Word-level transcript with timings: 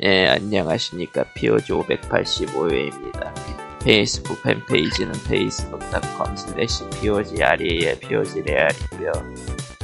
예, 0.00 0.28
안녕하십니까. 0.28 1.24
POG 1.34 1.72
585회입니다. 1.72 3.34
페이스북 3.82 4.40
팬페이지는 4.44 5.12
facebook.com 5.26 6.34
slash 6.34 6.88
POGREAL 7.00 7.98
POGREAL이고요. 7.98 9.12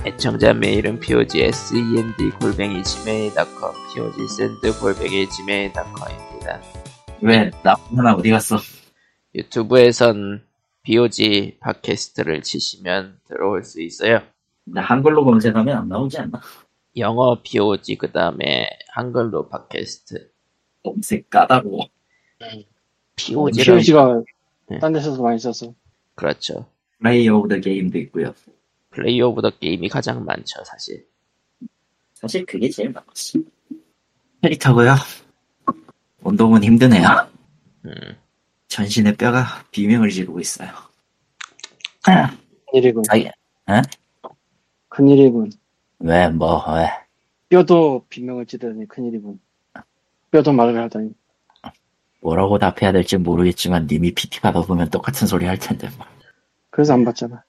애청자 0.06 0.54
메일은 0.54 1.00
POGSEND 1.00 2.30
골뱅이 2.40 2.84
gmail.com 2.84 3.72
POGSEND 3.92 4.78
골뱅이 4.80 5.28
gmail.com입니다. 5.28 6.62
왜, 7.22 7.50
나 7.64 7.74
하나 7.96 8.14
어디 8.14 8.30
갔어? 8.30 8.58
유튜브에선 9.34 10.44
POG 10.84 11.58
팟캐스트를 11.58 12.42
치시면 12.42 13.18
들어올 13.26 13.64
수 13.64 13.82
있어요. 13.82 14.20
나 14.64 14.80
한글로 14.80 15.24
검색하면 15.24 15.76
안 15.76 15.88
나오지 15.88 16.18
않나? 16.18 16.40
영어 16.96 17.40
POG 17.42 17.96
그 17.96 18.12
다음에 18.12 18.68
한글로 18.94 19.48
팟캐스트 19.48 20.30
검색 20.84 21.28
까다로워. 21.28 21.88
POG를 23.16 23.64
POG가 23.64 24.22
네. 24.70 24.78
딴 24.78 24.92
데서도 24.92 25.20
많이 25.20 25.38
써서 25.38 25.74
그렇죠. 26.14 26.68
play 27.00 27.28
of 27.28 27.48
the 27.48 27.58
game도 27.58 27.98
있고요. 27.98 28.32
play 28.90 29.20
of 29.20 29.42
the 29.42 29.50
game이 29.50 29.88
가장 29.88 30.24
많죠 30.24 30.62
사실. 30.64 31.06
사실 32.14 32.46
그게 32.46 32.70
제일 32.70 32.90
많았어. 32.90 33.40
캐릭터고요. 34.42 34.94
운동은 36.22 36.62
힘드네요. 36.62 37.28
음, 37.86 37.92
전신의 38.68 39.16
뼈가 39.16 39.64
비명을 39.72 40.10
지르고 40.10 40.38
있어요. 40.38 40.70
큰일이군. 42.70 43.02
자기, 43.02 43.28
큰일이군. 44.88 45.50
왜, 45.98 46.28
뭐, 46.28 46.64
왜. 46.76 47.03
뼈도 47.58 48.04
비명을 48.08 48.46
지르더니 48.46 48.88
큰일이군. 48.88 49.38
뼈도 50.32 50.52
말을 50.52 50.76
하다니. 50.82 51.10
뭐라고 52.20 52.58
답해야 52.58 52.90
될지 52.90 53.16
모르겠지만 53.16 53.86
님이 53.86 54.12
PT 54.12 54.40
받아보면 54.40 54.90
똑같은 54.90 55.28
소리 55.28 55.46
할 55.46 55.56
텐데 55.56 55.88
뭐. 55.96 56.04
그래서 56.70 56.94
안 56.94 57.04
봤잖아. 57.04 57.44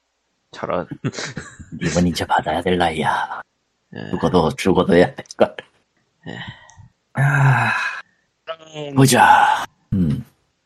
저런. 0.52 0.88
님은 1.82 2.08
이제 2.08 2.24
받아야 2.24 2.62
될 2.62 2.78
나이야. 2.78 3.42
예, 3.96 4.10
죽어도 4.12 4.52
죽어도 4.52 4.94
해야 4.94 5.16
될걸. 5.16 5.56
예. 6.28 6.38
아, 7.14 7.72
보자. 8.96 9.66
음, 9.94 10.24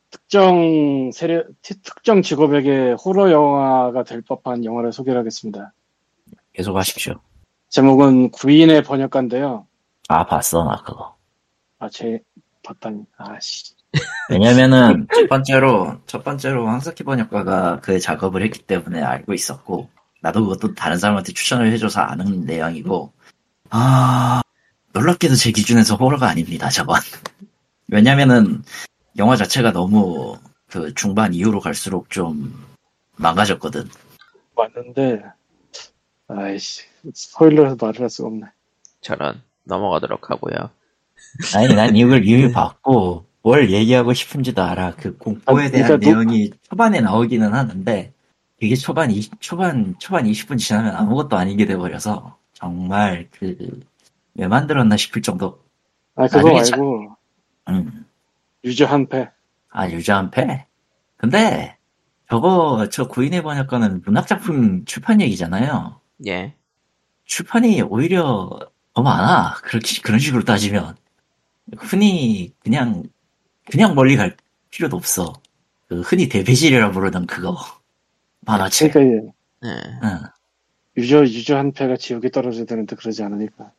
특정 0.10 1.12
세력, 1.14 1.48
티- 1.62 1.82
특정 1.82 2.22
직업에게 2.22 2.96
호러 3.06 3.32
영화가 3.32 4.04
될 4.04 4.22
법한 4.22 4.66
영화를 4.66 4.92
소개를 4.92 5.18
하겠습니다. 5.20 5.72
계속 6.52 6.76
하십시오. 6.76 7.22
제목은 7.70 8.32
구인의 8.32 8.84
번역가인데요. 8.84 9.68
아, 10.08 10.26
봤어, 10.26 10.64
나 10.64 10.82
그거. 10.84 11.16
아, 11.80 11.88
제, 11.90 12.20
봤다니. 12.64 13.04
아씨. 13.18 13.74
왜냐면은 14.30 15.08
첫 15.14 15.28
번째로 15.28 15.98
첫 16.06 16.24
번째로 16.24 16.68
황석희 16.68 17.04
번역가가 17.04 17.80
그 17.82 18.00
작업을 18.00 18.44
했기 18.44 18.60
때문에 18.60 19.02
알고 19.02 19.34
있었고 19.34 19.90
나도 20.22 20.44
그것도 20.44 20.76
다른 20.76 20.98
사람한테 20.98 21.34
추천을 21.34 21.72
해줘서 21.72 22.02
아는 22.02 22.46
내용이고 22.46 23.12
아 23.72 24.42
놀랍게도 24.94 25.34
제 25.34 25.52
기준에서 25.52 25.96
호러가 25.96 26.30
아닙니다 26.30 26.70
저건 26.70 27.00
왜냐면은 27.88 28.62
영화 29.18 29.36
자체가 29.36 29.72
너무 29.72 30.38
그 30.68 30.94
중반 30.94 31.34
이후로 31.34 31.60
갈수록 31.60 32.12
좀 32.12 32.54
망가졌거든 33.16 33.90
봤는데, 34.56 35.24
아이씨. 36.30 36.84
스포일러에서 37.14 37.76
말을 37.80 38.02
할 38.02 38.10
수가 38.10 38.28
없네. 38.30 38.46
저런 39.02 39.42
넘어가도록 39.64 40.30
하고요. 40.30 40.70
아니 41.56 41.74
난 41.76 41.96
이걸 41.96 42.26
이미 42.28 42.52
봤고 42.54 43.26
뭘 43.42 43.72
얘기하고 43.72 44.14
싶은지도 44.14 44.62
알아 44.62 44.96
그 44.96 45.18
공포에 45.18 45.66
아, 45.66 45.70
대한 45.72 45.88
그러니까 45.88 45.98
노- 45.98 46.24
내용이 46.24 46.52
초반에 46.70 47.02
나오기는 47.02 47.54
하는데 47.54 48.14
이게 48.60 48.76
초반 48.76 49.12
20, 49.12 49.40
초반 49.40 49.96
초반 50.00 50.26
20분 50.26 50.58
지나면 50.58 50.96
아무것도 50.96 51.38
아니게 51.38 51.66
돼버려서 51.66 52.38
정말 52.54 53.28
그 53.32 53.56
왜 54.36 54.48
만들었나 54.48 54.96
싶을 54.96 55.22
정도 55.22 55.62
아, 56.16 56.26
그거 56.28 56.50
나중에 56.54 56.64
자- 56.64 56.78
말고, 56.78 57.16
음. 57.70 58.06
유저 58.64 58.86
한 58.86 59.06
패. 59.08 59.30
아 59.70 59.90
유저 59.90 60.14
한 60.16 60.30
패 60.32 60.66
근데 61.18 61.76
저거 62.30 62.88
저 62.90 63.08
구인의 63.08 63.42
번역가는 63.44 64.02
문학 64.06 64.28
작품 64.28 64.86
출판 64.86 65.20
얘기잖아요 65.22 66.00
예. 66.28 66.54
출판이 67.26 67.82
오히려 67.84 68.50
더 68.94 69.02
많아 69.02 69.56
그렇게 69.64 70.02
그런 70.02 70.20
식으로 70.20 70.44
따지면 70.44 70.96
흔히 71.78 72.54
그냥 72.60 73.04
그냥 73.70 73.96
멀리 73.96 74.16
갈 74.18 74.36
필요도 74.72 74.98
없어 74.98 75.34
그 75.88 76.02
흔히 76.02 76.28
대배질이라 76.28 76.92
부르던 76.92 77.28
그거 77.28 77.56
만화책 78.42 78.94
그러니까 78.94 79.32
예. 79.66 79.70
응. 80.04 80.20
유저, 80.98 81.24
유저 81.24 81.56
한 81.58 81.72
패가 81.72 81.96
지옥에 81.98 82.30
떨어져야 82.30 82.66
되는데 82.66 82.96
그러지 82.96 83.24
않으니까. 83.24 83.72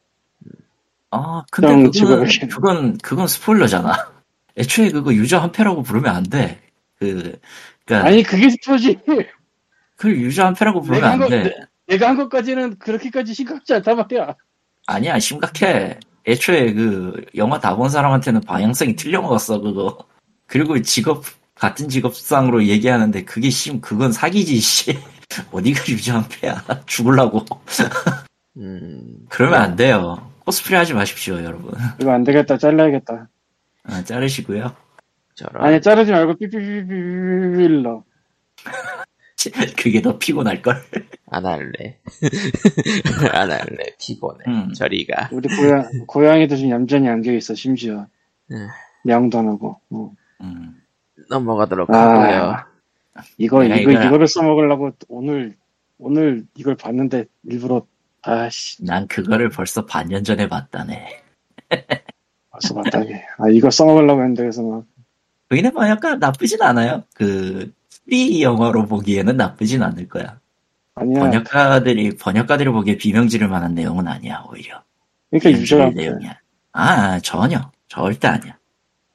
아 1.10 1.42
근데 1.50 1.90
그건. 1.90 2.24
그건 2.48 2.98
그건 2.98 3.26
스포일러잖아 3.26 4.12
애초에 4.56 4.90
그거 4.90 5.12
유저 5.12 5.38
한 5.38 5.52
패라고 5.52 5.82
부르면 5.82 6.14
안 6.14 6.22
돼 6.24 6.60
그 6.98 7.38
그니까 7.86 8.06
아니, 8.06 8.22
그게 8.22 8.50
스포지. 8.50 8.98
그걸 9.96 10.16
유저 10.20 10.44
한 10.44 10.54
패라고 10.54 10.82
부르면 10.82 11.10
한 11.10 11.18
거, 11.18 11.24
안돼 11.24 11.42
내- 11.44 11.54
내가 11.90 12.08
한 12.08 12.16
것까지는 12.16 12.78
그렇게까지 12.78 13.34
심각지 13.34 13.74
않단 13.74 13.96
말이야. 13.96 14.34
아니야 14.86 15.18
심각해 15.18 15.98
애초에 16.26 16.72
그 16.72 17.24
영화 17.36 17.58
다 17.58 17.74
본 17.76 17.88
사람한테는 17.88 18.42
방향성이 18.42 18.94
틀려 18.96 19.20
먹었어 19.20 19.60
그거 19.60 19.98
그리고 20.46 20.80
직업 20.82 21.24
같은 21.54 21.88
직업상으로 21.88 22.64
얘기하는데 22.64 23.24
그게 23.24 23.50
심 23.50 23.80
그건 23.80 24.12
사기지 24.12 24.58
씨 24.60 24.98
어디가 25.52 25.82
유저한패야 25.88 26.64
죽을라고 26.86 27.44
음. 28.56 29.16
그러면 29.28 29.60
안 29.60 29.76
돼요 29.76 30.30
코스프레 30.44 30.76
하지 30.78 30.94
마십시오 30.94 31.36
여러분 31.42 31.72
이거 32.00 32.12
안 32.12 32.24
되겠다. 32.24 32.56
잘라야겠다. 32.56 33.28
아, 33.84 34.04
자르시고요 34.04 34.74
저런. 35.34 35.64
아니, 35.64 35.80
자르지 35.80 36.12
말고 36.12 36.36
삐삐삐삐삐삐삐러. 36.36 38.04
그게 39.76 40.02
더 40.02 40.18
피곤할걸 40.18 40.74
안 41.30 41.46
할래. 41.46 41.98
안 43.32 43.50
할래. 43.50 43.94
피곤해. 43.98 44.44
음. 44.46 44.72
저리가. 44.72 45.30
우리 45.32 45.48
고양, 45.56 45.88
고양이도 46.06 46.56
좀 46.56 46.70
얌전히 46.70 47.08
안겨있어, 47.08 47.54
심지어. 47.54 48.06
음. 48.50 48.68
야옹도 49.08 49.38
안 49.38 49.48
하고. 49.48 49.80
어. 49.90 50.12
음. 50.42 50.82
넘어가도록 51.28 51.90
아. 51.90 51.96
하고요. 51.96 52.56
이거, 53.38 53.64
이거, 53.64 53.76
이거야. 53.76 54.06
이거를 54.06 54.26
써먹으려고 54.26 54.92
오늘, 55.08 55.56
오늘 55.98 56.44
이걸 56.56 56.74
봤는데 56.74 57.26
일부러, 57.44 57.86
아씨, 58.22 58.84
난 58.84 59.06
그거를 59.06 59.48
벌써 59.48 59.86
반년 59.86 60.24
전에 60.24 60.48
봤다네 60.48 61.22
벌써 62.50 62.74
봤다니. 62.74 63.14
아, 63.14 63.48
이거 63.50 63.70
써먹으려고 63.70 64.20
했는데, 64.20 64.42
그래서 64.42 64.62
막, 64.62 64.84
그이는 65.48 65.72
뭐 65.74 65.86
약간 65.88 66.18
나쁘진 66.18 66.62
않아요 66.62 67.02
그 67.14 67.72
프리 68.10 68.42
영화로 68.42 68.86
보기에는 68.86 69.36
나쁘진 69.36 69.84
않을 69.84 70.08
거야. 70.08 70.40
아니야. 70.96 71.20
번역가들이 71.20 72.16
번역가들이 72.16 72.70
보기에 72.70 72.96
비명지를 72.96 73.46
만한 73.46 73.74
내용은 73.74 74.08
아니야 74.08 74.44
오히려. 74.50 74.82
그러니까 75.30 75.52
유저가, 75.52 75.84
비명지를 75.90 76.12
내용이야. 76.18 76.38
아 76.72 77.20
전혀. 77.20 77.70
절대 77.86 78.26
아니야. 78.26 78.58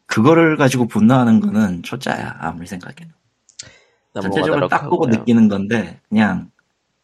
그거를 0.05 0.55
가지고 0.55 0.87
분노하는 0.87 1.41
거는 1.41 1.83
초짜야 1.83 2.37
아무리 2.39 2.67
생각해도. 2.67 3.11
전체적으로 4.21 4.69
딱 4.69 4.89
보고. 4.89 5.07
느끼는 5.07 5.49
건데 5.49 5.99
그냥 6.07 6.49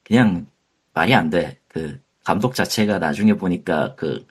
그냥 0.03 0.47
말이 0.93 1.13
안 1.13 1.29
돼. 1.29 1.59
그 1.67 1.99
감독 2.23 2.55
자체가 2.55 2.99
나중에 2.99 3.33
보니까 3.33 3.95
그 3.95 4.25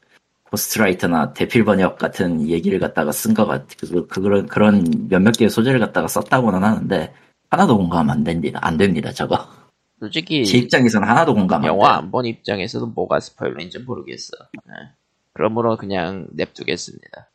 고스트라이터나 0.45 1.35
대필 1.35 1.65
번역 1.65 1.99
같은 1.99 2.49
얘기를 2.49 2.79
갖다가 2.79 3.13
쓴 3.13 3.35
것 3.35 3.47
같아 3.47 3.67
그, 3.79 4.07
그, 4.07 4.23
그런 4.23 4.47
그런 4.47 5.07
몇몇 5.11 5.33
개의 5.33 5.51
소재를 5.51 5.79
갖다가 5.79 6.09
썼다고는 6.09 6.65
하는데 6.65 7.13
하나도 7.51 7.77
공감 7.77 8.09
안 8.11 8.25
됩니다 8.25 8.59
안 8.63 8.77
됩니다 8.77 9.13
저거 9.13 9.47
솔직히 9.99 10.45
제 10.47 10.59
입장에서는 10.59 11.07
하나도 11.07 11.35
공감 11.35 11.63
안 11.63 11.67
영화 11.69 11.89
돼. 11.89 11.95
안본 11.99 12.25
입장에서도 12.27 12.87
뭐가 12.87 13.21
스포일러인지 13.21 13.81
모르겠어. 13.81 14.31
예. 14.57 14.89
그러므로 15.35 15.77
그냥 15.77 16.27
냅두겠습니다. 16.33 17.29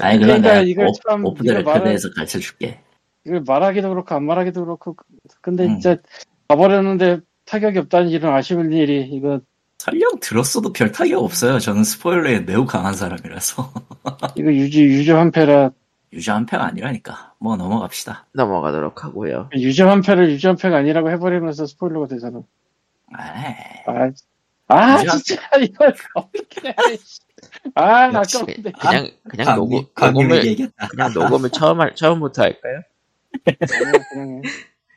아니 0.00 0.18
그건 0.18 0.42
그러니까 0.42 0.62
이걸 0.62 0.88
오- 0.88 0.92
참 1.08 1.24
off 1.24 1.44
the 1.44 1.52
이걸 1.52 1.62
말을- 1.62 1.74
record에서 1.74 2.10
가르쳐 2.16 2.40
줄게 2.40 2.80
이걸 3.24 3.42
말하기도 3.46 3.88
그렇고, 3.88 4.14
안 4.16 4.24
말하기도 4.26 4.64
그렇고, 4.64 4.96
근데 5.40 5.64
음. 5.66 5.78
진짜, 5.78 5.96
가버렸는데 6.48 7.20
타격이 7.46 7.78
없다는 7.78 8.08
이런 8.10 8.34
아쉬운 8.34 8.72
일이, 8.72 9.08
이거, 9.12 9.40
설령 9.78 10.18
들었어도 10.20 10.72
별 10.72 10.90
타격 10.92 11.22
없어요 11.22 11.58
저는 11.60 11.84
스포일러에 11.84 12.40
매우 12.40 12.66
강한 12.66 12.94
사람이라서 12.94 13.72
이거 14.36 14.52
유저, 14.52 14.80
유저 14.80 15.16
한 15.16 15.30
패라, 15.30 15.70
유저 16.14 16.32
한 16.34 16.46
패가 16.46 16.64
아니라니까 16.64 17.34
뭐 17.38 17.56
넘어갑시다 17.56 18.26
넘어가도록 18.32 19.04
하고요. 19.04 19.50
유저 19.54 19.88
한 19.88 20.00
패를 20.00 20.30
유저 20.30 20.50
한 20.50 20.56
패가 20.56 20.78
아니라고 20.78 21.10
해버리면서 21.10 21.66
스포일러가 21.66 22.06
되잖아. 22.06 22.38
에이, 23.18 24.12
아, 24.68 24.74
아? 24.76 24.98
진짜 24.98 25.40
이걸 25.60 25.94
어떻게 26.14 26.68
해. 26.70 26.74
아 27.74 28.04
아까운데 28.06 28.72
그냥 28.80 29.10
그냥 29.28 29.46
광- 29.46 29.56
녹음 29.56 29.82
녹음을 30.00 30.46
얘기했다. 30.46 30.88
그냥 30.88 31.12
녹음을 31.12 31.50
처음 31.50 31.80
할 31.80 31.94
처음부터 31.94 32.42
할까요? 32.42 32.80
그냥 33.44 33.92
그냥 34.12 34.42
해. 34.44 34.50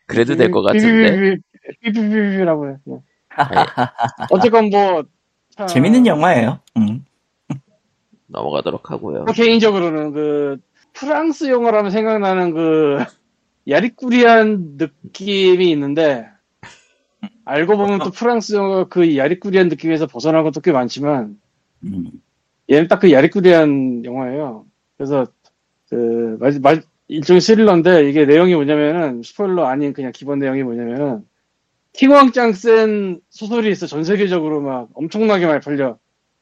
그래도 0.05 0.35
될 0.35 0.51
것 0.51 0.61
같은데. 0.61 1.37
삐삐삐삐삐라고 1.81 2.69
해 2.69 2.75
그냥. 2.85 3.01
아니, 3.29 3.65
어쨌건 4.31 4.69
뭐 4.69 5.03
참, 5.55 5.67
재밌는 5.67 6.05
영화예요. 6.07 6.59
음. 6.77 7.03
넘어가도록 8.27 8.91
하고요. 8.91 9.23
뭐 9.23 9.33
개인적으로는 9.33 10.11
그 10.13 10.57
프랑스 10.97 11.49
영화라면 11.49 11.91
생각나는 11.91 12.53
그 12.53 12.97
야리꾸리한 13.67 14.77
느낌이 14.77 15.69
있는데 15.71 16.27
알고 17.45 17.77
보면 17.77 17.99
또 17.99 18.11
프랑스 18.11 18.53
영화 18.55 18.85
그 18.85 19.15
야리꾸리한 19.17 19.69
느낌에서 19.69 20.07
벗어난 20.07 20.43
것도 20.43 20.61
꽤 20.61 20.71
많지만 20.71 21.39
음. 21.83 22.11
얘는 22.69 22.87
딱 22.87 22.99
그 22.99 23.11
야리꾸리한 23.11 24.03
영화예요. 24.05 24.65
그래서 24.97 25.27
그 25.89 26.37
마- 26.39 26.49
마- 26.75 26.81
일종의 27.07 27.39
스릴러인데 27.41 28.09
이게 28.09 28.25
내용이 28.25 28.53
뭐냐면은 28.55 29.21
스포일러 29.23 29.65
아닌 29.65 29.93
그냥 29.93 30.11
기본 30.13 30.39
내용이 30.39 30.63
뭐냐면은 30.63 31.25
킹왕짱 31.93 32.53
센 32.53 33.21
소설이 33.29 33.71
있어 33.71 33.87
전 33.87 34.03
세계적으로 34.03 34.61
막 34.61 34.89
엄청나게 34.93 35.45
많이 35.45 35.61
팔려. 35.61 35.97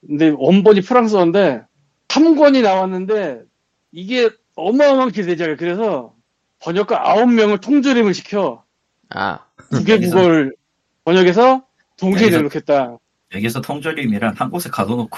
근데 0.06 0.30
원본이 0.36 0.82
프랑스어인데 0.82 1.64
3권이 2.08 2.62
나왔는데 2.64 3.44
이게 3.92 4.30
어마어마한 4.56 5.12
기대작이야. 5.12 5.56
그래서 5.58 6.16
번역가 6.60 7.04
9명을 7.16 7.62
통조림을 7.62 8.14
시켜 8.14 8.64
아, 9.10 9.46
여기서- 9.72 10.12
국어를 10.14 10.56
번역해서 11.04 11.66
동시에 11.98 12.28
여기서- 12.30 12.38
내놓겠다. 12.38 12.98
여기서 13.34 13.62
통조림이란 13.62 14.36
한 14.36 14.50
곳에 14.50 14.70
가둬놓고 14.70 15.18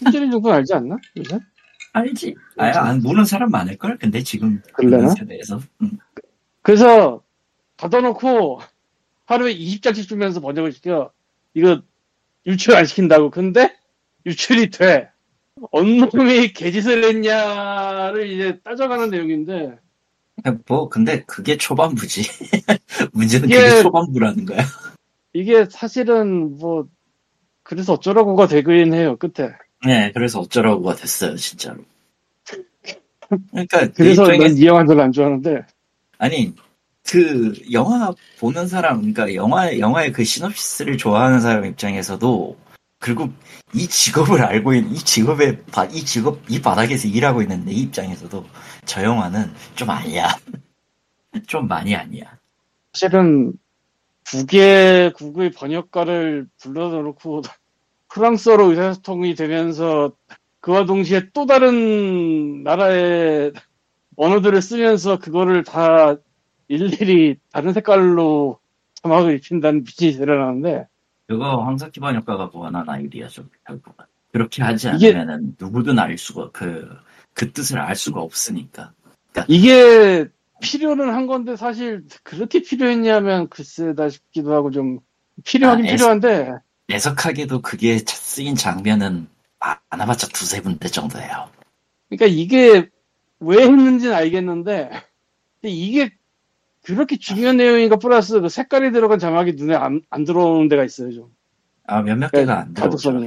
통조림 0.00 0.30
정도는 0.30 0.56
알지 0.58 0.74
않나? 0.74 0.96
요새? 1.16 1.38
알지? 1.94 2.34
아야 2.58 2.72
안 2.82 3.02
모르는 3.02 3.24
사람 3.24 3.50
많을걸? 3.50 3.98
근데 3.98 4.22
지금 4.22 4.62
그러려나? 4.72 5.02
있는 5.04 5.14
세대에서 5.16 5.60
음. 5.82 5.98
그래서 6.62 7.22
닫아놓고 7.76 8.60
하루에 9.26 9.54
20장씩 9.56 10.08
주면서 10.08 10.40
번역을 10.40 10.72
시켜. 10.72 11.10
이거 11.54 11.82
유출 12.46 12.74
안 12.76 12.86
시킨다고. 12.86 13.30
근데 13.30 13.76
유출이 14.26 14.70
돼. 14.70 15.10
어느 15.70 16.04
놈이 16.12 16.52
개짓을 16.54 17.04
했냐를 17.04 18.30
이제 18.30 18.58
따져가는 18.64 19.10
내용인데 19.10 19.78
뭐 20.66 20.88
근데 20.88 21.22
그게 21.24 21.56
초반부지. 21.56 22.22
문제는 23.12 23.48
이게- 23.48 23.60
그게 23.68 23.82
초반부라는 23.82 24.46
거야. 24.46 24.64
이게 25.34 25.66
사실은 25.70 26.58
뭐 26.58 26.86
그래서 27.62 27.92
어쩌라고가 27.94 28.48
되긴 28.48 28.92
해요. 28.92 29.16
끝에. 29.16 29.50
네, 29.86 30.10
그래서 30.12 30.40
어쩌라고가 30.40 30.94
됐어요, 30.96 31.36
진짜로. 31.36 31.82
그러니까 33.50 33.86
그 33.86 33.92
그래서 33.94 34.22
입장에 34.24 34.48
난이 34.48 34.66
영화 34.66 34.84
별로 34.84 35.02
안 35.02 35.12
좋아하는데 35.12 35.62
아니 36.18 36.54
그 37.08 37.52
영화 37.72 38.12
보는 38.38 38.66
사람, 38.68 38.98
그러니까 38.98 39.34
영화 39.34 39.78
영화의 39.78 40.12
그 40.12 40.22
시놉시스를 40.24 40.98
좋아하는 40.98 41.40
사람 41.40 41.64
입장에서도 41.64 42.56
그리고 43.02 43.28
이 43.74 43.88
직업을 43.88 44.42
알고 44.42 44.74
있는 44.74 44.92
이 44.92 44.98
직업의 44.98 45.64
바- 45.72 45.86
이 45.86 46.04
직업 46.04 46.38
이 46.48 46.62
바닥에서 46.62 47.08
일하고 47.08 47.42
있는 47.42 47.64
내 47.64 47.72
입장에서도 47.72 48.46
저 48.84 49.02
영화는 49.02 49.52
좀 49.74 49.90
아니야. 49.90 50.28
좀 51.48 51.66
많이 51.66 51.96
아니야. 51.96 52.38
사실은 52.92 53.54
국외 54.24 55.10
국의 55.16 55.50
번역가를 55.50 56.46
불러다 56.60 56.98
놓고 56.98 57.42
프랑스어로 58.08 58.70
의사소통이 58.70 59.34
되면서 59.34 60.12
그와 60.60 60.84
동시에 60.84 61.30
또 61.32 61.44
다른 61.44 62.62
나라의 62.62 63.52
언어들을 64.16 64.62
쓰면서 64.62 65.18
그거를 65.18 65.64
다 65.64 66.14
일일이 66.68 67.36
다른 67.50 67.72
색깔로 67.72 68.60
자막을 69.02 69.34
입힌다는 69.38 69.82
빛이 69.82 70.12
드러나는데 70.12 70.86
그거 71.26 71.62
황석기 71.64 72.00
번역가가 72.00 72.50
원한 72.52 72.88
아이디어죠, 72.88 73.44
결국은. 73.66 74.04
그렇게 74.32 74.62
하지 74.62 74.88
않으면은 74.88 75.56
누구든 75.60 75.98
알 75.98 76.16
수가 76.18 76.50
그그 76.52 77.52
뜻을 77.52 77.78
알 77.78 77.94
수가 77.96 78.20
없으니까. 78.20 78.92
이게 79.48 80.26
필요는 80.60 81.12
한 81.12 81.26
건데 81.26 81.56
사실 81.56 82.04
그렇게 82.22 82.62
필요했냐면 82.62 83.48
글쎄다 83.48 84.08
싶기도 84.08 84.52
하고 84.54 84.70
좀 84.70 85.00
필요하긴 85.44 85.84
아, 85.86 85.88
에스- 85.88 85.96
필요한데 85.96 86.52
애석하게도 86.90 87.62
그게 87.62 87.98
쓰인 88.06 88.54
장면은 88.54 89.28
아- 89.60 89.78
많아봤자 89.90 90.28
두세 90.28 90.60
군데 90.60 90.88
정도예요. 90.88 91.48
그러니까 92.08 92.26
이게 92.26 92.88
왜 93.40 93.62
했는지는 93.62 94.14
알겠는데 94.14 94.90
근데 95.60 95.72
이게 95.74 96.10
그렇게 96.82 97.16
중요한 97.18 97.56
내용인가 97.58 97.96
플러스 97.96 98.40
그 98.40 98.48
색깔이 98.48 98.92
들어간 98.92 99.18
자막이 99.18 99.52
눈에 99.54 99.74
안, 99.74 100.02
안 100.10 100.24
들어오는 100.24 100.68
데가 100.68 100.84
있어요 100.84 101.12
좀 101.12 101.30
아, 101.86 102.02
몇몇 102.02 102.30
네, 102.32 102.40
개가 102.40 102.60
안 102.60 102.74
들어오죠. 102.74 103.24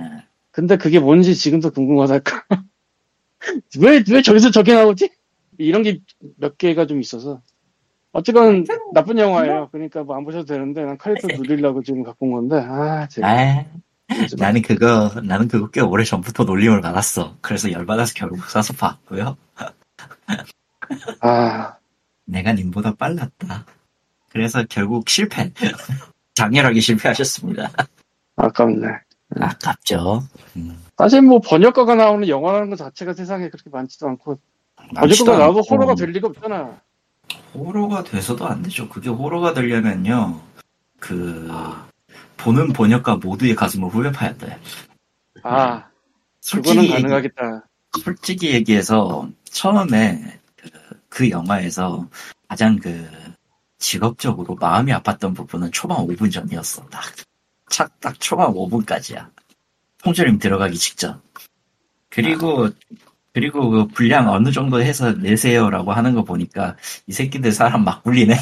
예. 0.00 0.24
근데 0.52 0.76
그게 0.76 0.98
뭔지 1.00 1.34
지금도 1.34 1.70
궁금하달까 1.72 2.44
왜, 3.80 4.02
왜 4.10 4.22
저기서 4.22 4.50
저게 4.50 4.74
나오지? 4.74 5.10
이런 5.58 5.82
게 5.82 6.00
몇 6.38 6.58
개가 6.58 6.86
좀 6.86 7.00
있어서 7.00 7.42
어쨌건 8.12 8.64
나쁜 8.94 9.18
영화예요 9.18 9.68
그러니까 9.72 10.02
뭐 10.04 10.16
안 10.16 10.24
보셔도 10.24 10.44
되는데 10.46 10.84
난 10.84 10.98
칼리토 10.98 11.28
누리려고 11.28 11.82
지금 11.82 12.02
갖고 12.02 12.26
온 12.26 12.32
건데 12.32 12.56
아 12.66 13.06
제가 13.08 13.28
아, 13.28 13.64
나는 14.38 14.62
그거, 14.62 15.20
나는 15.22 15.48
그거 15.48 15.70
꽤 15.70 15.80
오래 15.80 16.02
전부터 16.04 16.44
놀림을 16.44 16.80
받았어. 16.80 17.36
그래서 17.40 17.70
열받아서 17.70 18.14
결국 18.16 18.44
사서 18.46 18.72
봤고요. 18.74 19.36
아 21.20 21.76
내가 22.30 22.52
님보다 22.52 22.94
빨랐다. 22.94 23.66
그래서 24.30 24.64
결국 24.68 25.08
실패. 25.08 25.52
장렬하게 26.34 26.80
실패하셨습니다. 26.80 27.70
아깝네 28.36 28.86
아깝죠. 29.36 30.22
음, 30.56 30.82
사실 30.96 31.22
뭐 31.22 31.40
번역가가 31.40 31.94
나오는 31.94 32.26
영화라는 32.26 32.70
것 32.70 32.76
자체가 32.76 33.12
세상에 33.12 33.50
그렇게 33.50 33.68
많지도 33.68 34.08
않고 34.08 34.38
번역가가 34.94 35.38
나와도 35.38 35.60
호러가 35.68 35.94
될 35.94 36.10
리가 36.10 36.28
없잖아 36.28 36.80
호러가 37.54 38.02
돼서도 38.02 38.46
안 38.46 38.62
되죠. 38.62 38.88
그게 38.88 39.10
호러가 39.10 39.52
되려면요. 39.52 40.40
그, 40.98 41.48
보는 42.36 42.72
번역가 42.72 43.16
모두의 43.16 43.54
가슴을 43.54 43.88
후벼 43.88 44.12
파야 44.12 44.34
돼. 44.34 44.58
아 45.42 45.84
솔직히 46.40 46.74
그거는 46.74 46.90
가능하겠다 46.90 47.66
솔직히 48.02 48.52
얘기해서 48.54 49.28
처음에 49.44 50.39
그, 51.10 51.18
그 51.18 51.30
영화에서 51.30 52.08
가장 52.48 52.78
그 52.78 53.06
직업적으로 53.78 54.54
마음이 54.54 54.92
아팠던 54.92 55.36
부분은 55.36 55.72
초반 55.72 55.98
5분 56.06 56.32
전이었어. 56.32 56.86
딱, 56.88 57.02
착, 57.68 58.00
딱 58.00 58.18
초반 58.18 58.52
5분까지야. 58.52 59.28
통조림 59.98 60.38
들어가기 60.38 60.76
직전. 60.78 61.20
그리고 62.08 62.70
그리고 63.32 63.70
그 63.70 63.86
분량 63.88 64.28
어느 64.28 64.50
정도 64.50 64.80
해서 64.82 65.12
내세요라고 65.12 65.92
하는 65.92 66.14
거 66.14 66.24
보니까 66.24 66.76
이 67.06 67.12
새끼들 67.12 67.52
사람 67.52 67.84
막 67.84 68.02
굴리네. 68.02 68.34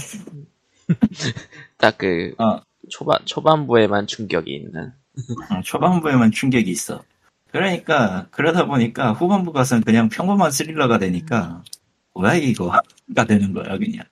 딱 1.77 1.99
그 1.99 2.35
어. 2.39 2.61
초반 2.89 3.19
초반부에만 3.25 4.07
충격이 4.07 4.51
있는. 4.51 4.93
어, 5.51 5.61
초반부에만 5.63 6.31
충격이 6.31 6.71
있어. 6.71 7.03
그러니까 7.51 8.27
그러다 8.31 8.67
보니까 8.67 9.13
후반부 9.13 9.53
가서는 9.53 9.83
그냥 9.83 10.09
평범한 10.09 10.51
스릴러가 10.51 10.99
되니까 10.99 11.63
뭐야 12.15 12.35
이거가 12.35 12.81
되는 13.27 13.53
거야 13.53 13.79
그냥. 13.79 14.05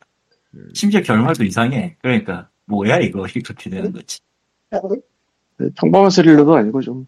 음. 0.55 0.69
심지어 0.75 1.03
결말도 1.03 1.45
이상해. 1.45 1.97
그러니까 2.03 2.49
뭐야 2.67 2.99
이거 2.99 3.27
이렇게 3.27 3.71
되는 3.71 3.93
거지. 3.93 4.21
평범한 5.77 6.11
스릴러도 6.11 6.55
아니고 6.55 6.83
좀 6.83 7.07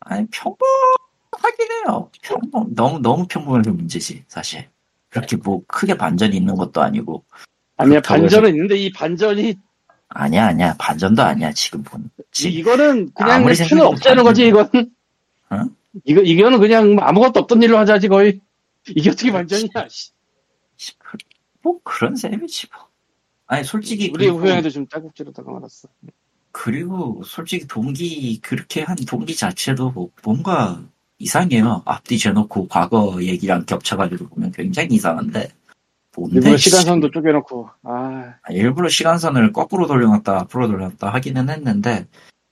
아니 0.00 0.26
평범하긴 0.30 1.70
해요. 1.70 2.10
평범 2.22 2.74
너무 2.74 2.98
너무 3.00 3.26
평범해서 3.26 3.72
문제지 3.72 4.24
사실. 4.28 4.68
그렇게 5.10 5.36
뭐 5.36 5.62
크게 5.66 5.94
반전이 5.94 6.36
있는 6.36 6.54
것도 6.54 6.82
아니고 6.82 7.24
아니야 7.76 8.00
반전은 8.00 8.50
있는데 8.50 8.76
이 8.76 8.90
반전이 8.92 9.54
아니야 10.08 10.46
아니야 10.46 10.74
반전도 10.78 11.22
아니야 11.22 11.52
지금 11.52 11.80
이, 11.80 11.84
거지. 12.16 12.50
이거는 12.50 13.10
그냥 13.14 13.42
필요 13.42 13.54
생각해도 13.54 13.88
없자는 13.88 14.24
거지 14.24 14.46
이건 14.46 14.68
어? 15.50 15.64
이거 16.04 16.20
이거는 16.20 16.58
그냥 16.58 16.94
뭐 16.94 17.04
아무것도 17.04 17.40
없던 17.40 17.62
일로 17.62 17.78
하자지 17.78 18.08
거의 18.08 18.40
이게 18.94 19.10
어떻게 19.10 19.32
반전이야 19.32 19.88
씨. 19.88 20.12
뭐 21.62 21.80
그런 21.82 22.16
셈이지 22.16 22.68
뭐. 22.72 22.88
아니 23.46 23.64
솔직히 23.64 24.10
우리 24.14 24.28
후배한테 24.28 24.70
좀 24.70 24.86
딸꾹질하다가 24.86 25.50
말았어 25.50 25.88
그리고 26.52 27.22
솔직히 27.24 27.66
동기 27.66 28.40
그렇게 28.40 28.82
한 28.82 28.96
동기 28.96 29.34
자체도 29.36 29.90
뭐 29.92 30.10
뭔가 30.22 30.82
이상해요. 31.18 31.82
앞뒤 31.84 32.18
재놓고 32.18 32.68
과거 32.68 33.18
얘기랑 33.22 33.64
겹쳐가지고 33.66 34.28
보면 34.28 34.52
굉장히 34.52 34.88
이상한데 34.94 35.48
뭔데? 36.16 36.36
일부러 36.36 36.56
씨. 36.56 36.70
시간선도 36.70 37.10
쪼개놓고 37.10 37.70
아 37.84 38.34
아, 38.42 38.52
일부러 38.52 38.88
시간선을 38.88 39.52
거꾸로 39.52 39.86
돌려놨다 39.86 40.40
앞으로 40.40 40.66
돌려놨다 40.68 41.08
하기는 41.10 41.48
했는데 41.48 42.06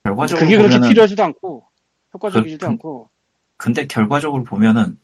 결과적으로 0.05 0.45
그게 0.47 0.57
그렇게 0.57 0.75
보면은 0.77 0.89
필요하지도 0.89 1.23
않고 1.25 1.65
효과적이지도 2.15 2.67
그- 2.67 2.71
않고 2.71 3.11
근데 3.57 3.87
결과적으로 3.87 4.45
보면은 4.45 4.99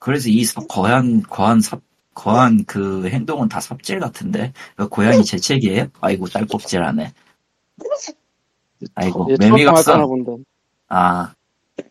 그래서 0.00 0.28
이 0.28 0.44
삽- 0.44 0.66
거한 0.66 1.22
거한 1.22 1.60
삽 1.60 1.80
거한 2.14 2.64
그 2.64 3.08
행동은 3.08 3.48
다 3.48 3.60
삽질 3.60 4.00
같은데 4.00 4.52
그 4.74 4.88
고양이 4.88 5.24
재채기예요? 5.24 5.86
아이고 6.00 6.26
딸꾹질하네. 6.26 7.12
아이고 8.94 9.28
예. 9.30 9.36
본다. 10.06 10.32
아 10.88 11.32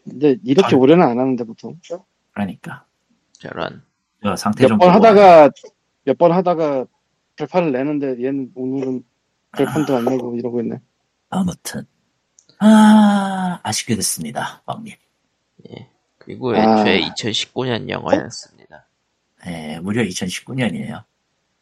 근데 0.03 0.37
이렇게 0.43 0.75
아. 0.75 0.77
오래는 0.77 1.03
안 1.03 1.17
하는데 1.19 1.43
보통 1.45 1.79
그러니까 2.33 2.85
저런. 3.33 3.81
저 4.21 4.35
상태 4.35 4.63
몇좀번 4.63 4.89
하다가 4.89 5.49
몇 6.03 6.17
번 6.17 6.31
하다가 6.33 6.85
결판을 7.37 7.71
내는데 7.71 8.21
얘는 8.23 8.51
오늘은 8.55 9.03
결판도 9.55 9.95
안 9.95 10.05
내고 10.05 10.35
이러고 10.35 10.59
있네. 10.61 10.79
아무튼 11.29 11.85
아 12.59 13.59
아쉽게 13.63 13.95
됐습니다, 13.95 14.61
왕님. 14.65 14.93
예. 15.69 15.89
그리고 16.29 16.55
아. 16.55 16.59
애초에 16.87 17.01
2019년 17.09 17.89
영화였습니다. 17.89 18.85
예, 19.47 19.79
무려 19.81 20.03
2019년이에요. 20.03 21.03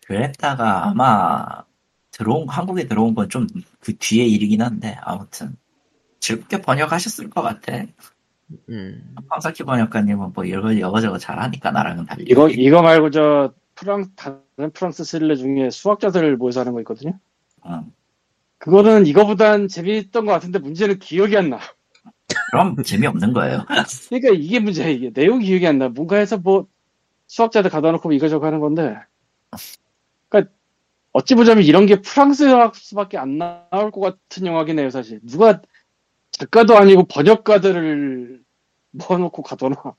그랬다가 0.06 0.88
아마 0.90 1.64
들어온 2.12 2.50
한국에 2.50 2.86
들어온 2.86 3.16
건 3.16 3.30
좀 3.30 3.48
그 3.80 3.96
뒤에 3.98 4.26
일이긴 4.26 4.62
한데 4.62 4.98
아무튼 5.04 5.56
즐겁게 6.20 6.60
번역하셨을 6.62 7.30
것 7.30 7.42
같아. 7.44 7.82
음. 8.68 9.16
황사키 9.30 9.64
번역가님은 9.64 10.34
뭐 10.34 10.44
이거 10.44 10.78
여거저거 10.78 11.18
잘하니까 11.18 11.72
나랑은 11.72 12.06
달리. 12.06 12.26
이거 12.28 12.50
이거 12.50 12.82
말고 12.82 13.12
저 13.12 13.54
프랑스 13.76 14.10
다른 14.18 14.42
프랑스 14.74 15.06
스릴러 15.06 15.36
중에 15.36 15.70
수학자들 15.70 16.36
모여서 16.36 16.60
하는 16.60 16.74
거 16.74 16.82
있거든요. 16.82 17.18
응. 17.68 17.90
그거는 18.58 19.06
이거보단 19.06 19.70
재미있던 19.70 20.26
것 20.26 20.34
같은데 20.34 20.60
문제는 20.60 21.00
기억이 21.00 21.38
안 21.38 21.52
나. 21.52 21.60
그럼 22.52 22.82
재미없는 22.84 23.34
거예요. 23.34 23.66
그러니까 24.10 24.30
이게 24.34 24.60
문제야 24.60 24.88
이게 24.88 25.12
내용 25.12 25.40
기억이 25.40 25.68
안 25.68 25.78
나. 25.80 25.90
뭔가 25.90 26.18
해서 26.18 26.38
뭐 26.38 26.68
수학자들 27.28 27.70
가다 27.70 27.92
놓고 27.92 28.10
뭐 28.10 28.16
이거저거 28.16 28.46
하는 28.46 28.60
건데. 28.60 28.98
그러니까 30.30 30.54
어찌 31.12 31.36
보자면 31.36 31.64
이런 31.64 31.86
게 31.86 32.02
프랑스 32.02 32.44
영화밖에 32.44 33.18
안 33.18 33.38
나올 33.38 33.92
것 33.92 34.00
같은 34.00 34.46
영화긴 34.46 34.80
해요 34.80 34.90
사실. 34.90 35.20
누가 35.24 35.62
작가도 36.32 36.78
아니고 36.78 37.06
번역가들을 37.06 38.42
모아놓고 38.92 39.42
가둬놔. 39.42 39.96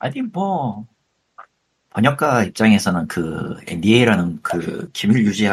아니 0.00 0.22
뭐 0.22 0.86
번역가 1.90 2.44
입장에서는 2.44 3.08
그 3.08 3.56
NDA라는 3.66 4.40
그 4.42 4.90
기밀 4.92 5.24
유지 5.24 5.48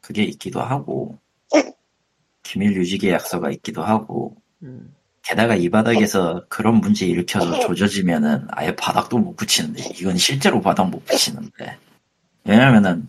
그게 0.00 0.22
있기도 0.24 0.60
하고 0.60 1.18
기밀 2.44 2.76
유지 2.76 2.98
계 2.98 3.10
약서가 3.10 3.50
있기도 3.50 3.82
하고 3.82 4.36
음. 4.62 4.94
게다가 5.22 5.56
이 5.56 5.68
바닥에서 5.70 6.44
그런 6.48 6.76
문제 6.76 7.06
일으켜서 7.06 7.58
조져지면은 7.60 8.46
아예 8.50 8.76
바닥도 8.76 9.18
못 9.18 9.34
붙이는데 9.34 9.82
이건 9.98 10.16
실제로 10.18 10.60
바닥 10.60 10.84
못 10.84 11.04
붙이는데. 11.06 11.78
왜냐면은 12.44 13.08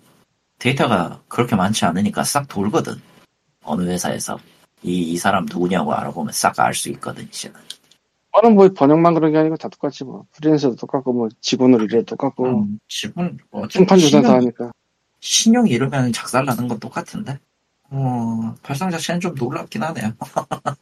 데이터가 0.59 1.21
그렇게 1.27 1.55
많지 1.57 1.85
않으니까 1.85 2.23
싹 2.23 2.47
돌거든. 2.47 2.95
어느 3.63 3.83
회사에서. 3.83 4.39
이, 4.81 5.11
이 5.11 5.17
사람 5.17 5.45
누구냐고 5.45 5.93
알아보면 5.93 6.31
싹 6.31 6.59
알 6.59 6.73
수 6.73 6.89
있거든 6.91 7.23
이제는. 7.25 7.59
저는 8.33 8.55
뭐 8.55 8.69
번역만 8.69 9.13
그런 9.13 9.31
게 9.33 9.37
아니고 9.37 9.57
다 9.57 9.67
똑같지 9.67 10.05
뭐. 10.05 10.25
프리랜서도 10.31 10.75
똑같고 10.77 11.11
뭐 11.11 11.27
직원으로 11.41 11.83
일해 11.85 12.03
똑같고. 12.03 12.61
음, 12.61 12.79
지분 12.87 13.37
어차피 13.51 13.73
심판 13.73 13.99
조사 13.99 14.21
다 14.21 14.35
하니까. 14.35 14.71
신용 15.19 15.67
잃으면 15.67 16.13
작살나는 16.13 16.67
건 16.67 16.79
똑같은데 16.79 17.39
어 17.91 18.55
발상 18.63 18.89
자체는 18.89 19.19
좀 19.21 19.35
놀랍긴 19.35 19.83
하네요 19.83 20.13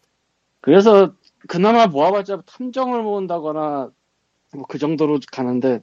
그래서 0.61 1.13
그나마 1.47 1.87
모아봤자 1.87 2.43
탐정을 2.45 3.01
모은다거나 3.03 3.91
뭐 4.53 4.65
그 4.67 4.77
정도로 4.77 5.19
가는데 5.31 5.81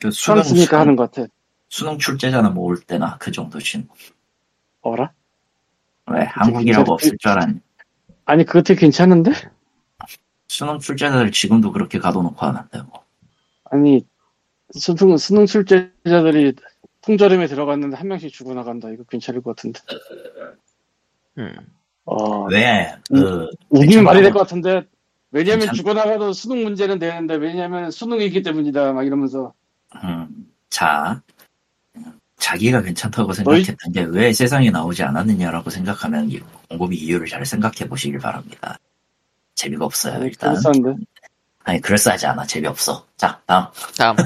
그 0.00 0.10
수능, 0.10 0.42
수능, 0.42 0.66
하는 0.78 0.96
것 0.96 1.10
같아. 1.10 1.28
수능 1.68 1.98
출제자나 1.98 2.50
모을 2.50 2.80
때나 2.80 3.18
그 3.18 3.32
정도신 3.32 3.88
어라? 4.82 5.12
왜 6.08 6.22
한국이라고 6.22 6.92
없을 6.92 7.16
줄 7.18 7.30
알았니 7.30 7.60
아니 8.24 8.44
되게 8.44 8.74
괜찮은데? 8.74 9.32
수능 10.48 10.78
출제자들 10.78 11.32
지금도 11.32 11.72
그렇게 11.72 11.98
가둬놓고 11.98 12.46
하는데 12.46 12.82
뭐 12.82 13.04
아니 13.64 14.06
수능 14.72 15.16
수능 15.16 15.46
출제자들이 15.46 16.54
통저름에 17.06 17.46
들어갔는데 17.46 17.96
한 17.96 18.08
명씩 18.08 18.32
죽어나간다. 18.32 18.90
이거 18.90 19.04
괜찮을 19.04 19.40
것 19.42 19.54
같은데. 19.56 19.80
음. 21.38 21.54
어, 22.04 22.44
왜, 22.46 22.94
그, 23.08 23.48
우기면 23.70 24.04
말이 24.04 24.22
될 24.22 24.32
것 24.32 24.40
같은데. 24.40 24.82
왜냐면 25.32 25.60
괜찮- 25.60 25.74
죽어나가도 25.74 26.32
수능 26.32 26.62
문제는 26.64 26.98
되는데 26.98 27.34
왜냐면 27.34 27.90
수능이기 27.90 28.42
때문이다. 28.42 28.92
막 28.92 29.04
이러면서 29.06 29.52
음, 30.02 30.28
자, 30.70 31.20
자기가 32.38 32.82
괜찮다고 32.82 33.32
생각했던 33.32 33.92
게 33.92 34.02
왜 34.04 34.32
세상에 34.32 34.70
나오지 34.70 35.02
않았느냐라고 35.02 35.68
생각하면 35.70 36.30
이 36.30 36.38
곰곰이 36.68 36.96
이유를 36.96 37.26
잘 37.26 37.44
생각해 37.44 37.88
보시길 37.88 38.18
바랍니다. 38.18 38.78
재미가 39.54 39.84
없어요, 39.84 40.22
일단. 40.24 40.50
그랬었는데. 40.54 41.04
아니, 41.64 41.80
그럴싸하지 41.80 42.26
않아. 42.26 42.46
재미없어. 42.46 43.04
자, 43.16 43.40
다음. 43.46 43.64
다음 43.98 44.16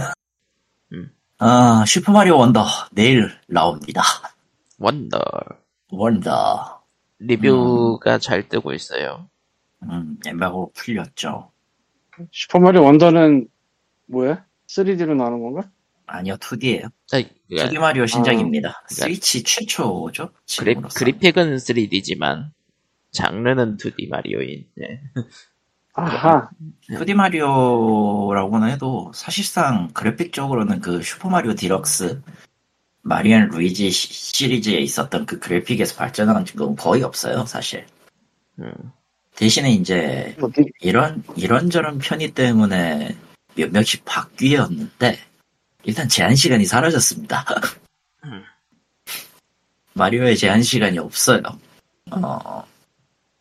아, 1.42 1.85
슈퍼마리오 1.87 2.37
원더. 2.38 2.66
내일 2.92 3.30
나옵니다. 3.49 4.02
원더 4.78 5.18
원더. 5.90 6.82
리뷰가 7.18 8.18
잘 8.18 8.49
뜨고 8.49 8.73
있어요. 8.75 9.28
음, 9.85 10.18
엠바고 10.26 10.73
풀렸죠. 10.75 11.50
슈퍼마리오 12.30 12.82
원더는 12.85 13.49
뭐야? 14.06 14.44
3D로 14.68 15.16
나오는 15.16 15.40
건가? 15.42 15.70
아니요, 16.06 16.35
2D예요. 16.37 16.85
아, 17.12 17.16
2D 17.16 17.28
그러니까 17.49 17.80
마리오 17.80 18.04
신작입니다. 18.06 18.82
그러니까- 18.88 18.94
스위치 18.94 19.42
최초죠? 19.42 20.30
그래. 20.59 20.75
그래픽은 20.94 21.56
3D지만 21.56 22.50
장르는 23.12 23.76
2D 23.78 24.09
마리오인. 24.11 24.66
예. 24.82 25.00
아하. 25.94 26.49
2D 26.88 27.14
마리오라고는 27.14 28.70
해도 28.70 29.11
사실상 29.14 29.88
그래픽적으로는 29.92 30.80
그 30.80 31.02
슈퍼마리오 31.02 31.54
디럭스 31.54 32.23
마리안 33.02 33.49
루이지 33.49 33.90
시- 33.90 34.12
시리즈에 34.12 34.78
있었던 34.78 35.26
그 35.26 35.38
그래픽에서 35.38 35.97
발전한 35.97 36.44
건 36.56 36.76
거의 36.76 37.02
없어요, 37.02 37.44
사실. 37.47 37.87
음. 38.59 38.73
대신에 39.37 39.70
이제? 39.73 40.37
이런 40.80 41.23
이런저런 41.35 41.99
편의 41.99 42.32
때문에 42.32 43.16
몇 43.54 43.70
명씩 43.70 44.04
바뀌었는데 44.04 45.18
일단 45.85 46.09
제한 46.09 46.35
시간이 46.37 46.66
사라졌습니다. 46.66 47.44
음. 48.25 48.42
마리오의 49.94 50.37
제한 50.37 50.62
시간이 50.62 50.99
없어요. 50.99 51.40
어, 52.11 52.64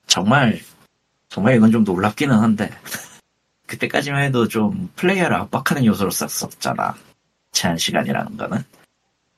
정말 0.07 0.59
정말 1.29 1.55
이건 1.55 1.71
좀 1.71 1.83
놀랍기는 1.83 2.35
한데 2.35 2.69
그때까지만 3.67 4.23
해도 4.23 4.47
좀 4.47 4.89
플레이어를 4.95 5.35
압박하는 5.35 5.85
요소로 5.85 6.09
썼었잖아. 6.09 6.95
제한 7.51 7.77
시간이라는 7.77 8.37
거는 8.37 8.63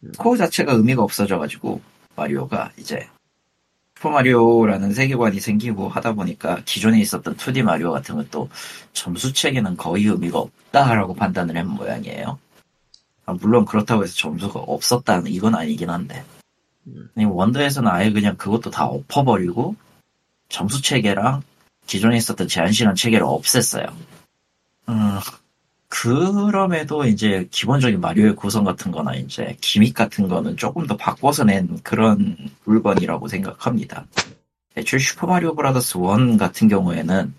음. 0.04 0.12
코어 0.18 0.38
자체가 0.38 0.74
의미가 0.74 1.04
없어져가지고 1.04 1.82
마리오가 2.16 2.72
이제 2.78 3.08
슈퍼마리오라는 4.02 4.94
세계관이 4.94 5.40
생기고 5.40 5.88
하다 5.90 6.14
보니까 6.14 6.62
기존에 6.66 7.00
있었던 7.02 7.36
2D 7.36 7.62
마리오 7.62 7.92
같은 7.92 8.16
것도 8.16 8.50
점수 8.94 9.32
체계는 9.32 9.78
거의 9.78 10.06
의미가 10.06 10.40
없다라고 10.40 11.14
판단을 11.14 11.56
한 11.56 11.68
모양이에요. 11.68 12.40
아, 13.26 13.34
물론 13.34 13.66
그렇다고 13.66 14.04
해서 14.04 14.16
점수가 14.16 14.60
없었다는 14.60 15.28
이건 15.28 15.54
아니긴 15.54 15.92
한데 15.92 16.24
음. 16.88 17.10
원더에서는 17.16 17.90
아예 17.92 18.12
그냥 18.12 18.36
그것도 18.38 18.72
다 18.72 18.86
엎어버리고 18.86 19.76
점수 20.50 20.82
체계랑 20.82 21.44
기존에 21.88 22.18
있었던 22.18 22.48
제한시간 22.48 22.96
체계를 22.96 23.26
없앴어요. 23.26 23.92
음, 24.90 25.20
그럼에도 25.88 27.06
이제 27.06 27.48
기본적인 27.52 28.00
마리오의 28.00 28.36
구성 28.36 28.64
같은 28.64 28.92
거나 28.92 29.14
이제 29.16 29.58
기믹 29.62 29.94
같은 29.94 30.28
거는 30.28 30.56
조금 30.58 30.88
더 30.88 30.96
바꿔서 30.96 31.44
낸 31.44 31.78
그런 31.84 32.38
물건이라고 32.64 33.28
생각합니다. 33.28 34.06
애초에 34.78 35.00
슈퍼마리오 35.00 35.54
브라더스 35.54 35.98
1 35.98 36.38
같은 36.38 36.70
경우에는 36.70 37.34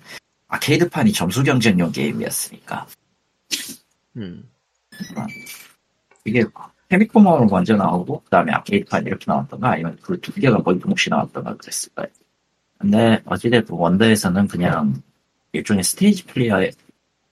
아케이드판이 0.49 1.13
점수 1.15 1.43
경쟁용 1.43 1.91
게임이었으니까 1.93 2.87
음. 4.19 4.49
이게 6.27 6.45
패미콤으로 6.88 7.47
먼저 7.47 7.75
나오고 7.75 8.21
그 8.25 8.31
다음에 8.31 8.53
아케이드판 8.53 9.07
이렇게 9.07 9.25
나왔던가 9.27 9.71
아니면 9.71 9.97
그 10.03 10.21
두 10.21 10.31
개가 10.35 10.63
거의 10.63 10.79
동시에 10.79 11.09
나왔던가 11.11 11.57
그랬을 11.57 11.91
거예요. 11.95 12.11
근데 12.83 13.23
어찌됐든 13.27 13.77
원더에서는 13.77 14.49
그냥 14.49 15.01
일종의 15.53 15.85
스테이지 15.85 16.25
플레이어, 16.25 16.69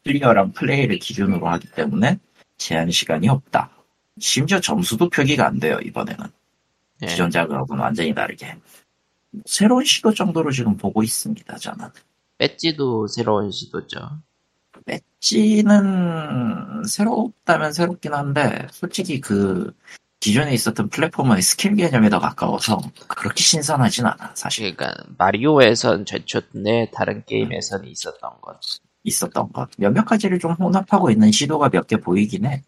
플레이어랑 0.04 0.52
플레이를 0.52 1.00
기준으로 1.00 1.48
하기 1.48 1.72
때문에 1.72 2.20
제한 2.56 2.90
시간이 2.92 3.28
없다. 3.28 3.68
심지어 4.20 4.60
점수도 4.60 5.08
표기가 5.08 5.46
안 5.46 5.58
돼요, 5.58 5.80
이번에는. 5.82 6.24
예. 7.02 7.06
기존 7.06 7.30
작업은 7.30 7.78
완전히 7.78 8.14
다르게. 8.14 8.56
새로운 9.44 9.84
시도 9.84 10.14
정도로 10.14 10.52
지금 10.52 10.76
보고 10.76 11.02
있습니다, 11.02 11.56
저는. 11.56 11.88
배지도 12.38 13.08
새로운 13.08 13.50
시도죠. 13.50 13.98
배지는 14.86 16.84
새롭다면 16.84 17.72
새롭긴 17.72 18.14
한데, 18.14 18.68
솔직히 18.70 19.20
그, 19.20 19.74
기존에 20.20 20.52
있었던 20.54 20.90
플랫포머의 20.90 21.42
스킬 21.42 21.76
개념에 21.76 22.10
더 22.10 22.18
가까워서 22.18 22.78
그렇게 23.08 23.42
신선하진 23.42 24.04
않아, 24.06 24.32
사실. 24.34 24.76
그러니까 24.76 25.02
마리오에선 25.18 26.04
최초인데 26.04 26.90
다른 26.94 27.24
게임에서는 27.26 27.88
있었던 27.88 28.30
것. 28.42 28.58
있었던 29.04 29.52
것. 29.52 29.70
몇몇 29.78 30.04
가지를 30.04 30.38
좀 30.38 30.52
혼합하고 30.52 31.10
있는 31.10 31.32
시도가 31.32 31.70
몇 31.70 31.86
개 31.86 31.96
보이긴 31.96 32.44
해. 32.46 32.62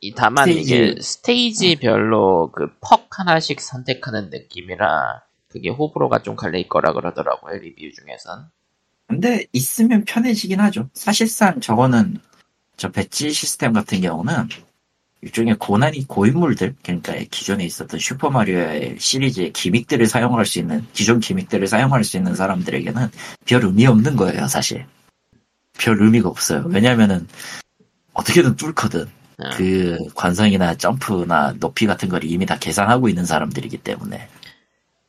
이 0.00 0.12
다만 0.14 0.46
스테이지. 0.46 0.74
이게 0.74 1.00
스테이지별로 1.00 2.50
그 2.52 2.68
퍽 2.80 3.06
하나씩 3.18 3.60
선택하는 3.60 4.30
느낌이라 4.30 5.22
그게 5.48 5.70
호불호가 5.70 6.22
좀 6.22 6.36
갈릴 6.36 6.68
거라 6.68 6.92
그러더라고요 6.94 7.58
리뷰 7.58 7.80
중에선. 7.94 8.50
근데 9.06 9.44
있으면 9.52 10.04
편해지긴 10.04 10.60
하죠. 10.60 10.88
사실상 10.94 11.60
저거는 11.60 12.18
저 12.76 12.90
배지 12.90 13.30
시스템 13.32 13.72
같은 13.74 14.00
경우는 14.00 14.48
일종의 15.24 15.56
고난이 15.58 16.06
고인물들, 16.06 16.74
그러니까 16.82 17.14
기존에 17.30 17.64
있었던 17.64 17.98
슈퍼마리오의 17.98 18.96
시리즈의 18.98 19.54
기믹들을 19.54 20.06
사용할 20.06 20.44
수 20.44 20.58
있는, 20.58 20.86
기존 20.92 21.18
기믹들을 21.18 21.66
사용할 21.66 22.04
수 22.04 22.18
있는 22.18 22.34
사람들에게는 22.34 23.08
별 23.46 23.64
의미 23.64 23.86
없는 23.86 24.16
거예요, 24.16 24.46
사실. 24.48 24.84
별 25.78 26.00
의미가 26.00 26.28
없어요. 26.28 26.64
왜냐면은, 26.66 27.26
어떻게든 28.12 28.56
뚫거든. 28.56 29.06
어. 29.38 29.50
그 29.56 29.96
관성이나 30.14 30.74
점프나 30.74 31.54
높이 31.58 31.86
같은 31.86 32.10
걸 32.10 32.22
이미 32.24 32.44
다 32.44 32.58
계산하고 32.58 33.08
있는 33.08 33.24
사람들이기 33.24 33.78
때문에. 33.78 34.28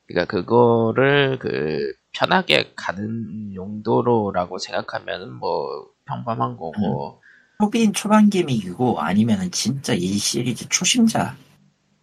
그러니까 0.07 0.31
그거를 0.31 1.37
그 1.39 1.93
편하게 2.13 2.71
가는 2.75 3.53
용도로라고 3.53 4.59
생각하면 4.59 5.33
뭐 5.33 5.87
평범한 6.05 6.55
거고 6.55 7.21
초비인 7.59 7.93
초반 7.93 8.29
기믹이고 8.29 8.99
아니면은 8.99 9.51
진짜 9.51 9.93
이 9.93 10.17
시리즈 10.17 10.67
초심자 10.69 11.35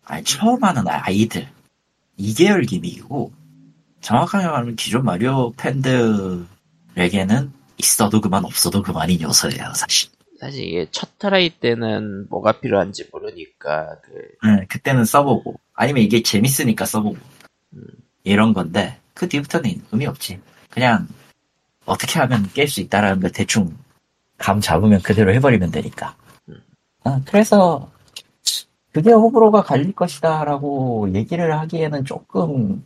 아니 0.05 0.25
처음 0.25 0.63
하는 0.65 0.85
아이들. 0.87 1.49
2계열 2.19 2.69
기믹이고 2.69 3.33
정확하게 4.01 4.47
말하면 4.47 4.77
기존 4.77 5.05
마리오 5.05 5.53
팬들에게는 5.53 7.53
있어도 7.79 8.21
그만 8.21 8.45
없어도 8.45 8.83
그만인 8.83 9.21
요소예요 9.21 9.73
사실. 9.75 10.11
사실 10.39 10.65
이게 10.65 10.87
첫 10.91 11.19
try 11.19 11.51
때는 11.51 12.29
뭐가 12.29 12.61
필요한지 12.61 13.09
모르니까 13.13 13.97
그 14.03 14.47
네, 14.47 14.67
그때는 14.69 15.05
써보고. 15.05 15.59
아니면 15.75 16.03
이게 16.03 16.23
재밌으니까 16.23 16.85
써보고. 16.85 17.17
음. 17.75 17.87
이런 18.25 18.53
건데 18.53 18.99
그 19.15 19.29
뒤부터는 19.29 19.83
의미 19.93 20.07
없지. 20.07 20.41
그냥 20.71 21.09
어떻게 21.85 22.19
하면 22.19 22.49
깰 22.51 22.69
수 22.69 22.81
있다라는 22.81 23.21
걸 23.21 23.33
대충 23.33 23.77
감 24.43 24.61
잡으면 24.61 25.01
그대로 25.03 25.33
해버리면 25.33 25.71
되니까 25.71 26.17
음. 26.49 26.61
아, 27.05 27.21
그래서 27.27 27.91
그게 28.91 29.13
호불호가 29.13 29.63
갈릴 29.63 29.93
것이다라고 29.93 31.15
얘기를 31.15 31.57
하기에는 31.61 32.05
조금 32.05 32.85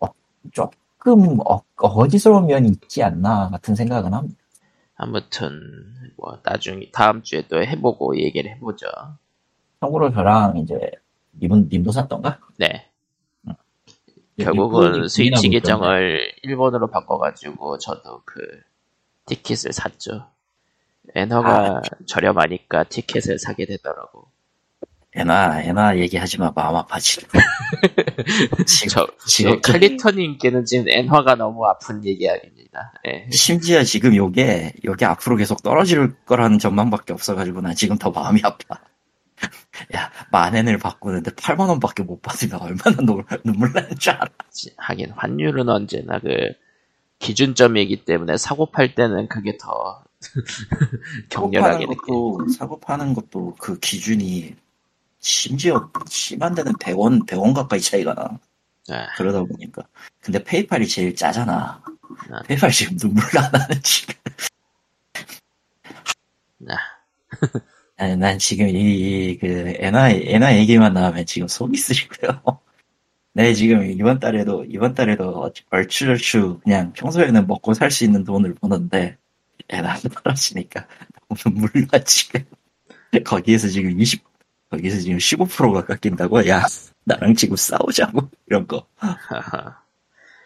어, 0.00 0.06
조금 0.52 1.38
어, 1.40 1.60
어지스러운 1.76 2.46
면이 2.46 2.68
있지 2.68 3.02
않나 3.02 3.50
같은 3.50 3.74
생각은 3.74 4.14
합니다. 4.14 4.42
아무튼 4.96 5.60
뭐 6.16 6.38
나중에 6.42 6.90
다음 6.92 7.22
주에 7.22 7.46
또 7.46 7.62
해보고 7.62 8.18
얘기를 8.18 8.50
해보죠. 8.52 8.86
참고로 9.80 10.12
저랑 10.12 10.56
이제 10.56 10.74
이분 11.40 11.68
님도 11.70 11.92
샀던가? 11.92 12.40
네. 12.56 12.90
음. 13.46 13.52
결국은 14.38 15.06
스위치 15.06 15.50
계정을 15.50 16.32
일본으로 16.42 16.88
바꿔가지고 16.88 17.76
저도 17.78 18.22
그 18.24 18.40
티켓을 19.26 19.74
샀죠. 19.74 20.26
엔화가 21.14 21.50
아. 21.50 21.80
저렴하니까 22.06 22.84
티켓을 22.84 23.38
사게 23.38 23.66
되더라고. 23.66 24.28
애나 25.14 25.62
애나 25.62 25.96
얘기하지 25.98 26.38
마 26.38 26.52
마음 26.54 26.76
아파지. 26.76 27.20
지금 28.66 28.88
저, 28.88 29.06
지금 29.26 29.60
저 29.62 29.72
칼리터님께는 29.72 30.66
지금 30.66 30.88
엔화가 30.88 31.36
너무 31.36 31.64
아픈 31.66 32.04
얘기입니다. 32.04 32.92
예. 33.06 33.26
심지어 33.30 33.82
지금 33.82 34.14
요게 34.14 34.74
요게 34.84 35.04
앞으로 35.06 35.36
계속 35.36 35.62
떨어질 35.62 36.14
거라는 36.26 36.58
전망밖에 36.58 37.14
없어가지고 37.14 37.62
난 37.62 37.74
지금 37.74 37.96
더 37.96 38.10
마음이 38.10 38.40
아파. 38.44 38.78
야 39.96 40.10
만엔을 40.32 40.78
바꾸는데 40.78 41.30
8만 41.30 41.68
원 41.68 41.80
밖에 41.80 42.02
못 42.02 42.20
받으면 42.20 42.60
얼마나 42.60 42.96
노- 43.02 43.22
눈물 43.44 43.72
나는 43.72 43.96
줄 43.98 44.12
알아. 44.12 44.26
하긴 44.76 45.12
환율은 45.16 45.68
언제나 45.70 46.18
그 46.18 46.28
기준점이기 47.20 48.04
때문에 48.04 48.36
사고 48.36 48.70
팔 48.70 48.94
때는 48.94 49.28
그게 49.28 49.56
더 49.58 50.02
격렬하게. 51.28 51.86
것도 51.86 52.48
사고 52.48 52.78
파는 52.80 53.14
것도 53.14 53.54
그 53.58 53.78
기준이 53.78 54.54
심지어 55.20 55.90
심한 56.08 56.54
데는 56.54 56.72
100원 56.74 57.26
100원 57.26 57.54
가까이 57.54 57.80
차이가 57.80 58.14
나. 58.14 58.38
아, 58.88 59.08
그러다 59.16 59.40
보니까 59.42 59.82
근데 60.20 60.42
페이팔이 60.42 60.86
제일 60.88 61.14
짜잖아. 61.16 61.82
아. 62.30 62.42
페이팔 62.46 62.70
지금 62.70 62.96
눈물 62.96 63.24
나 63.34 63.48
나는 63.50 63.80
지금. 63.82 64.14
아. 66.68 66.96
아니, 67.96 68.16
난 68.16 68.38
지금 68.38 68.68
이, 68.68 69.38
그, 69.40 69.74
에나, 69.78 70.10
에나 70.10 70.56
얘기만 70.56 70.94
나오면 70.94 71.26
지금 71.26 71.48
속이 71.48 71.76
쓰리고요. 71.76 72.40
네, 73.34 73.52
지금 73.54 73.84
이번 73.90 74.18
달에도, 74.18 74.64
이번 74.64 74.94
달에도 74.94 75.50
얼추얼추 75.70 76.60
그냥 76.64 76.92
평소에는 76.94 77.46
먹고 77.46 77.74
살 77.74 77.90
수 77.90 78.04
있는 78.04 78.24
돈을 78.24 78.54
버는데, 78.54 79.18
에나가 79.68 80.08
떨어지니까 80.08 80.86
나, 81.90 81.98
지금. 82.04 82.44
거기에서 83.24 83.68
지금 83.68 83.98
20, 84.00 84.22
거기에서 84.70 85.00
지금 85.00 85.18
15%가 85.18 85.84
깎인다고? 85.84 86.48
야, 86.48 86.64
나랑 87.04 87.34
지금 87.34 87.56
싸우자고. 87.56 88.28
이런 88.46 88.66
거. 88.66 88.86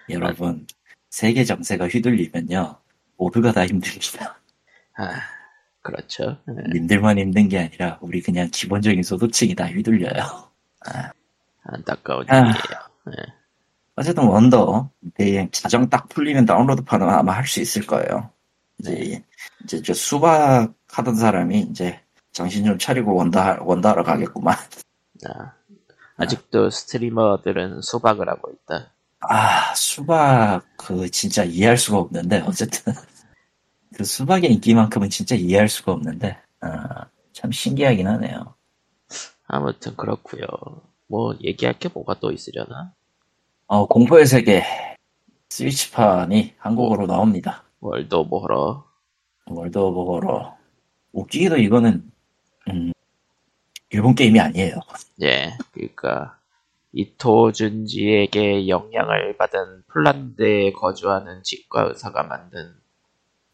여러분, 0.09 0.67
세계 1.11 1.45
정세가 1.45 1.89
휘둘리면요, 1.89 2.79
모두가 3.17 3.53
다 3.53 3.67
힘듭니다. 3.67 4.41
아, 4.97 5.21
그렇죠. 5.83 6.39
예. 6.49 6.73
님들만 6.73 7.19
힘든 7.19 7.49
게 7.49 7.59
아니라, 7.59 7.99
우리 8.01 8.21
그냥 8.23 8.49
기본적인 8.53 9.03
소득층이 9.03 9.55
다 9.55 9.67
휘둘려요. 9.67 10.51
안타까운 11.65 12.25
아. 12.31 12.37
일이에요. 12.39 13.31
어쨌든 13.97 14.25
원더 14.25 14.91
네, 15.19 15.49
자정 15.53 15.89
딱 15.91 16.09
풀리면 16.09 16.47
다운로드판은 16.47 17.09
아마 17.09 17.33
할 17.33 17.47
수 17.47 17.61
있을 17.61 17.87
거예요. 17.87 18.31
이제 18.81 19.23
이제 19.65 19.83
저 19.83 19.95
수박 19.95 20.73
하던 20.89 21.15
사람이 21.15 21.61
이제 21.71 22.01
정신 22.33 22.65
좀 22.65 22.79
차리고 22.79 23.15
원더 23.15 23.89
하러 23.89 24.03
가겠구만. 24.03 24.57
아, 25.27 25.53
아직도 26.17 26.71
스트리머들은 26.71 27.83
수박을 27.83 28.29
하고 28.29 28.51
있다. 28.51 28.93
아 29.21 29.75
수박 29.75 30.63
그 30.77 31.11
진짜 31.11 31.45
이해할 31.45 31.77
수가 31.77 31.99
없는데 31.99 32.41
어쨌든 32.41 32.95
그 33.95 34.05
수박의 34.05 34.53
인기만큼은 34.55 35.11
진짜 35.11 35.35
이해할 35.35 35.69
수가 35.69 35.93
없는데 35.93 36.39
아, 36.61 37.07
참 37.33 37.53
신기하긴 37.53 38.07
하네요. 38.07 38.55
아무튼 39.47 39.95
그렇고요. 39.97 40.47
뭐 41.07 41.35
얘기할 41.43 41.79
게 41.79 41.89
뭐가 41.93 42.19
또 42.21 42.31
있으려나? 42.31 42.95
어 43.67 43.87
공포의 43.87 44.27
세계 44.27 44.65
스위치판이 45.51 46.55
한국어로 46.59 47.07
나옵니다. 47.07 47.65
World 47.81 48.15
of 48.15 48.37
Horror. 48.39 48.85
World 49.47 49.79
of 49.79 50.01
Horror 50.03 50.57
웃기게도 51.13 51.57
이거는 51.57 52.11
음, 52.69 52.93
일본 53.91 54.15
게임이 54.15 54.39
아니에요. 54.39 54.77
예, 55.23 55.57
그러니까 55.73 56.39
이토 56.93 57.53
준지에게 57.53 58.69
영향을 58.69 59.37
받은 59.37 59.85
폴란드에 59.89 60.73
거주하는 60.73 61.43
치과 61.43 61.83
의사가 61.83 62.23
만든 62.25 62.75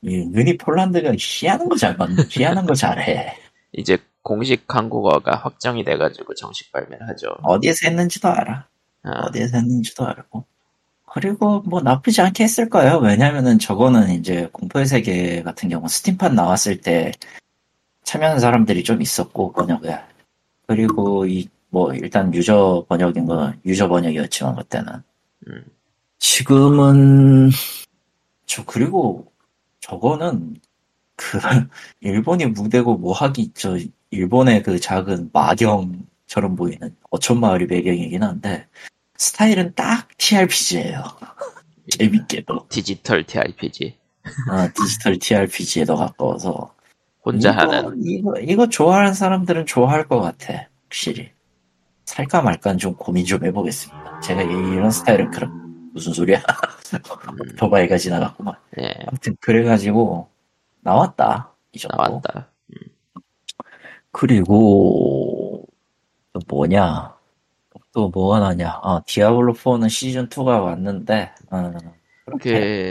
이 0.03 0.27
눈이 0.27 0.59
폴란드가 0.59 1.13
희한한 1.19 1.69
거 1.69 1.77
잘 1.77 1.97
만든 1.97 2.25
희한한 2.29 2.67
거 2.67 2.75
잘해. 2.75 3.37
이제 3.73 3.99
공식 4.23 4.65
한국어가 4.75 5.37
확정이 5.37 5.85
돼가지고 5.85 6.35
정식 6.35 6.73
발매를 6.73 7.09
하죠. 7.11 7.29
어디에서 7.43 7.89
했는지도 7.89 8.29
알아. 8.29 8.67
아, 9.05 9.11
어디에서 9.27 9.59
했는지도 9.59 10.05
알고. 10.07 10.45
그리고 11.17 11.63
뭐 11.63 11.81
나쁘지 11.81 12.21
않게 12.21 12.45
했을 12.45 12.69
거예요. 12.69 12.99
왜냐면은 12.99 13.59
저거는 13.59 14.11
이제 14.11 14.49
공포의 14.53 14.85
세계 14.85 15.43
같은 15.43 15.71
경우 15.71 15.89
스팀판 15.89 16.35
나왔을 16.35 16.83
때 16.83 17.13
참여하는 18.05 18.39
사람들이 18.39 18.85
좀 18.85 19.01
있었고 19.01 19.53
번역에. 19.53 19.99
그리고 20.67 21.27
이 21.27 21.49
뭐 21.71 21.93
일단 21.95 22.33
유저 22.33 22.87
번역인 22.89 23.27
거 23.27 23.53
유저 23.67 23.89
번역이었지만 23.89 24.57
그때는. 24.57 24.93
음. 25.49 25.65
지금은 26.19 27.51
저 28.47 28.65
그리고 28.65 29.31
저거는 29.81 30.57
그 31.17 31.39
일본이 32.01 32.47
무대고 32.47 32.97
뭐 32.99 33.13
하기 33.13 33.53
저 33.55 33.77
일본의 34.11 34.63
그 34.63 34.81
작은 34.81 35.31
마경 35.33 36.07
마을처럼 36.27 36.57
보이는 36.57 36.95
어촌 37.11 37.41
마을이 37.41 37.67
배경이긴 37.67 38.23
한데 38.23 38.67
스타일은 39.19 39.75
딱 39.75 40.09
TRPG예요. 40.19 41.03
재밌게도 41.91 42.67
디지털 42.69 43.25
TRPG 43.25 43.97
어, 44.51 44.69
디지털 44.75 45.19
TRPG에 45.19 45.85
더 45.85 45.95
가까워서 45.97 46.75
혼자 47.25 47.51
이거, 47.53 47.61
하는 47.61 48.01
이거 48.05 48.35
이거 48.41 48.69
좋아하는 48.69 49.15
사람들은 49.15 49.67
좋아할 49.67 50.09
것 50.09 50.21
같아 50.21 50.67
확실히 50.85 51.31
살까 52.05 52.43
말까 52.43 52.77
좀 52.77 52.95
고민 52.95 53.25
좀 53.25 53.45
해보겠습니다. 53.45 54.21
제가 54.21 54.43
이- 54.43 54.47
이런 54.47 54.91
스타일은 54.91 55.31
그럼 55.31 55.91
무슨 55.93 56.13
소리야? 56.13 56.43
오토바이가 57.55 57.99
지나갔구만. 57.99 58.55
예 58.81 58.95
아무튼 59.07 59.37
그래가지고 59.41 60.29
나왔다 60.81 61.53
이 61.73 61.79
정도. 61.79 61.97
나왔다. 61.97 62.51
그리고 64.13 65.65
또 66.33 66.41
뭐냐? 66.49 67.16
또 67.97 68.11
뭐가 68.11 68.41
나냐? 68.41 68.79
아 68.83 69.01
디아블로 69.07 69.55
4는 69.55 69.89
시즌 69.89 70.29
2가 70.29 70.63
왔는데 70.63 71.31
어, 71.51 71.73
그렇게 72.27 72.51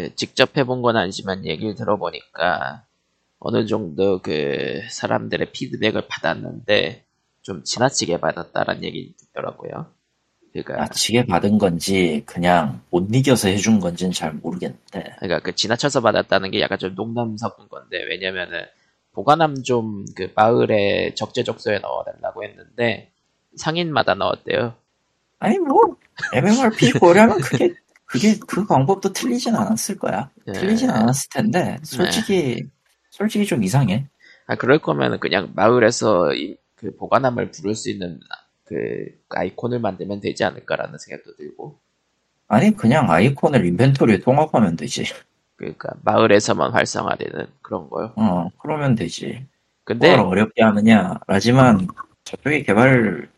그 0.10 0.16
직접 0.16 0.58
해본 0.58 0.82
건 0.82 0.98
아니지만 0.98 1.46
얘기를 1.46 1.76
들어보니까 1.76 2.86
어느 3.38 3.68
정도 3.68 4.20
그 4.20 4.82
사람들의 4.90 5.52
피드백을 5.52 6.08
받았는데 6.08 7.06
좀 7.44 7.64
지나치게 7.64 8.20
받았다라는 8.20 8.84
얘기 8.84 9.14
듣더라고요. 9.18 9.86
그러니까 10.52 10.78
나치게 10.78 11.28
받은 11.28 11.60
건지 11.60 12.24
그냥 12.26 12.82
못 12.90 13.08
이겨서 13.14 13.50
해준 13.50 13.80
건지는 13.80 14.12
잘 14.12 14.34
모르겠는데 14.34 15.18
그러니까 15.20 15.40
그 15.42 15.54
지나쳐서 15.54 16.02
받았다는 16.02 16.50
게 16.50 16.62
약간 16.62 16.80
좀 16.80 16.96
농담 16.96 17.38
섞은 17.38 17.68
건데 17.70 18.04
왜냐면은 18.10 18.64
보관함 19.12 19.62
좀 19.62 20.06
그 20.16 20.32
마을에 20.36 21.14
적재적소에 21.14 21.78
넣어달라고 21.80 22.44
했는데 22.44 23.12
상인마다 23.56 24.16
넣었대요. 24.16 24.74
아니 25.46 25.60
뭐 25.60 25.96
MMORPG 26.34 26.94
고려하면 27.00 27.40
그게 27.40 27.74
그게 28.06 28.38
그 28.48 28.66
방법도 28.66 29.14
틀리진 29.14 29.56
않았을 29.56 29.98
거야. 29.98 30.30
예. 30.48 30.54
틀리진 30.54 30.90
않았을 30.90 31.30
텐데 31.30 31.78
솔직히 31.84 32.66
솔직히 33.12 33.46
좀 33.46 33.64
이상해. 33.64 34.08
아 34.48 34.56
그럴 34.56 34.80
거면은 34.80 35.20
그냥 35.20 35.52
마을에서 35.56 36.34
이, 36.34 36.56
그 36.76 36.96
보관함을 36.96 37.52
부를 37.52 37.76
수 37.76 37.90
있는 37.90 38.20
그 38.64 39.08
아이콘을 39.30 39.80
만들면 39.80 40.20
되지 40.20 40.44
않을까라는 40.44 40.98
생각도 40.98 41.36
들고 41.36 41.80
아니 42.48 42.76
그냥 42.76 43.10
아이콘을 43.12 43.66
인벤토리에 43.66 44.20
통합하면 44.20 44.76
되지. 44.76 45.06
그러니까 45.56 45.90
마을에서만 46.04 46.72
활성화되는 46.72 47.48
그런 47.62 47.90
거요. 47.90 48.14
어 48.16 48.50
그러면 48.60 48.96
되지. 48.96 49.46
근데 49.84 50.16
어렵게 50.16 50.64
하느냐. 50.64 51.20
라지만 51.28 51.88
저쪽에 52.24 52.64
개발 52.64 53.30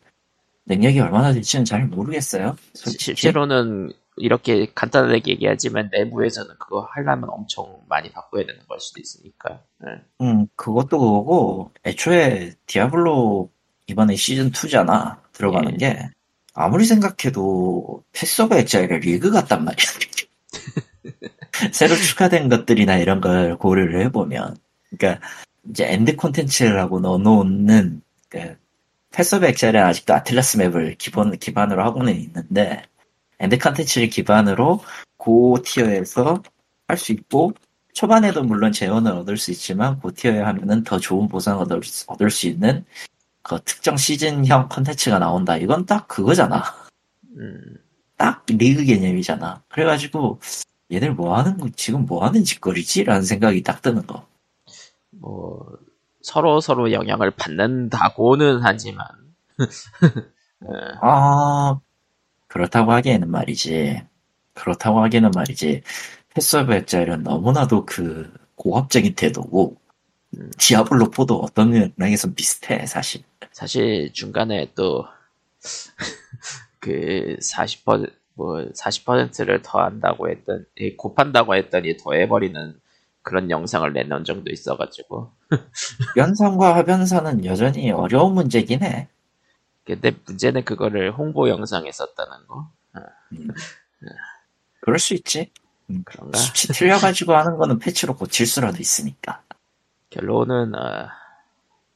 능력이 0.68 1.00
얼마나 1.00 1.34
될지는 1.34 1.66
잘 1.66 1.86
모르겠어요. 1.88 2.56
시- 2.76 2.84
솔직히. 2.84 3.04
실제로는 3.16 3.92
이렇게 4.18 4.68
간단하게 4.74 5.32
얘기하지만 5.34 5.90
내부에서는 5.92 6.56
그거 6.60 6.88
하려면 6.92 7.30
엄청 7.30 7.80
많이 7.88 8.12
바꿔야 8.12 8.46
되는 8.46 8.60
걸 8.68 8.80
수도 8.80 9.00
있으니까. 9.00 9.62
예. 9.86 10.02
음, 10.26 10.48
그것도 10.56 10.98
그거고, 11.00 11.72
애초에 11.86 12.54
디아블로 12.66 13.50
이번에 13.88 14.16
시즌 14.16 14.52
2잖아. 14.52 15.18
들어가는 15.34 15.74
예. 15.74 15.78
게. 15.78 16.10
아무리 16.54 16.86
생각해도 16.86 18.04
패스 18.12 18.42
오브 18.42 18.56
엑자일의 18.58 19.00
리그 19.02 19.30
같단 19.32 19.64
말이야. 19.64 19.86
새로 21.72 21.96
추가된 21.96 22.50
것들이나 22.50 22.98
이런 22.98 23.22
걸 23.22 23.56
고려를 23.58 24.02
해보면. 24.06 24.58
그러니까, 24.98 25.26
이제 25.70 25.86
end 25.94 26.16
콘텐츠라고 26.16 27.00
넣어놓는, 27.00 28.02
그, 28.30 28.58
패스 29.12 29.36
오브 29.36 29.46
엑자일은 29.48 29.82
아직도 29.84 30.14
아틀라스 30.14 30.58
맵을 30.58 30.96
기본, 30.98 31.38
기반으로 31.38 31.84
하고는 31.84 32.16
있는데, 32.16 32.84
end 33.40 33.58
콘텐츠를 33.60 34.10
기반으로 34.10 34.82
고 35.18 35.58
tier에서 35.64 36.44
할 36.88 36.98
수 36.98 37.12
있고, 37.14 37.54
초반에도 37.94 38.44
물론 38.44 38.72
재원을 38.72 39.12
얻을 39.14 39.38
수 39.38 39.52
있지만 39.52 40.00
고 40.00 40.12
tier에 40.12 40.40
하면은 40.42 40.84
더 40.84 41.00
좋은 41.00 41.28
보상을 41.28 41.62
얻을 41.64 41.84
수, 41.84 42.06
얻을 42.08 42.30
수 42.30 42.48
있는 42.48 42.86
그 43.42 43.60
특정 43.66 43.98
시즌형 43.98 44.70
컨텐츠가 44.70 45.20
나온다. 45.20 45.58
이건 45.58 45.86
딱 45.86 46.08
그거잖아. 46.08 46.64
음, 47.38 47.78
딱 48.18 48.46
리그 48.48 48.84
개념이잖아. 48.86 49.64
그래가지고 49.70 50.40
얘들 50.92 51.14
뭐 51.14 51.38
하는 51.38 51.58
거 51.58 51.70
지금 51.76 52.06
뭐 52.06 52.26
하는 52.26 52.44
짓거리지? 52.44 53.04
라는 53.06 53.24
생각이 53.24 53.64
딱 53.64 53.82
드는 53.82 54.06
거. 54.08 54.28
뭐 55.12 55.66
서로 56.28 56.60
서로 56.60 56.92
영향을 56.92 57.32
받는다고는 57.32 58.60
하지만 58.62 59.08
예, 59.58 60.68
아 61.02 61.80
그렇다고 62.50 62.92
하기에는 62.92 63.32
말이지. 63.32 64.02
그렇다고 64.54 65.02
하기에는 65.04 65.32
말이지. 65.34 65.84
패스 66.34 66.58
오브 66.58 66.74
엑자일은 66.74 67.24
너무나도 67.24 67.86
그 67.86 68.30
고압적인 68.56 69.16
태도고 69.16 69.78
음. 70.38 70.52
디아블로 70.58 71.12
4도 71.12 71.42
어떤 71.42 71.94
면에서 71.96 72.34
비슷해 72.34 72.86
사실. 72.86 73.24
사실 73.54 74.12
중간에 74.12 74.74
또 74.76 75.06
그 76.82 77.38
40%, 77.42 78.12
뭐 78.34 78.58
40%를 78.72 79.62
더한다고 79.62 80.30
했던, 80.30 80.66
이 80.76 80.98
곱한다고 80.98 81.56
했더니 81.56 81.96
더해버리는 81.96 82.78
그런 83.22 83.50
영상을 83.50 83.92
내놓은 83.94 84.26
적도 84.26 84.52
있어가지고. 84.52 85.37
변산과 86.16 86.76
하변산은 86.76 87.46
여전히 87.46 87.92
어려운 87.92 88.34
문제긴 88.34 88.84
해. 88.84 89.08
근데 89.86 90.12
문제는 90.26 90.66
그거를 90.66 91.12
홍보 91.14 91.48
영상에 91.50 91.92
썼다는 91.92 92.48
거. 92.48 92.70
그럴 94.82 95.00
수 95.00 95.14
있지. 95.14 95.52
그런가? 96.06 96.38
수치 96.38 96.68
틀려가지고 96.68 97.34
하는 97.36 97.58
거는 97.58 97.80
패치로 97.80 98.16
고칠 98.16 98.46
수라도 98.46 98.78
있으니까. 98.80 99.42
결론은, 100.10 100.76
어, 100.76 101.10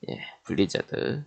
예, 0.09 0.21
블리자드. 0.43 1.23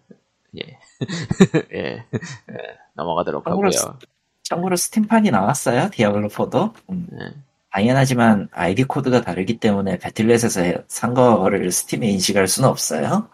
예. 0.56 0.78
예, 1.72 1.78
예, 1.78 2.78
넘어가도록 2.94 3.44
참고로 3.44 3.70
하고요. 3.70 3.98
참고로 4.42 4.76
스팀판이 4.76 5.30
나왔어요. 5.30 5.90
디아블로 5.90 6.28
4도. 6.28 6.74
음, 6.90 7.08
예. 7.20 7.34
당연하지만 7.74 8.48
아이디 8.52 8.84
코드가 8.84 9.22
다르기 9.22 9.58
때문에 9.58 9.98
배틀넷에서 9.98 10.84
산 10.86 11.12
거를 11.12 11.72
스팀에 11.72 12.08
인식할 12.08 12.46
수는 12.46 12.68
없어요. 12.68 13.28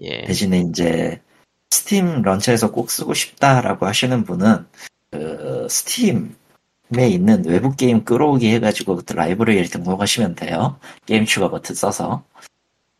예. 0.00 0.24
대신에 0.24 0.60
이제 0.60 1.20
스팀 1.68 2.22
launcher에서 2.22 2.72
꼭 2.72 2.90
쓰고 2.90 3.12
싶다라고 3.12 3.84
하시는 3.84 4.24
분은 4.24 4.64
그 5.10 5.66
스팀에 5.68 7.06
있는 7.06 7.44
외부 7.44 7.76
게임 7.76 8.02
끌어오기 8.02 8.48
해가지고 8.54 9.02
그 9.04 9.12
라이브러리를 9.12 9.68
등록하시면 9.68 10.36
돼요. 10.36 10.78
게임 11.04 11.26
추가 11.26 11.50
버튼 11.50 11.74
써서 11.74 12.24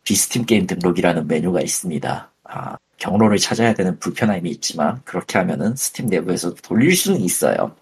비스팀 0.04 0.44
게임 0.44 0.66
등록이라는 0.66 1.26
메뉴가 1.26 1.62
있습니다. 1.62 2.30
아, 2.44 2.76
경로를 2.98 3.38
찾아야 3.38 3.72
되는 3.72 3.98
불편함이 3.98 4.50
있지만 4.50 5.00
그렇게 5.04 5.38
하면은 5.38 5.74
스팀 5.74 6.08
내부에서 6.08 6.52
돌릴 6.52 6.94
수는 6.94 7.22
있어요. 7.22 7.74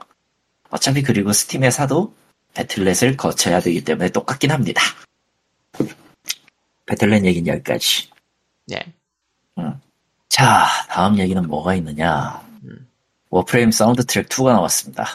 어차피 0.70 1.02
그리고 1.02 1.32
스팀에 1.32 1.72
사도 1.72 2.14
배틀넷을 2.54 3.16
거쳐야 3.16 3.60
되기 3.60 3.84
때문에 3.84 4.10
똑같긴 4.10 4.50
합니다. 4.50 4.82
배틀넷 6.86 7.24
얘기는 7.24 7.46
여기까지. 7.52 8.10
예. 8.72 8.92
자, 10.28 10.66
다음 10.88 11.18
얘기는 11.18 11.46
뭐가 11.46 11.74
있느냐. 11.74 12.40
음. 12.64 12.88
워프레임 13.30 13.70
사운드 13.70 14.04
트랙 14.04 14.28
2가 14.28 14.52
나왔습니다. 14.52 15.06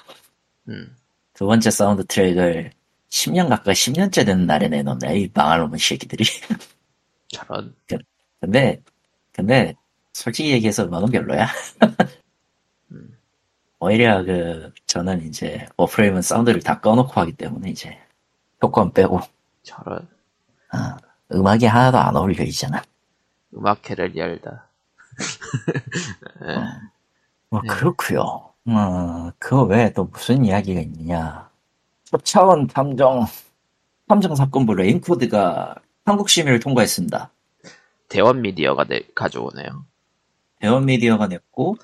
음. 0.68 0.96
두 1.34 1.46
번째 1.48 1.72
사운드 1.72 2.06
트랙을 2.06 2.72
10년 3.10 3.50
가까이 3.50 3.74
10년째 3.74 4.26
되는 4.26 4.46
날에 4.46 4.68
내놓네. 4.68 5.20
이 5.20 5.32
망할 5.34 5.60
놈의 5.60 5.80
새끼들이. 5.80 6.26
저런. 7.30 7.74
근데, 8.40 8.82
근데, 9.32 9.74
솔직히 10.14 10.52
얘기해서 10.52 10.84
음악은 10.86 11.10
별로야. 11.12 11.48
음. 13.86 13.88
오히려 13.88 14.24
그, 14.24 14.74
저는 14.88 15.26
이제, 15.28 15.68
워프레임은 15.78 16.22
사운드를 16.22 16.62
다 16.62 16.80
꺼놓고 16.80 17.12
하기 17.22 17.34
때문에 17.34 17.70
이제, 17.70 17.98
효과음 18.62 18.92
빼고, 18.92 19.20
저런. 19.64 20.08
아, 20.72 20.98
음악이 21.32 21.66
하나도 21.66 21.98
안 21.98 22.16
어울려 22.16 22.44
있잖아. 22.44 22.82
음악회를 23.56 24.16
열다. 24.16 24.68
예. 26.44 26.56
뭐, 27.50 27.62
네. 27.62 27.68
그렇구요 27.70 28.22
어, 28.68 29.32
그 29.40 29.64
외에 29.64 29.94
또 29.94 30.06
무슨 30.06 30.44
이야기가 30.44 30.82
있느냐. 30.82 31.50
차원 32.24 32.68
탐정, 32.68 33.26
탐정 34.08 34.36
사건부 34.36 34.74
레인코드가 34.74 35.76
한국 36.06 36.30
심의를 36.30 36.60
통과했습니다. 36.60 37.30
대원 38.10 38.42
미디어가 38.42 38.86
내- 38.86 39.04
가져오네요. 39.16 39.86
대원 40.60 40.86
미디어가 40.86 41.28
냈고, 41.28 41.78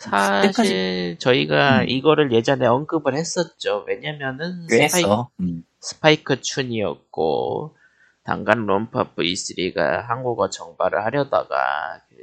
사실 0.00 1.18
저희가 1.18 1.82
음. 1.82 1.88
이거를 1.88 2.32
예전에 2.32 2.66
언급을 2.66 3.14
했었죠. 3.14 3.84
왜냐면은 3.86 4.66
꽤 4.68 4.88
스파이, 4.88 5.02
했어. 5.02 5.30
음, 5.40 5.64
스파이크 5.78 6.40
춘이었고 6.40 7.76
단간론파 8.24 9.14
V3가 9.14 10.06
한국어 10.06 10.48
정발을 10.48 11.04
하려다가 11.04 12.00
그 12.08 12.16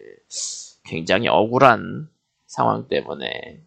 굉장히 0.85 1.27
억울한 1.27 2.09
상황 2.47 2.87
때문에 2.87 3.61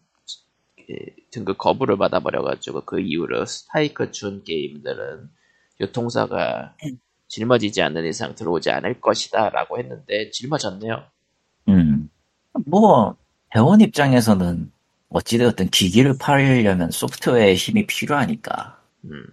그 0.75 0.95
등급 1.31 1.57
거부를 1.57 1.97
받아버려가지고 1.97 2.81
그 2.81 2.99
이후로 2.99 3.45
스파이크 3.45 4.11
준 4.11 4.43
게임들은 4.43 5.29
유통사가 5.79 6.75
짊어지지 7.27 7.81
않는 7.81 8.05
이상 8.05 8.35
들어오지 8.35 8.71
않을 8.71 8.99
것이다라고 8.99 9.79
했는데 9.79 10.31
짊어졌네요. 10.31 11.03
음. 11.69 12.09
뭐, 12.65 13.15
회원 13.55 13.81
입장에서는 13.81 14.71
어찌되었든 15.09 15.69
기기를 15.69 16.17
팔려면 16.17 16.89
소프트웨어의 16.91 17.55
힘이 17.55 17.85
필요하니까. 17.85 18.81
음, 19.05 19.25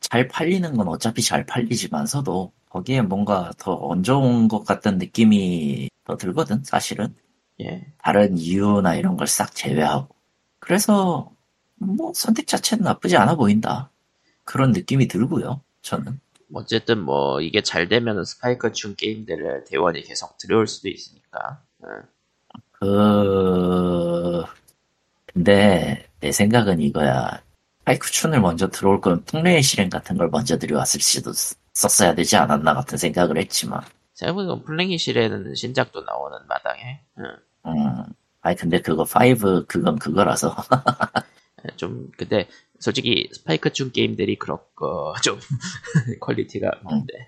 잘 0.00 0.28
팔리는 0.28 0.76
건 0.76 0.88
어차피 0.88 1.22
잘 1.22 1.46
팔리지만서도 1.46 2.52
거기에 2.68 3.02
뭔가 3.02 3.52
더 3.58 3.74
얹어온 3.74 4.48
것 4.48 4.64
같은 4.64 4.98
느낌이 4.98 5.88
더 6.04 6.16
들거든, 6.16 6.62
사실은. 6.64 7.14
예. 7.60 7.86
다른 8.02 8.38
이유나 8.38 8.94
이런 8.96 9.16
걸 9.16 9.26
싹 9.26 9.54
제외하고. 9.54 10.14
그래서, 10.60 11.32
뭐, 11.76 12.12
선택 12.14 12.46
자체는 12.46 12.84
나쁘지 12.84 13.16
않아 13.16 13.36
보인다. 13.36 13.90
그런 14.44 14.72
느낌이 14.72 15.08
들고요, 15.08 15.62
저는. 15.82 16.20
어쨌든 16.54 17.00
뭐 17.00 17.40
이게 17.40 17.62
잘 17.62 17.88
되면 17.88 18.24
스파이크 18.24 18.72
준 18.72 18.96
게임들을 18.96 19.64
대원이 19.66 20.02
계속 20.02 20.36
들여올 20.38 20.66
수도 20.66 20.88
있으니까. 20.88 21.62
어, 21.80 21.86
그, 22.80 24.42
근데, 25.26 26.08
내 26.20 26.32
생각은 26.32 26.80
이거야. 26.80 27.42
파이크춘을 27.84 28.40
먼저 28.40 28.68
들어올 28.68 29.00
거면 29.00 29.24
풍레의 29.24 29.62
실행 29.62 29.88
같은 29.90 30.16
걸 30.16 30.28
먼저 30.30 30.58
들여왔을 30.58 31.00
수도 31.00 31.32
썼어야 31.74 32.14
되지 32.14 32.36
않았나 32.36 32.74
같은 32.74 32.98
생각을 32.98 33.36
했지만, 33.38 33.82
생각해보면 34.14 34.64
플랭이 34.64 34.98
실에는 34.98 35.54
신작도 35.54 36.02
나오는 36.02 36.38
마당에 36.46 37.00
어, 37.62 37.70
음, 37.70 38.04
아니, 38.42 38.56
근데 38.56 38.80
그거 38.80 39.02
5, 39.04 39.64
그건 39.66 39.98
그거라서. 39.98 40.56
좀 41.76 42.10
근데 42.16 42.48
솔직히 42.78 43.28
스파이크 43.32 43.70
준 43.70 43.92
게임들이 43.92 44.36
그렇고 44.36 45.14
좀 45.22 45.38
퀄리티가 46.20 46.70
없는데 46.82 47.26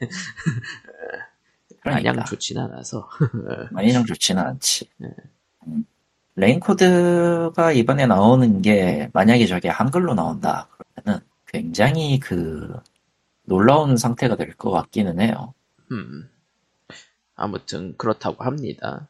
마냥 1.85 2.03
그러니까. 2.03 2.25
좋진 2.25 2.59
않아서 2.59 3.09
좀 3.93 4.07
좋지는 4.07 4.43
않지. 4.43 4.89
네. 5.67 5.73
음. 5.75 5.85
레인코드가 6.37 7.73
이번에 7.73 8.07
나오는 8.07 8.63
게 8.63 9.11
만약에 9.13 9.47
저게 9.47 9.69
한글로 9.69 10.15
나온다 10.15 10.69
그러면은 10.95 11.27
굉장히 11.47 12.19
그 12.21 12.81
놀라운 13.45 13.97
상태가 13.97 14.37
될 14.37 14.55
것 14.57 14.71
같기는 14.71 15.21
해요. 15.21 15.55
음. 15.91 16.31
아무튼 17.35 17.95
그렇다고 17.99 18.45
합니다. 18.45 19.09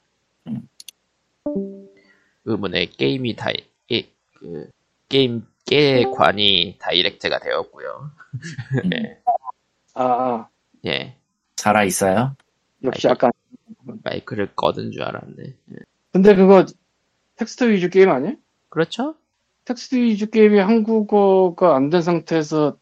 음. 0.49 0.69
의문의 2.45 2.91
게임이 2.91 3.37
다이 3.37 3.55
게, 3.89 4.11
그 4.35 4.69
게임 5.09 5.47
깨관이 5.67 6.79
다이렉트가 6.81 7.39
되었고요. 7.41 8.11
음. 8.85 8.89
네. 8.91 9.19
아, 9.95 10.05
아, 10.05 10.49
예. 10.87 11.17
살아 11.57 11.85
있어요? 11.85 12.35
역시. 12.83 13.09
아까. 13.09 13.31
마이크를 14.05 14.55
꺼든 14.57 14.91
줄 14.93 15.03
알았네. 15.03 15.43
예. 15.45 15.77
근데 16.13 16.35
그거 16.35 16.67
텍스트 17.37 17.65
위주 17.71 17.91
게임 17.91 18.11
아니야? 18.11 18.35
그렇죠? 18.69 19.17
텍스트 19.65 19.97
위주 19.97 20.31
게임이 20.31 20.59
한국어가 20.59 21.77
안 21.77 21.91
된 21.91 22.03
상태에서 22.03 22.77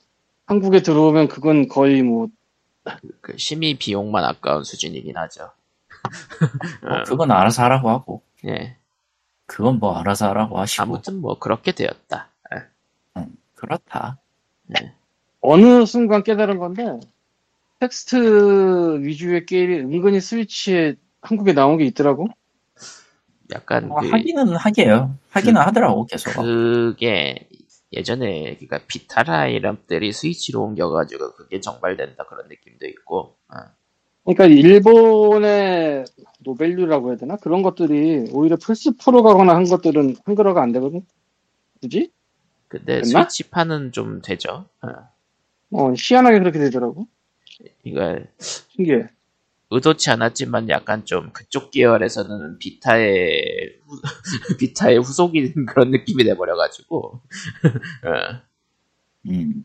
한국에 0.46 0.82
들어오면 0.82 1.28
그건 1.28 1.68
거의 1.68 2.02
뭐, 2.02 2.28
그 3.20 3.36
심의 3.38 3.74
비용만 3.78 4.24
아까운 4.24 4.64
수준이긴 4.64 5.16
하죠. 5.16 5.52
뭐 6.82 7.02
그건 7.04 7.30
알아서 7.30 7.62
하라고 7.64 7.90
하고 7.90 8.22
예. 8.46 8.76
그건 9.46 9.78
뭐 9.78 9.96
알아서 9.96 10.28
하라고 10.30 10.58
하시고 10.58 10.82
아무튼 10.82 11.20
뭐 11.20 11.38
그렇게 11.38 11.72
되었다. 11.72 12.30
예. 12.54 12.62
음, 13.18 13.36
그렇다. 13.56 14.18
어느 15.40 15.86
순간 15.86 16.22
깨달은 16.22 16.58
건데, 16.58 16.98
텍스트 17.80 19.00
위주의 19.02 19.46
게임이 19.46 19.76
은근히 19.80 20.20
스위치에 20.20 20.96
한국에 21.22 21.52
나온 21.54 21.78
게 21.78 21.84
있더라고? 21.86 22.26
약간 23.52 23.90
아, 23.92 24.00
그, 24.00 24.08
하기는 24.08 24.56
하게요. 24.56 25.16
하기는 25.30 25.60
하더라고 25.60 26.06
계속. 26.06 26.32
그게 26.40 27.48
예전에 27.92 28.56
그러니까 28.56 28.80
비타 28.86 29.46
이름들이 29.46 30.12
스위치로 30.12 30.62
옮겨가지고 30.62 31.32
그게 31.32 31.60
정발된다 31.60 32.24
그런 32.24 32.48
느낌도 32.48 32.86
있고. 32.86 33.36
어. 33.48 33.56
그러니까 34.24 34.46
일본의 34.46 36.04
노벨류라고 36.40 37.08
해야 37.08 37.16
되나? 37.16 37.36
그런 37.36 37.62
것들이 37.62 38.30
오히려 38.32 38.56
플스 38.56 38.92
프로 38.96 39.22
가거나 39.22 39.54
한 39.54 39.64
것들은 39.64 40.16
한글화가 40.24 40.62
안 40.62 40.72
되거든? 40.72 41.02
굳이? 41.80 42.12
근데 42.68 43.00
됐나? 43.00 43.04
스위치판은 43.04 43.92
좀 43.92 44.22
되죠. 44.22 44.66
어. 44.82 44.88
어, 45.72 45.92
희한하게 45.96 46.38
그렇게 46.38 46.58
되더라고. 46.58 47.06
이거 47.82 48.18
신기해. 48.38 49.08
의도치 49.70 50.10
않았지만 50.10 50.68
약간 50.68 51.04
좀 51.04 51.30
그쪽 51.32 51.70
계열에서는 51.70 52.58
비타의 52.58 53.78
후, 53.86 54.00
비타의 54.58 54.98
후속인 54.98 55.66
그런 55.66 55.90
느낌이 55.90 56.24
돼버려가지고. 56.24 57.20
어. 58.04 58.40
음, 59.28 59.64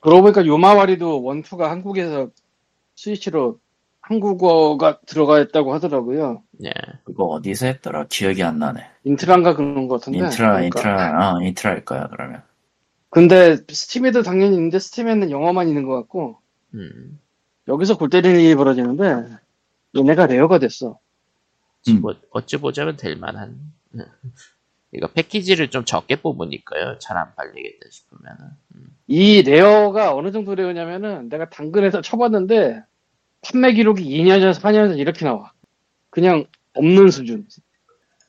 그러고 0.00 0.22
보니까 0.22 0.46
요마와리도 0.46 1.22
one 1.22 1.40
two가 1.40 1.70
한국에서 1.70 2.30
스위치로 2.96 3.58
한국어가 4.00 5.00
들어가 5.06 5.40
있다고 5.40 5.74
하더라고요. 5.74 6.42
예. 6.64 6.70
그거 7.04 7.24
어디서 7.24 7.66
했더라? 7.66 8.06
기억이 8.08 8.42
안 8.42 8.58
나네. 8.58 8.80
인트라인가 9.04 9.56
그런 9.56 9.88
것 9.88 10.00
같은데. 10.00 10.18
인트라, 10.20 10.52
그러니까. 10.52 10.80
인트라, 10.80 11.34
어, 11.34 11.42
인트라일 11.42 11.84
거야 11.84 12.08
그러면. 12.08 12.42
근데 13.10 13.56
스팀에도 13.68 14.22
당연히 14.22 14.54
있는데 14.54 14.78
스팀에는 14.78 15.30
영어만 15.30 15.68
있는 15.68 15.86
것 15.86 15.94
같고 15.96 16.38
음. 16.74 17.18
여기서 17.66 17.96
골 17.96 18.10
때리는 18.10 18.38
일이 18.40 18.54
벌어지는데 18.54 19.36
얘네가 19.96 20.26
rare가 20.26 20.58
됐어. 20.58 20.98
음. 21.88 22.00
뭐 22.00 22.14
어찌 22.30 22.56
보자면 22.56 22.96
될 22.96 23.16
만한. 23.16 23.58
예. 23.96 24.02
이거 24.92 25.08
패키지를 25.08 25.70
좀 25.70 25.84
적게 25.84 26.16
뽑으니까요. 26.16 26.98
잘 26.98 27.16
안 27.16 27.34
팔리겠다 27.34 27.86
싶으면은. 27.90 28.38
음. 28.74 28.96
이 29.06 29.42
rare가 29.42 30.14
어느 30.14 30.32
정도 30.32 30.54
rare냐면은 30.54 31.28
내가 31.28 31.48
당근에서 31.48 32.00
쳐봤는데 32.00 32.82
판매 33.42 33.72
기록이 33.72 34.02
2년 34.02 34.40
전, 34.40 34.52
4년 34.52 34.88
전 34.88 34.98
이렇게 34.98 35.24
나와. 35.24 35.52
그냥 36.10 36.46
없는 36.74 37.10
수준. 37.10 37.46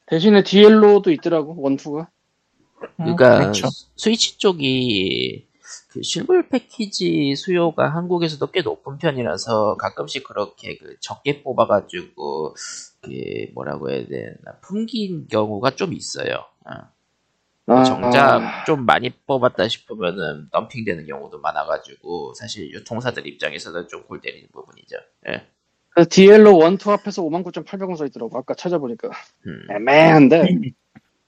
대신에 0.07 0.43
디엘로도 0.43 1.11
있더라고 1.11 1.59
원투가. 1.61 2.09
그러니까 2.97 3.39
그렇죠. 3.39 3.67
스위치 3.95 4.37
쪽이 4.37 5.46
그 5.89 6.01
실물 6.03 6.49
패키지 6.49 7.35
수요가 7.35 7.89
한국에서도 7.89 8.45
꽤 8.51 8.61
높은 8.61 8.97
편이라서 8.97 9.77
가끔씩 9.77 10.23
그렇게 10.23 10.77
그 10.77 10.97
적게 11.01 11.43
뽑아가지고 11.43 12.55
그 13.01 13.47
뭐라고 13.53 13.91
해야 13.91 14.05
되나 14.07 14.59
풍긴 14.61 15.27
경우가 15.27 15.71
좀 15.71 15.93
있어요. 15.93 16.45
어. 16.65 16.71
아, 17.69 17.83
정작 17.83 18.41
아, 18.41 18.63
좀 18.65 18.85
많이 18.85 19.09
뽑았다 19.09 19.67
싶으면은 19.67 20.49
덤핑되는 20.51 21.05
경우도 21.05 21.39
많아가지고 21.41 22.33
사실 22.35 22.71
유통사들 22.71 23.27
입장에서는 23.27 23.87
좀 23.89 24.03
골 24.07 24.21
때리는 24.21 24.47
부분이죠. 24.53 24.95
예. 25.29 25.45
디엘로 26.09 26.57
원투 26.57 26.91
앞에서 26.91 27.23
59,800원 27.23 27.97
써 27.97 28.05
있더라고. 28.05 28.37
아까 28.37 28.53
찾아보니까 28.53 29.09
음, 29.47 29.67
애매한데 29.71 30.43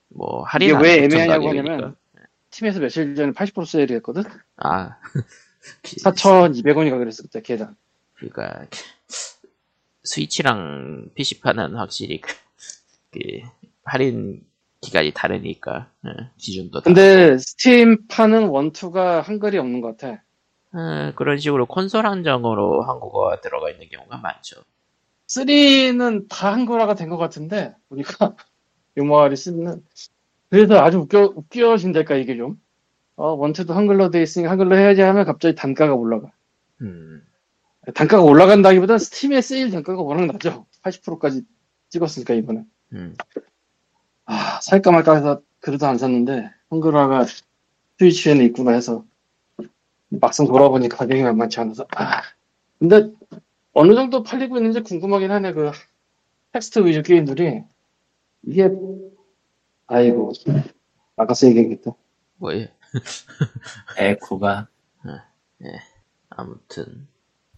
뭐 0.09 0.45
이게 0.55 0.71
할인 0.73 0.79
왜 0.81 1.03
애매하냐고 1.03 1.49
하냐면 1.49 1.95
예. 2.65 2.71
팀에서 2.71 2.79
며칠 2.79 3.15
전에 3.15 3.31
80% 3.31 3.65
세일했거든. 3.65 4.23
아 4.57 4.97
4,200원이가 5.83 6.97
그랬을 6.97 7.29
때 7.31 7.41
계단. 7.41 7.75
그러니까 8.15 8.65
스위치랑 10.03 11.09
PC판은 11.15 11.75
확실히 11.75 12.21
그, 12.21 12.33
그 13.11 13.19
할인 13.83 14.41
기간이 14.81 15.11
다르니까 15.13 15.91
예, 16.05 16.31
기준도 16.37 16.81
근데 16.81 17.37
스팀판은 17.37 18.47
원투가 18.47 19.21
한글이 19.21 19.57
없는 19.57 19.81
것 19.81 19.97
같아. 19.97 20.23
다르고. 20.71 20.77
어, 20.77 21.13
그런 21.15 21.37
식으로 21.37 21.65
콘솔 21.65 22.05
한정으로 22.05 22.83
한국어가 22.83 23.41
들어가 23.41 23.69
있는 23.71 23.89
경우가 23.89 24.17
많죠. 24.17 24.63
3는 25.27 26.27
다 26.29 26.53
한글화가 26.53 26.95
된 26.95 27.09
것 27.09 27.17
같은데 27.17 27.75
우리가 27.89 28.35
요마와리 28.97 29.35
쓰는 29.35 29.83
그래서 30.49 30.79
아주 30.79 30.99
웃겨 30.99 31.33
웃겨진달까 31.35 32.15
이게 32.15 32.35
좀? 32.35 32.59
어, 33.15 33.33
원투도 33.33 33.73
한글로 33.73 34.09
돼 34.11 34.21
있으니 34.21 34.45
한글로 34.45 34.77
해야지 34.77 35.01
하면 35.01 35.25
갑자기 35.25 35.55
단가가 35.55 35.93
올라가. 35.93 36.31
음, 36.81 37.21
단가가 37.93 38.23
올라간다기보다 38.23 38.97
스팀의 38.97 39.41
세일 39.41 39.71
단가가 39.71 40.01
워낙 40.01 40.25
낮죠 40.25 40.65
80%까지 40.83 41.43
찍었으니까 41.89 42.33
이번에. 42.33 42.63
음. 42.93 43.15
아 44.25 44.59
살까 44.61 44.91
말까 44.91 45.15
해서 45.15 45.41
그래도 45.59 45.85
안 45.85 45.97
샀는데 45.97 46.49
한글화가 46.69 47.25
스위치에는 47.99 48.45
있구나 48.45 48.71
해서 48.71 49.03
막상 50.09 50.47
돌아보니 50.47 50.89
가격이 50.89 51.21
만만치 51.21 51.59
않아서. 51.59 51.85
아 51.95 52.21
근데 52.79 53.11
어느 53.73 53.93
정도 53.93 54.23
팔리고 54.23 54.57
있는지 54.57 54.81
궁금하긴 54.81 55.29
하네 55.29 55.53
그 55.53 55.71
텍스트 56.53 56.79
위주 56.85 57.03
게임들이. 57.03 57.63
이게 58.43 58.69
아이고 59.89 60.31
아까서 61.17 61.47
얘기했겠다. 61.47 61.91
뭐예요? 62.37 62.67
에코가. 63.97 64.67
아무튼. 66.29 67.07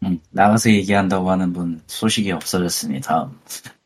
음, 0.03 0.19
나가서 0.31 0.71
얘기한다고 0.71 1.29
하는 1.29 1.53
분 1.53 1.81
소식이 1.85 2.31
없어졌으니 2.31 3.01
다음 3.01 3.37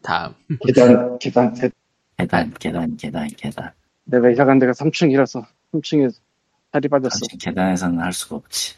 다음. 0.01 0.33
계단 0.65 1.19
계단 1.19 1.53
계- 1.53 1.69
계단 2.17 2.53
계단 2.53 2.95
계단 2.95 3.27
계단. 3.27 3.71
내가 4.05 4.29
이사 4.29 4.45
간 4.45 4.57
데가 4.59 4.71
3층이라서 4.71 5.45
3층에 5.73 6.13
살이 6.71 6.87
빠졌어. 6.87 7.17
사실 7.19 7.37
계단에서는 7.39 7.99
할 7.99 8.13
수가 8.13 8.37
없지. 8.37 8.75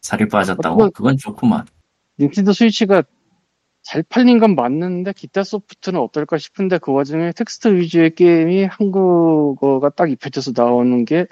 살이 0.00 0.28
빠졌다고? 0.28 0.76
그건- 0.76 0.92
그건 0.92 1.16
좋구만. 1.16 1.66
닌텐도 2.20 2.52
스위치가 2.52 3.02
잘 3.88 4.02
팔린 4.02 4.38
건 4.38 4.54
맞는데 4.54 5.14
기타 5.14 5.42
소프트는 5.42 5.98
어떨까 5.98 6.36
싶은데 6.36 6.76
그 6.76 6.92
와중에 6.92 7.32
텍스트 7.32 7.68
위주의 7.68 8.14
게임이 8.14 8.64
한국어가 8.66 9.88
딱 9.88 10.10
입혀져서 10.10 10.52
나오는 10.54 11.06
게 11.06 11.26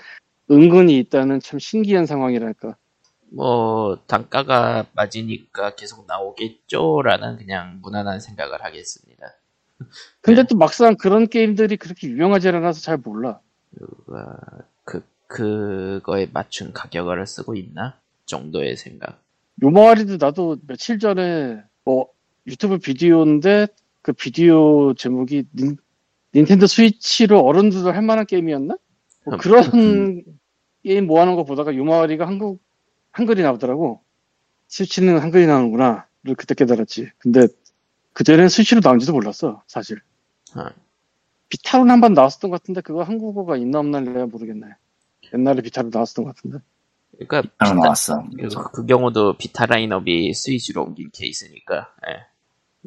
은근히 0.51 0.99
있다는 1.01 1.40
참 1.40 1.59
신기한 1.59 2.07
상황이랄까. 2.07 2.75
뭐 3.31 3.99
단가가 4.07 4.87
맞으니까 4.95 5.75
계속 5.75 6.07
나오겠죠라는 6.07 7.37
그냥 7.37 7.81
무난한 7.83 8.21
생각을 8.21 8.64
하겠습니다. 8.64 9.35
근데 10.23 10.40
네. 10.40 10.49
또 10.49 10.57
막상 10.57 10.97
그런 10.97 11.27
게임들이 11.27 11.77
그렇게 11.77 12.09
유명하지 12.09 12.49
않아서 12.49 12.81
잘 12.81 12.97
몰라. 12.97 13.38
그가 13.79 14.38
그 14.85 15.07
그거에 15.27 16.31
맞춘 16.33 16.73
가격을 16.73 17.27
쓰고 17.27 17.55
있나 17.55 18.01
정도의 18.25 18.79
생각. 18.79 19.21
요마와리도 19.62 20.16
나도 20.16 20.57
며칠 20.66 20.99
전에 20.99 21.62
뭐 21.85 22.16
유튜브 22.47 22.79
비디오인데 22.79 23.69
그 24.03 24.13
비디오 24.13 24.95
제목이 24.95 25.45
닌, 25.53 25.77
닌텐도 26.35 26.67
스위치로 26.67 27.41
어른들도 27.41 27.91
할 27.93 28.03
만한 28.03 28.27
게임이었나? 28.27 28.77
뭐 29.25 29.35
음, 29.35 29.39
그런 29.39 29.63
게임 30.85 31.07
모아놓은 31.07 31.35
거 31.37 31.45
보다가 31.45 31.75
요마와리가 31.75 32.27
한국 32.27 32.63
한글이 33.11 33.43
나오더라고. 33.43 34.03
스위치는 34.69 35.19
한글이 35.19 35.47
나오는구나. 35.47 36.07
를 36.23 36.35
그때 36.35 36.55
깨달았지. 36.55 37.09
근데 37.19 37.47
그전엔 38.13 38.49
스위치로 38.49 38.81
나온지도 38.83 39.13
몰랐어, 39.13 39.63
사실. 39.69 40.01
어. 40.57 40.65
비타로는 41.49 41.93
한 41.93 42.01
번 42.01 42.15
나왔었던 42.15 42.51
것 42.51 42.61
같은데 42.61 42.81
그거 42.81 43.05
한국어가 43.05 43.57
있나 43.57 43.79
없나 43.79 44.01
내가 44.01 44.27
모르겠네. 44.27 44.67
옛날에 45.33 45.63
비타로 45.63 45.91
나왔었던 45.93 46.25
것 46.25 46.35
같은데. 46.35 46.59
그러니까 47.13 47.43
바로 47.59 47.75
비타- 47.75 47.83
나왔어 47.85 48.25
그, 48.37 48.49
그 48.73 48.87
경우도 48.87 49.37
비타 49.39 49.67
라인업이 49.67 50.35
스위치로 50.35 50.83
옮긴 50.83 51.11
케이스니까. 51.13 51.95
예. 52.09 52.27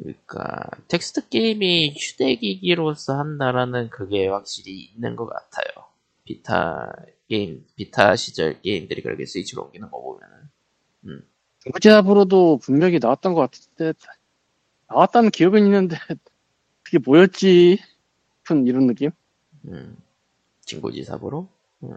그러니까 0.02 0.70
텍스트 0.88 1.28
게임이 1.28 1.94
휴대기기로서 1.98 3.18
한다라는 3.18 3.90
그게 3.90 4.28
확실히 4.28 4.80
있는 4.94 5.16
것 5.16 5.26
같아요. 5.26 5.86
비타 6.24 6.92
게임, 7.28 7.66
비타 7.76 8.16
시절 8.16 8.60
게임들이 8.62 9.02
그렇게 9.02 9.26
스위치로 9.26 9.64
옮기는 9.64 9.90
거 9.90 10.00
보면은. 10.00 10.36
무지압으로도 11.72 12.58
분명히 12.58 12.98
나왔던 12.98 13.34
것 13.34 13.40
같은데 13.50 13.92
나왔다는 14.88 15.30
기억은 15.30 15.64
있는데 15.66 15.96
그게 16.82 16.98
뭐였지 16.98 17.78
싶은 18.44 18.66
이런 18.66 18.86
느낌? 18.86 19.10
음, 19.66 19.96
진고지사부로 20.62 21.48
음, 21.84 21.96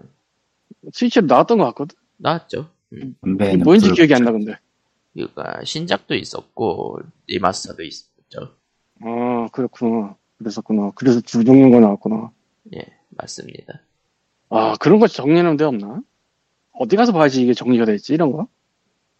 스위치로 0.91 1.25
나왔던 1.27 1.57
것 1.59 1.65
같거든? 1.67 1.97
나왔죠. 2.17 2.69
음, 2.93 3.15
뭔지 3.63 3.87
불- 3.87 3.95
기억이 3.95 4.13
안 4.13 4.23
나 4.23 4.31
근데 4.31 4.57
그러니까 5.13 5.63
신작도 5.63 6.15
있었고 6.15 6.99
리마스터도 7.27 7.83
있었죠. 7.83 8.55
아 9.01 9.47
그렇구나 9.51 10.15
그랬었구나 10.37 10.91
그래서 10.95 11.21
두 11.21 11.43
종류가 11.43 11.79
나왔구나 11.79 12.31
예, 12.75 12.85
맞습니다. 13.09 13.81
아 14.49 14.75
그런 14.79 14.99
거 14.99 15.07
정리하는 15.07 15.57
데 15.57 15.63
없나? 15.63 16.01
어디 16.73 16.95
가서 16.95 17.11
봐야지 17.11 17.41
이게 17.41 17.53
정리가 17.53 17.85
됐지 17.85 18.13
이런 18.13 18.31
거? 18.31 18.47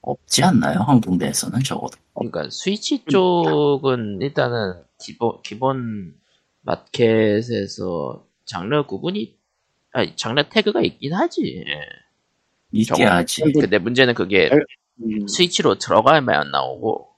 없지 0.02 0.44
않나요 0.44 0.80
한국 0.80 1.16
내에서는 1.18 1.62
적어도 1.62 1.98
그러니까 2.14 2.50
스위치 2.50 3.06
쪽은 3.06 4.20
일단은 4.22 4.84
기본 5.00 5.42
기본 5.44 6.16
마켓에서 6.62 8.26
장르 8.46 8.86
구분이 8.86 9.38
아니 9.92 10.16
장르 10.16 10.44
태그가 10.50 10.82
있긴 10.82 11.14
하지. 11.14 11.64
예. 11.68 12.84
적어도. 12.84 13.08
하지 13.10 13.44
근데 13.54 13.78
문제는 13.78 14.14
그게 14.16 14.50
음. 15.02 15.28
스위치로 15.28 15.76
들어가야만 15.76 16.52
나오고 16.52 17.10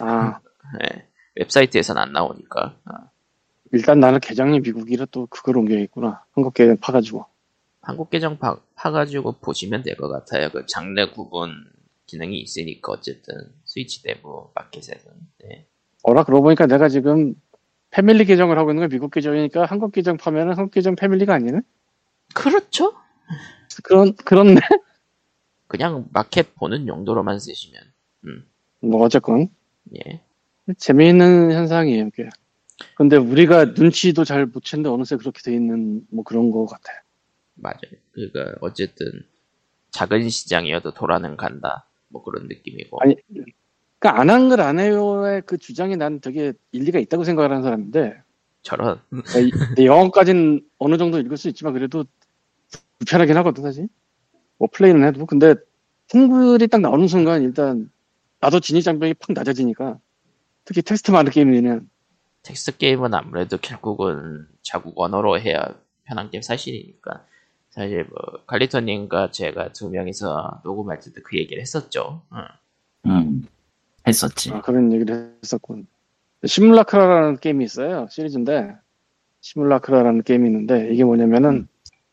아 0.00 0.40
예. 0.84 1.06
웹사이트에서는 1.36 2.00
안 2.02 2.12
나오니까. 2.12 2.76
아, 2.84 3.10
일단 3.72 4.00
나는 4.00 4.20
계정이 4.20 4.60
미국이라 4.60 5.06
또 5.12 5.26
그걸 5.26 5.56
옮겨야겠구나 5.58 6.24
한국 6.32 6.54
계정 6.54 6.76
파가지고 6.76 7.24
한국 7.82 8.10
계정 8.10 8.38
파, 8.38 8.58
파가지고 8.74 9.38
보시면 9.40 9.82
될 9.82 9.96
것 9.96 10.08
같아요. 10.08 10.50
그 10.50 10.66
장르 10.66 11.10
구분 11.12 11.52
기능이 12.06 12.38
있으니까 12.40 12.92
어쨌든 12.92 13.34
스위치 13.64 14.02
내부 14.02 14.50
마켓에는. 14.54 15.02
예. 15.44 15.66
어라 16.02 16.24
그러고 16.24 16.42
보니까 16.42 16.66
내가 16.66 16.88
지금 16.88 17.34
패밀리 17.90 18.24
계정을 18.24 18.58
하고 18.58 18.70
있는 18.70 18.82
건 18.82 18.90
미국 18.90 19.10
계정이니까 19.12 19.64
한국 19.66 19.92
계정 19.92 20.16
파면은 20.16 20.56
한국 20.56 20.72
계정 20.72 20.96
패밀리가 20.96 21.34
아니네? 21.34 21.60
그렇죠. 22.34 22.94
그런 23.84 24.14
그렇네 24.16 24.60
그냥 25.70 26.08
마켓 26.12 26.56
보는 26.56 26.88
용도로만 26.88 27.38
쓰시면. 27.38 27.80
음, 28.26 28.44
뭐 28.80 29.04
어쨌건 29.04 29.48
예. 29.96 30.20
재미있는 30.78 31.52
현상이에요, 31.52 32.08
이게. 32.08 32.28
근데 32.96 33.16
우리가 33.16 33.66
눈치도 33.66 34.24
잘 34.24 34.46
못 34.46 34.64
챘는데 34.64 34.92
어느새 34.92 35.16
그렇게 35.16 35.42
돼 35.42 35.54
있는 35.54 36.06
뭐 36.10 36.24
그런 36.24 36.50
거 36.50 36.66
같아요. 36.66 36.98
맞아요. 37.54 37.78
그러니까 38.12 38.56
어쨌든 38.62 39.06
작은 39.92 40.28
시장이어도 40.30 40.94
돌아는 40.94 41.36
간다. 41.36 41.88
뭐 42.08 42.22
그런 42.24 42.48
느낌이고. 42.48 42.98
아니, 43.02 43.16
그러니까 44.00 44.20
안 44.20 44.30
한 44.30 44.48
걸 44.50 44.60
안 44.60 44.78
해요의 44.80 45.42
그 45.46 45.58
주장이 45.58 45.96
난 45.96 46.20
되게 46.20 46.54
일리가 46.72 46.98
있다고 47.00 47.24
생각을 47.24 47.50
하는 47.50 47.62
사람인데 47.62 48.22
저런 48.62 49.00
그러니까 49.10 49.84
영어까지는 49.84 50.68
어느 50.78 50.98
정도 50.98 51.18
읽을 51.20 51.36
수 51.38 51.48
있지만 51.50 51.74
그래도 51.74 52.04
불편하긴 52.98 53.36
하거든 53.38 53.62
사실. 53.64 53.88
뭐 54.60 54.68
플레이는 54.70 55.08
해도 55.08 55.24
근데 55.26 55.54
한글이 56.12 56.68
딱 56.68 56.82
나오는 56.82 57.08
순간 57.08 57.42
일단 57.42 57.90
나도 58.40 58.60
진입 58.60 58.82
장벽이 58.82 59.14
팍 59.14 59.32
낮아지니까 59.32 59.98
특히 60.64 60.82
텍스트 60.82 61.10
많은 61.10 61.32
게임에는 61.32 61.88
텍스트 62.42 62.76
게임은 62.76 63.14
아무래도 63.14 63.56
결국은 63.56 64.46
자국 64.62 65.00
언어로 65.00 65.40
해야 65.40 65.74
편한 66.04 66.30
게 66.30 66.40
사실이니까. 66.42 67.24
사실 67.70 68.04
뭐 68.04 68.44
갈리터님과 68.46 69.30
제가 69.30 69.72
두 69.72 69.90
명이서 69.90 70.62
녹음할 70.64 70.98
때도 70.98 71.22
그 71.22 71.38
얘기를 71.38 71.60
했었죠. 71.60 72.22
응. 72.32 72.42
음 73.06 73.46
했었지 74.06 74.50
아, 74.50 74.60
그런 74.60 74.92
얘기를 74.92 75.36
했었군. 75.42 75.86
Simulacra라는 76.44 77.38
게임이 77.38 77.64
있어요. 77.64 78.08
시리즈인데 78.10 78.74
Simulacra라는 79.40 80.24
게임이 80.24 80.48
있는데 80.48 80.92
이게 80.92 81.04
뭐냐면은 81.04 81.68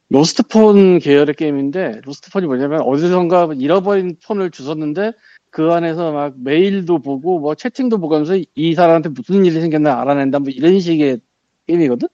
Lost 0.10 0.50
Phone 0.50 1.00
계열의 1.00 1.36
게임인데 1.36 2.02
Lost 2.06 2.22
Phone이 2.22 2.46
뭐냐면 2.46 2.82
어디선가 2.82 3.50
잃어버린 3.58 4.17
폰을 4.26 4.52
주웠는데 4.52 5.12
그 5.50 5.72
안에서 5.74 6.12
막 6.12 6.36
메일도 6.38 7.00
보고 7.00 7.39
뭐 7.39 7.56
채팅도 7.56 8.00
보고 8.00 8.15
하면서 8.15 8.38
이 8.56 8.74
사람한테 8.74 9.10
무슨 9.10 9.46
일이 9.46 9.60
생겼나 9.60 10.00
알아낸다 10.02 10.39
뭐 10.39 10.50
이런 10.50 10.80
식의 10.80 11.20
게임이거든. 11.67 12.08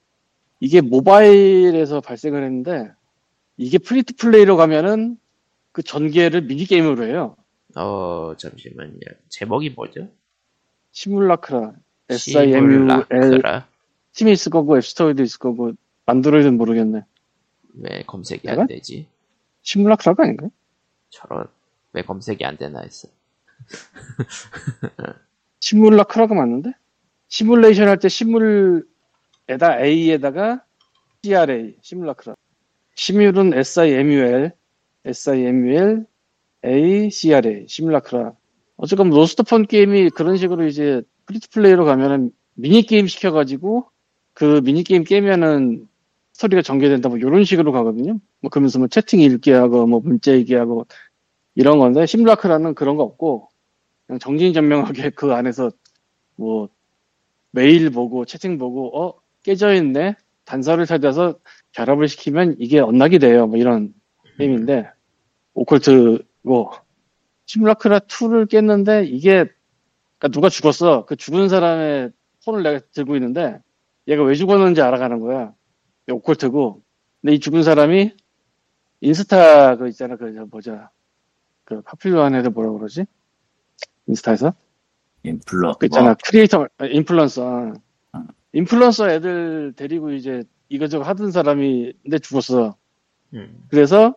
이게 0.60 0.80
모바일에서 0.80 2.00
발생을 2.00 2.42
했는데 2.42 2.90
이게 3.56 3.78
free 3.78 4.03
to 4.03 4.16
play로 4.16 4.56
가면은 4.56 5.18
그 5.72 5.82
전개를 5.82 6.42
미니 6.42 6.64
게임으로 6.64 7.04
해요. 7.04 7.36
어 7.76 8.34
잠시만요. 8.36 8.98
제목이 9.28 9.70
뭐죠? 9.70 10.08
Simulacra 10.92 11.74
S-I-M-U-L 12.08 13.06
Simulacra. 13.08 13.66
스팀이 14.12 14.32
있을 14.32 14.50
거고 14.50 14.76
앱스토어에도 14.78 15.22
있을 15.22 15.38
거고 15.38 15.72
안드로이드는 16.06 16.56
모르겠네. 16.56 17.04
왜 17.80 18.02
검색이 18.06 18.46
내가? 18.46 18.62
안 18.62 18.68
되지? 18.68 19.08
Simulacra가 19.62 20.24
아닌가? 20.24 20.48
저런 21.10 21.46
왜 21.92 22.02
검색이 22.02 22.44
안 22.44 22.56
되나 22.56 22.80
했어. 22.80 23.08
Simulacra가 25.60 26.34
맞는데? 26.34 26.72
시뮬레이션 27.28 27.88
할 27.88 27.98
때 27.98 28.08
시뮬에다 28.08 29.80
A에다가 29.82 30.64
CRA 31.22 31.76
Simulacra. 31.80 32.34
시뮬은 32.94 33.54
SIMUL 33.54 34.52
SIMUL 35.06 36.06
A 36.64 37.10
CRA 37.10 37.66
Simulacra. 37.68 38.34
어쨌건 38.76 39.10
Lost 39.10 39.35
Phone 39.35 39.66
게임이 39.66 40.10
그런 40.10 40.36
식으로 40.36 40.66
이제 40.66 41.02
free 41.26 41.41
to 41.41 41.48
play로 41.50 41.84
가면은 41.84 42.30
미니 42.54 42.82
게임 42.82 43.06
시켜가지고 43.06 43.88
그 44.34 44.60
미니 44.62 44.84
게임 44.84 45.04
깨면은 45.04 45.88
스토리가 46.34 46.62
전개된다 46.62 47.08
뭐 47.08 47.18
이런 47.18 47.44
식으로 47.44 47.72
가거든요. 47.72 48.18
뭐 48.40 48.50
그러면서 48.50 48.78
뭐 48.78 48.88
채팅 48.88 49.20
읽기 49.20 49.52
하고 49.52 49.86
뭐 49.86 50.00
문자 50.00 50.32
읽기 50.32 50.54
하고 50.54 50.86
이런 51.54 51.78
건데 51.78 52.06
시뮬라크라는 52.06 52.74
그런 52.74 52.96
거 52.96 53.04
없고 53.04 53.48
그냥 54.06 54.18
정진전명하게 54.18 55.10
그 55.16 55.32
안에서 55.32 55.70
뭐 56.36 56.68
메일 57.52 57.90
보고 57.90 58.24
채팅 58.24 58.58
보고 58.58 59.00
어 59.00 59.14
깨져 59.44 59.74
있네 59.74 60.16
단서를 60.44 60.86
찾아서 60.86 61.38
결합을 61.72 62.08
시키면 62.08 62.56
이게 62.58 62.80
언락이 62.80 63.20
돼요. 63.20 63.46
뭐 63.46 63.56
이런 63.56 63.94
게임인데 64.38 64.90
오컬트고 65.54 66.72
시뮬라크라 67.46 68.00
2를 68.00 68.48
깼는데 68.48 69.04
이게 69.04 69.44
그러니까 70.18 70.28
누가 70.32 70.48
죽었어. 70.48 71.04
그 71.06 71.14
죽은 71.14 71.48
사람의 71.48 72.10
폰을 72.44 72.64
내가 72.64 72.80
들고 72.92 73.14
있는데 73.16 73.60
얘가 74.08 74.24
왜 74.24 74.34
죽었는지 74.34 74.82
알아가는 74.82 75.20
거야. 75.20 75.52
오컬트고 76.10 76.82
근데 77.20 77.34
이 77.34 77.40
죽은 77.40 77.62
사람이 77.62 78.14
인스타 79.00 79.76
그 79.76 79.88
있잖아 79.88 80.16
그저 80.16 80.46
뭐자 80.46 80.90
그 81.64 81.80
파퓰러한 81.82 82.34
애들 82.34 82.50
뭐라 82.50 82.72
그러지? 82.72 83.06
인스타에서 84.06 84.54
인플러 85.22 85.76
그 85.78 85.86
있잖아 85.86 86.08
뭐, 86.08 86.16
크리에이터 86.24 86.68
아, 86.78 86.86
인플루언서 86.86 87.72
어. 88.12 88.24
인플루언서 88.52 89.10
애들 89.10 89.72
데리고 89.76 90.12
이제 90.12 90.42
이거저거 90.68 91.04
하던 91.04 91.30
사람이 91.30 91.92
근데 92.02 92.18
죽었어. 92.18 92.76
음. 93.34 93.64
그래서 93.68 94.14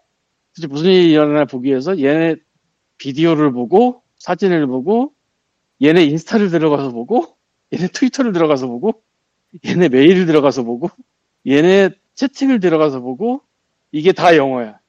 도대체 0.56 0.68
무슨 0.68 0.90
일이 0.90 1.12
일어나 1.12 1.46
보기 1.46 1.70
위해서 1.70 2.00
얘네 2.00 2.36
비디오를 2.98 3.52
보고 3.52 4.04
사진을 4.18 4.68
보고 4.68 5.14
얘네 5.82 6.04
인스타를 6.06 6.50
들어가서 6.50 6.92
보고 6.92 7.38
얘네 7.74 7.88
트위터를 7.90 8.34
들어가서 8.34 8.68
보고 8.68 9.04
얘네 9.66 9.90
메일을 9.90 10.26
들어가서 10.26 10.64
보고 10.64 10.90
얘네 11.48 11.92
채팅을 12.14 12.60
들어가서 12.60 13.00
보고 13.00 13.42
이게 13.92 14.12
다 14.12 14.36
영어야. 14.36 14.80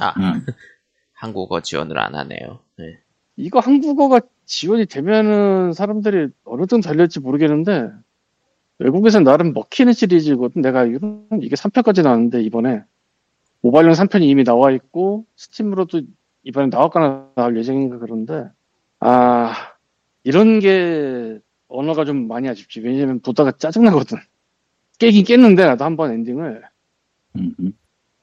아, 0.00 0.14
음. 0.18 0.46
한국어 1.12 1.60
지원을 1.60 1.98
안 1.98 2.14
하네요. 2.14 2.60
네. 2.76 2.98
이거 3.36 3.58
한국어가 3.58 4.20
지원이 4.44 4.86
되면은 4.86 5.72
사람들이 5.72 6.28
어느 6.44 6.66
정도 6.66 6.86
달릴지 6.86 7.20
모르겠는데 7.20 7.90
외국에서 8.78 9.20
나름 9.20 9.52
먹히는 9.52 9.92
시리즈거든. 9.92 10.62
내가 10.62 10.84
이게 10.84 10.98
3편까지 11.56 12.02
나왔는데 12.02 12.42
이번에 12.42 12.82
모바일용 13.60 13.92
3편이 13.92 14.22
이미 14.22 14.44
나와 14.44 14.70
있고 14.70 15.26
스팀으로도 15.36 16.02
이번에 16.44 16.68
나올까나 16.68 17.30
나올 17.34 17.56
예정인가 17.56 17.98
그런데 17.98 18.48
아 19.00 19.52
이런 20.22 20.60
게 20.60 21.40
언어가 21.66 22.04
좀 22.04 22.28
많이 22.28 22.48
아쉽지. 22.48 22.80
왜냐면 22.80 23.20
보다가 23.20 23.52
짜증나거든. 23.52 24.18
깨긴 24.98 25.24
깼는데 25.24 25.64
나도 25.64 25.84
한 25.84 25.96
번 25.96 26.12
엔딩을 26.12 26.62
음, 27.36 27.54
음. 27.60 27.72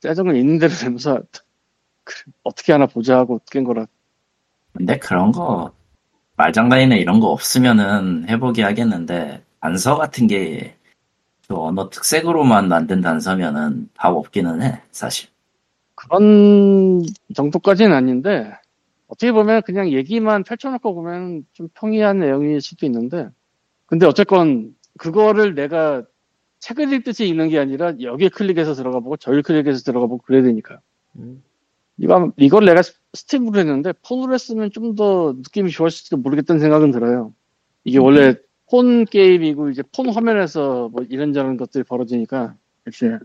짜증을 0.02 0.36
있는 0.36 0.60
대로 0.60 0.74
내면서 0.82 1.22
그래, 2.04 2.32
어떻게 2.44 2.72
하나 2.72 2.86
보자 2.86 3.18
하고 3.18 3.40
깬 3.52 3.64
거라. 3.64 3.88
근데 4.74 4.98
그런 5.00 5.32
거 5.32 5.72
말장난이나 6.38 6.96
이런 6.96 7.20
거 7.20 7.28
없으면은 7.28 8.28
해보기 8.30 8.62
하겠는데 8.62 9.44
단서 9.62 9.98
같은 9.98 10.28
게 10.28 10.76
그 11.48 11.56
언어 11.56 11.90
특색으로만 11.90 12.68
만든 12.68 13.02
단서면은 13.02 13.90
답 13.96 14.16
없기는 14.16 14.62
해 14.64 14.82
사실. 14.92 15.30
그런 15.94 17.04
정도까지는 17.36 17.96
아닌데 17.96 18.52
어떻게 19.08 19.32
보면 19.32 19.62
그냥 19.64 19.92
얘기만 19.92 20.44
펼쳐놓고 20.44 20.96
보면 20.96 21.46
좀 21.54 21.68
평이한 21.76 22.20
내용일 22.20 22.62
수도 22.62 22.86
있는데 22.88 23.30
근데 23.86 24.06
어쨌건 24.08 24.76
그거를 24.98 25.54
내가 25.54 26.04
책을 26.66 26.92
읽듯이 26.94 27.28
읽는 27.28 27.50
게 27.50 27.60
아니라 27.60 27.94
여기에 28.02 28.30
클릭해서 28.30 28.74
들어가 28.74 29.00
보고 29.00 29.18
저기 29.18 29.42
클릭해서 29.44 29.84
들어가 29.84 30.08
보고 30.08 30.24
그래야 30.26 30.42
되니까 30.42 30.80
음. 31.18 31.44
이거 31.98 32.32
이걸 32.38 32.66
내가 32.66 32.82
스팀으로 33.14 33.60
했는데 33.60 33.94
폰으로 34.06 34.34
했으면 34.34 34.72
좀 34.72 34.96
더 34.96 35.34
느낌이 35.38 35.70
좋았을지도 35.72 36.18
모르겠다는 36.18 36.60
생각은 36.60 36.92
들어요. 36.92 37.34
이게 37.84 38.00
원래 38.00 38.36
폰 38.70 39.06
게임이고 39.06 39.70
이제 39.70 39.84
폰 39.96 40.10
화면에서 40.10 40.90
뭐 40.90 41.04
이런저런 41.10 41.58
것들이 41.58 41.84
벌어지니까 41.84 42.56
이렇게 42.86 43.20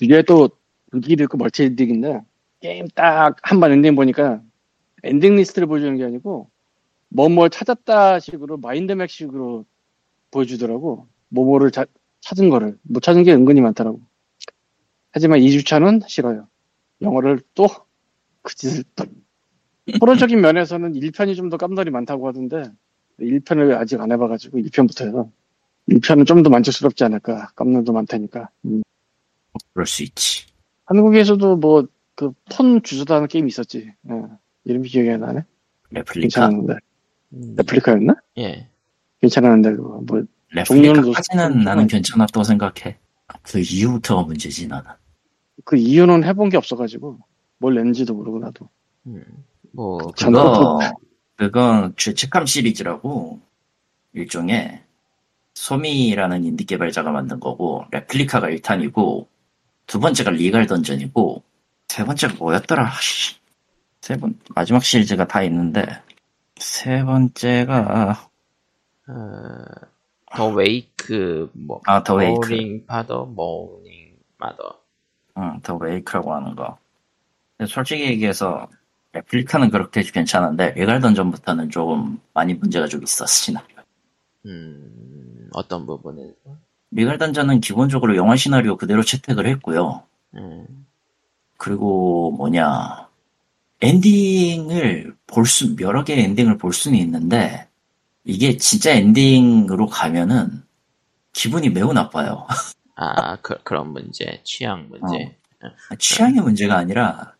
이게 0.00 0.22
또 0.22 0.50
분위기도 0.90 1.24
있고 1.24 1.36
멀티 1.38 1.64
엔딩인데 1.64 2.20
게임 2.60 2.86
딱 2.94 3.36
한 3.42 3.58
번 3.60 3.72
엔딩 3.72 3.96
보니까 3.96 4.40
엔딩 5.02 5.34
리스트를 5.36 5.66
보여주는 5.66 5.96
게 5.96 6.04
아니고 6.04 6.48
뭐뭘 7.08 7.50
찾았다 7.50 8.20
식으로 8.20 8.56
mind 8.58 8.88
map 8.88 9.10
식으로 9.10 9.64
보여주더라고. 10.30 11.08
뭐뭐를 11.28 11.70
자- 11.72 11.86
찾은 12.22 12.48
거를 12.50 12.78
못 12.82 13.02
찾은 13.02 13.22
게 13.24 13.34
은근히 13.34 13.60
많더라고 13.60 14.00
하지만 15.12 15.40
2주차는 15.40 16.08
싫어요 16.08 16.48
영어를 17.02 17.40
또 17.54 17.66
그 18.44 18.56
짓을 18.56 18.82
또 18.96 19.04
호러적인 20.00 20.40
면에서는 20.40 20.94
1편이 20.94 21.36
좀 21.36 21.48
더 21.50 21.56
깜놀이 21.56 21.90
많다고 21.90 22.26
하던데 22.28 22.64
1편을 23.20 23.76
아직 23.76 24.00
안 24.00 24.10
해봐가지고 24.10 24.58
1편부터 24.58 25.06
해서 25.06 25.30
1편은 25.88 26.26
좀 26.26 26.42
더 26.42 26.50
만족스럽지 26.50 27.04
않을까 27.04 27.50
깜놀도 27.54 27.92
많다니까 27.92 28.48
음. 28.64 28.82
그럴 29.74 29.86
수 29.86 30.02
있지. 30.02 30.46
한국에서도 30.86 31.56
뭐 31.56 31.84
그 32.16 32.32
폰 32.50 32.82
주소도 32.82 33.14
하는 33.14 33.26
게임이 33.28 33.48
있었지. 33.48 33.92
예. 34.10 34.22
이름이 34.64 34.88
기억이 34.88 35.08
안 35.10 35.20
나네. 35.20 35.44
레플리카. 35.90 36.20
괜찮았는데. 36.22 36.74
음. 37.34 37.54
Replica였나? 37.58 38.14
예. 38.38 38.68
괜찮았는데 39.20 39.76
그거 39.76 40.00
뭐 40.06 40.22
Replica까지는 40.52 41.58
노- 41.58 41.64
나는 41.64 41.86
괜찮았다고 41.86 42.44
생각해. 42.44 42.98
그 43.42 43.58
이후부터가 43.60 44.22
문제지 44.22 44.68
나는. 44.68 44.90
그 45.64 45.76
이후는 45.76 46.24
해본 46.24 46.48
게 46.50 46.56
없어가지고 46.56 47.18
뭘 47.58 47.74
냈는지도 47.74 48.14
모르고 48.14 48.38
나도. 48.38 48.68
음. 49.06 49.24
뭐, 49.72 49.98
전- 50.16 50.32
그거 50.32 50.78
그건 51.36 51.94
죄책감 51.96 52.46
시리즈라고 52.46 53.40
일종의 54.12 54.82
소미라는 55.54 56.44
인디 56.44 56.64
개발자가 56.64 57.10
만든 57.10 57.40
거고 57.40 57.84
Replica가 57.90 58.48
1탄이고 58.48 59.26
두 59.86 60.00
번째가 60.00 60.30
Legal 60.30 60.66
Dungeon이고 60.66 61.42
세 61.88 62.04
번째가 62.04 62.34
뭐였더라 62.38 62.90
씨. 63.00 63.36
세번 64.00 64.38
마지막 64.54 64.82
시리즈가 64.84 65.26
다 65.26 65.42
있는데 65.44 65.84
세 66.56 67.04
번째가 67.04 68.28
어, 69.08 69.12
The 70.34 70.48
Wake, 70.48 71.50
뭐, 71.52 71.80
아 71.86 72.02
The 72.02 72.14
Wake. 72.14 72.38
Mourning 72.52 72.86
Father, 72.86 73.26
Mourning 73.26 74.16
Mother. 74.38 74.78
응, 75.38 75.60
The 75.62 75.76
Wake라고 75.76 76.34
하는 76.34 76.54
거. 76.54 76.78
근데 77.56 77.70
솔직히 77.70 78.04
얘기해서 78.04 78.68
레플리카는 79.12 79.70
그렇게 79.70 80.02
괜찮은데 80.02 80.72
리갈 80.72 81.00
던 81.00 81.14
전부터는 81.14 81.70
조금 81.70 82.18
많이 82.34 82.54
문제가 82.54 82.86
좀 82.86 83.02
있었어 83.02 83.26
시나리오. 83.26 83.76
음, 84.46 85.48
어떤 85.52 85.86
부분에서? 85.86 86.34
던전은 87.18 87.60
기본적으로 87.60 88.16
영화 88.16 88.36
시나리오 88.36 88.76
그대로 88.76 89.02
채택을 89.02 89.46
했고요. 89.46 90.02
음, 90.34 90.86
그리고 91.58 92.30
뭐냐 92.32 93.08
엔딩을 93.80 95.14
볼 95.26 95.46
수 95.46 95.76
여러 95.80 96.04
개의 96.04 96.24
엔딩을 96.24 96.58
볼 96.58 96.72
수는 96.72 96.98
있는데 96.98 97.68
이게 98.24 98.56
진짜 98.56 98.92
엔딩으로 98.92 99.86
가면은 99.86 100.62
기분이 101.32 101.70
매우 101.70 101.92
나빠요. 101.92 102.46
아, 102.94 103.36
그, 103.36 103.56
그런 103.64 103.92
문제, 103.92 104.40
취향 104.44 104.88
문제. 104.88 105.36
취향의 105.98 106.40
문제가 106.42 106.76
아니라 106.76 107.34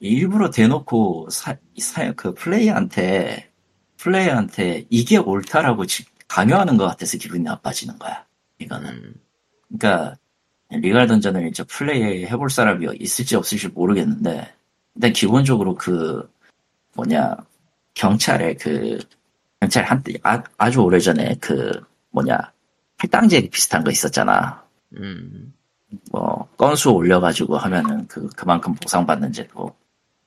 일부러 0.00 0.50
대놓고 0.50 1.28
사, 1.30 1.56
사- 1.78 2.12
그 2.12 2.34
플레이한테 2.34 3.50
플레이한테 3.98 4.86
이게 4.90 5.16
옳다라고 5.16 5.86
지- 5.86 6.04
강요하는 6.28 6.76
것 6.76 6.86
같아서 6.86 7.16
기분이 7.18 7.42
나빠지는 7.42 7.98
거야. 7.98 8.26
이거는. 8.58 8.90
음, 8.90 9.14
그러니까 9.68 10.16
리갈 10.70 11.06
던전을 11.06 11.48
이제 11.48 11.62
플레이 11.64 12.26
해볼 12.26 12.50
사람이 12.50 12.86
있을지 12.98 13.36
없을지 13.36 13.68
모르겠는데 13.68 14.52
일단 14.96 15.12
기본적으로 15.12 15.74
그 15.76 16.28
뭐냐 16.94 17.36
경찰의 17.94 18.56
그 18.58 18.98
경찰 19.60 19.84
한때 19.84 20.14
아, 20.22 20.42
아주 20.58 20.80
오래전에 20.80 21.36
그 21.40 21.70
뭐냐 22.10 22.38
할당제 22.98 23.48
비슷한 23.48 23.84
거 23.84 23.90
있었잖아. 23.90 24.64
음, 24.96 25.52
뭐 26.10 26.48
건수 26.56 26.90
올려가지고 26.90 27.56
하면은 27.58 28.06
그 28.08 28.28
그만큼 28.30 28.74
보상받는 28.74 29.32
제도. 29.32 29.74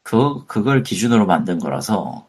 그 0.04 0.46
그걸 0.48 0.84
기준으로 0.84 1.26
만든 1.26 1.60
거라서 1.60 2.28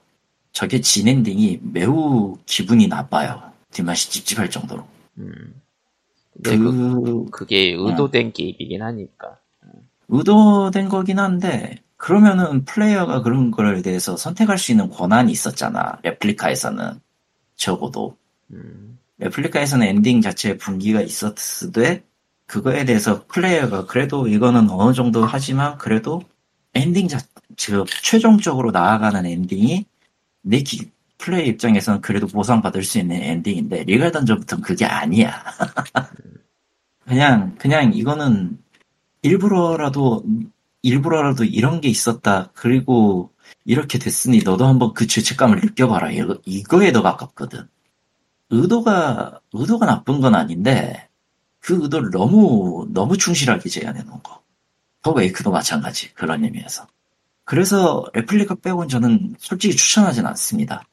저게 0.53 0.81
진엔딩이 0.81 1.61
매우 1.63 2.37
기분이 2.47 2.89
나빠요. 2.89 3.43
뒷맛이 3.73 4.11
찝찝할 4.11 4.51
정도로. 4.51 4.87
음. 5.19 5.55
근데 6.43 6.57
그, 6.59 6.71
그 6.73 7.31
그 7.31 7.47
게 7.47 7.75
의도된 7.79 8.33
게임이긴 8.33 8.83
하니까. 8.83 9.39
의도된 10.09 10.89
거긴 10.89 11.19
한데 11.19 11.77
그러면은 12.01 12.65
플레이어가 12.65 13.21
그런 13.21 13.51
거에 13.51 13.83
대해서 13.83 14.17
선택할 14.17 14.57
수 14.57 14.73
있는 14.73 14.89
권한이 14.89 15.31
있었잖아. 15.31 15.99
레플리카에서는. 16.03 16.99
적어도. 17.57 18.17
음, 18.53 18.99
Replica에서는 19.19 19.87
엔딩 19.87 20.23
자체에 20.23 20.57
분기가 20.57 21.03
있었으되 21.03 22.03
그거에 22.47 22.87
대해서 22.87 23.27
플레이어가 23.29 23.85
그래도 23.85 24.27
이거는 24.27 24.71
어느 24.71 24.95
정도 24.95 25.27
하지만 25.27 25.77
그래도 25.77 26.23
엔딩 26.73 27.07
자, 27.07 27.19
즉 27.59 27.85
최종적으로 28.03 28.71
나아가는 28.71 29.27
엔딩이 29.27 29.85
내 30.41 30.63
기- 30.63 30.91
플레이어 31.19 31.49
입장에서는 31.49 32.01
그래도 32.01 32.27
보상받을 32.27 32.83
수 32.83 32.99
있는 32.99 33.17
엔딩인데 33.23 33.85
Legal 33.85 34.11
Dungeon부터는 34.11 34.63
그게 34.63 34.87
아니야. 34.87 35.45
그냥 37.07 37.55
그냥 37.59 37.93
이거는 37.93 38.57
일부러라도 39.21 40.25
일부러라도 40.83 41.45
이런 41.45 41.81
게 41.81 41.89
있었다. 41.89 42.51
그리고 42.55 43.33
이렇게 43.65 43.99
됐으니 43.99 44.43
너도 44.43 44.67
한번 44.67 44.95
그 44.95 45.07
죄책감을 45.07 45.61
느껴봐라. 45.61 46.11
이거, 46.13 46.39
이거에 46.45 46.93
더 46.93 47.03
가깝거든. 47.03 47.69
의도가 48.51 49.41
의도가 49.53 49.87
나쁜 49.87 50.21
건 50.21 50.35
아닌데 50.35 51.09
그 51.61 51.83
의도를 51.83 52.11
너무 52.11 52.89
너무 52.93 53.17
충실하게 53.17 53.69
재현해 53.69 54.03
놓은 54.03 54.23
거. 54.23 54.43
The 55.03 55.13
Wake도 55.13 55.51
마찬가지 55.51 56.13
그런 56.15 56.45
의미에서. 56.45 56.87
그래서 57.45 58.05
레플리카 58.15 58.57
빼곤 58.57 58.89
저는 58.89 59.37
솔직히 59.39 59.77
추천하진 59.77 60.27
않습니다. 60.27 60.85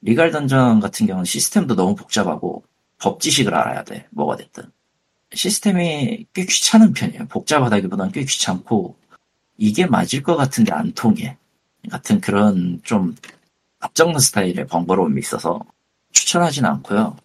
Legal 0.00 0.30
Dungeon 0.30 0.80
같은 0.80 1.06
경우는 1.06 1.24
시스템도 1.24 1.74
너무 1.76 1.94
복잡하고 1.94 2.64
법 2.98 3.20
지식을 3.20 3.54
알아야 3.54 3.84
돼. 3.84 4.06
뭐가 4.10 4.36
됐든. 4.36 4.64
시스템이 5.34 6.26
꽤 6.32 6.44
귀찮은 6.44 6.92
편이에요. 6.92 7.26
복잡하다기보다는 7.28 8.12
꽤 8.12 8.24
귀찮고 8.24 8.96
이게 9.62 9.86
맞을 9.86 10.24
것 10.24 10.34
같은데 10.34 10.72
안 10.72 10.92
통해. 10.92 11.38
같은 11.88 12.20
그런 12.20 12.80
좀 12.82 13.14
앞정는 13.78 14.18
스타일의 14.18 14.66
번거로움이 14.66 15.20
있어서 15.20 15.60
추천하진 16.10 16.64
않고요. 16.64 17.16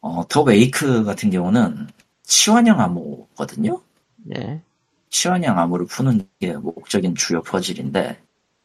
어, 0.00 0.26
더 0.26 0.42
웨이크 0.42 1.04
같은 1.04 1.28
경우는 1.28 1.88
치환형 2.22 2.80
암호거든요. 2.80 3.82
네. 4.16 4.62
치환형 5.10 5.58
암호를 5.58 5.84
푸는 5.84 6.26
게 6.40 6.54
목적인 6.54 7.16
주요 7.16 7.42
퍼즐인데 7.42 8.18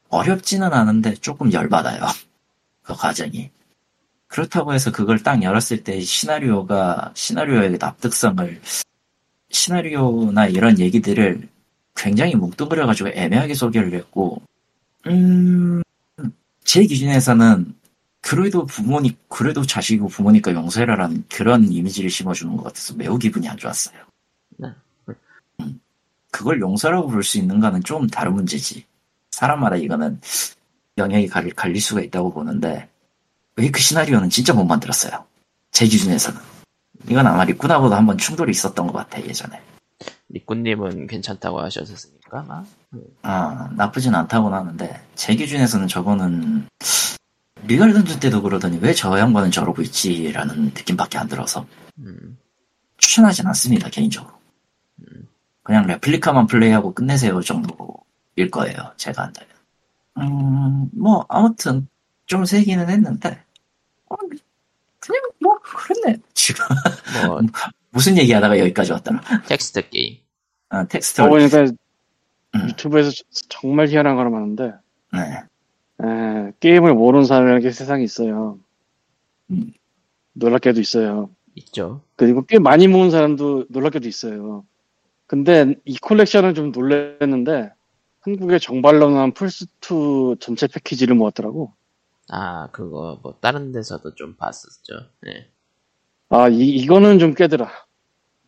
어렵지는 0.08 0.72
않은데 0.72 1.16
조금 1.16 1.52
열받아요. 1.52 2.00
그 2.84 2.94
과정이. 2.94 3.52
그렇다고 4.28 4.74
해서 4.74 4.94
그걸 4.94 5.22
딱 5.22 5.44
열었을 5.44 5.84
때 5.84 6.00
시나리오가 6.00 7.12
시나리오의 7.16 7.80
납득성을 7.80 8.62
시나리오나 9.50 10.48
이런 10.48 10.80
얘기들을 10.80 11.50
굉장히 12.00 12.36
뭉뚱그려가지고 12.36 13.10
애매하게 13.10 13.54
소개를 13.54 13.94
했고 13.94 14.42
음, 15.08 15.82
제 16.64 16.84
기준에서는 16.86 17.76
그래도 18.22 18.66
부모니 18.66 19.18
그래도 19.28 19.66
자식이고 19.66 20.08
부모니까 20.08 20.54
용서해라라는 20.54 21.26
그런 21.30 21.72
이미지를 21.72 22.10
심어주는 22.10 22.56
것 22.58 22.64
같아서 22.64 22.94
매우 22.96 23.18
기분이 23.18 23.48
안 23.48 23.58
좋았어요. 23.58 23.98
네. 24.58 24.70
음, 25.62 25.80
그걸 26.32 26.60
용서라고 26.62 27.10
볼 27.10 27.24
수 27.24 27.38
있는가는 27.38 27.84
좀 27.84 28.08
다른 28.08 28.34
문제지. 28.34 28.86
사람마다 29.32 29.76
이거는 29.78 30.20
영역이 30.98 31.28
갈릴, 31.28 31.54
갈릴 31.54 31.82
수가 31.82 32.02
있다고 32.02 32.34
보는데 32.34 32.90
웨이크 33.56 33.80
시나리오는 33.80 34.30
진짜 34.30 34.54
못 34.54 34.66
만들었어요. 34.66 35.26
제 35.72 35.86
기준에서는. 35.86 36.40
이건 37.10 37.26
아마 37.28 37.44
리꾸나보다 37.46 37.96
한번 37.98 38.18
충돌이 38.18 38.52
있었던 38.52 38.88
것 38.88 38.94
같아 38.94 39.22
예전에. 39.22 39.62
리꾸님은 40.30 41.08
괜찮다고 41.08 41.60
하셨으니까 41.62 42.40
아마. 42.42 42.64
아 43.24 43.70
나쁘진 43.76 44.14
않다고는 44.16 44.58
하는데 44.58 45.02
제 45.16 45.36
기준에서는 45.36 45.88
저거는 45.88 46.68
리갈 47.64 47.94
던전 47.94 48.20
때도 48.20 48.42
그러더니 48.42 48.78
왜 48.82 48.94
저 48.94 49.18
양반은 49.20 49.52
저러고 49.52 49.82
있지라는 49.82 50.66
느낌밖에 50.66 51.18
안 51.18 51.28
들어서 51.28 51.66
음, 52.00 52.38
추천하진 52.98 53.48
않습니다 53.48 53.90
개인적으로. 53.90 54.34
그냥 55.64 55.86
레플리카만 55.86 56.48
플레이하고 56.48 56.94
끝내세요 56.94 57.42
정도일 57.42 58.50
거예요 58.52 58.92
제가 58.98 59.24
한다면. 59.24 59.50
음뭐 60.18 61.26
아무튼 61.30 61.88
좀 62.26 62.46
세기는 62.46 62.90
했는데 62.90 63.44
어, 64.10 64.16
그냥 65.00 65.22
뭐 65.40 65.60
그랬네 65.60 66.18
지금 66.34 66.66
뭐 67.26 67.40
무슨 67.92 68.18
얘기하다가 68.18 68.60
여기까지 68.60 68.92
왔더라. 68.92 69.22
텍스트 69.48 69.90
게임. 69.90 70.18
아, 70.70 70.86
텍스트 70.86 71.22
어, 71.22 71.30
보니까 71.30 71.64
음. 71.64 72.70
유튜브에서 72.70 73.12
정말 73.50 73.88
희한한 73.88 74.16
거를 74.16 74.32
많은데 74.32 74.74
네. 75.12 75.20
에, 76.06 76.52
게임을 76.60 76.94
모으는 76.94 77.26
사람의 77.26 77.72
세상이 77.72 78.04
있어요. 78.04 78.60
음. 79.52 79.74
놀랍게도 80.34 80.80
있어요. 80.80 81.30
있죠. 81.56 82.02
그리고 82.16 82.46
꽤 82.46 82.60
많이 82.60 82.88
모은 82.88 83.12
사람도 83.12 83.66
놀랍게도 83.70 84.08
있어요. 84.08 84.66
근데 85.28 85.76
이 85.86 85.98
콜렉션은 85.98 86.56
좀 86.56 86.72
놀랐는데 86.72 87.72
한국에 88.22 88.60
정발로 88.60 89.10
나온 89.12 89.34
플스2 89.34 90.40
전체 90.40 90.68
패키지를 90.68 91.16
모았더라고. 91.16 91.74
아 92.30 92.70
그거 92.72 93.20
뭐 93.24 93.36
다른 93.42 93.72
데서도 93.72 94.16
좀 94.16 94.36
봤었죠. 94.36 95.10
네. 95.22 95.50
아, 96.30 96.48
이, 96.48 96.70
이거는 96.76 97.20
좀 97.20 97.34
깨더라. 97.34 97.70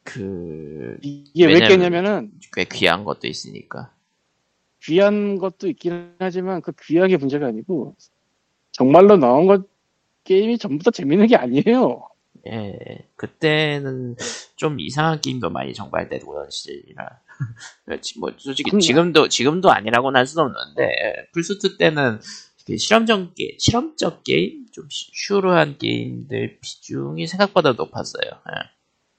그 0.03 0.97
이게 1.01 1.45
왜 1.45 1.59
깨냐면은 1.59 2.31
꽤 2.53 2.65
귀한 2.65 3.03
것도 3.03 3.27
있으니까. 3.27 3.91
귀한 4.83 5.37
것도 5.37 5.67
있긴 5.69 6.15
하지만 6.19 6.61
그 6.61 6.71
귀한 6.83 7.07
게 7.09 7.17
문제가 7.17 7.47
아니고 7.47 7.95
정말로 8.71 9.17
나온 9.17 9.45
것 9.45 9.67
게임이 10.23 10.57
전부 10.57 10.83
다 10.83 10.91
재밌는 10.91 11.27
게 11.27 11.35
아니에요. 11.35 12.07
예, 12.47 13.07
그때는 13.15 14.15
좀 14.55 14.79
이상한 14.79 15.21
게임도 15.21 15.51
많이 15.51 15.73
정발되고 15.73 16.31
그런 16.31 16.49
시절이라. 16.49 17.21
지- 18.01 18.19
뭐, 18.19 18.31
솔직히. 18.37 18.71
지금도, 18.79 19.27
지금도 19.27 19.71
아니라고는 19.71 20.17
할 20.17 20.25
수는 20.25 20.45
없는데, 20.45 20.83
예, 20.83 21.27
플스2 21.35 21.77
때는 21.77 22.19
그 22.65 22.77
실험적 22.77 23.35
게 23.35 23.55
실험적 23.59 24.23
게임? 24.23 24.65
좀 24.71 24.87
시- 24.89 25.11
슈루한 25.13 25.77
게임들 25.77 26.59
비중이 26.61 27.27
생각보다 27.27 27.73
높았어요. 27.73 28.23
예. 28.25 28.53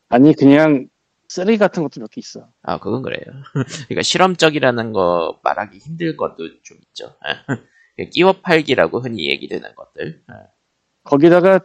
아니, 0.09 0.28
아니 0.28 0.36
그냥 0.36 0.88
쓰레기 1.28 1.59
같은 1.59 1.82
것도 1.82 2.01
몇 2.01 2.09
개 2.11 2.20
있어. 2.20 2.49
아, 2.62 2.78
그건 2.78 3.03
그래요. 3.03 3.22
그러니까 3.88 4.03
실험적이라는 4.03 4.93
거 4.93 5.40
말하기 5.43 5.78
힘들 5.78 6.16
것도 6.16 6.62
좀 6.62 6.78
있죠. 6.88 7.16
예. 7.99 8.09
끼워 8.11 8.32
팔기라고 8.34 9.01
흔히 9.01 9.28
얘기되는 9.30 9.74
것들. 9.74 10.22
예. 10.30 10.34
거기다가 11.05 11.61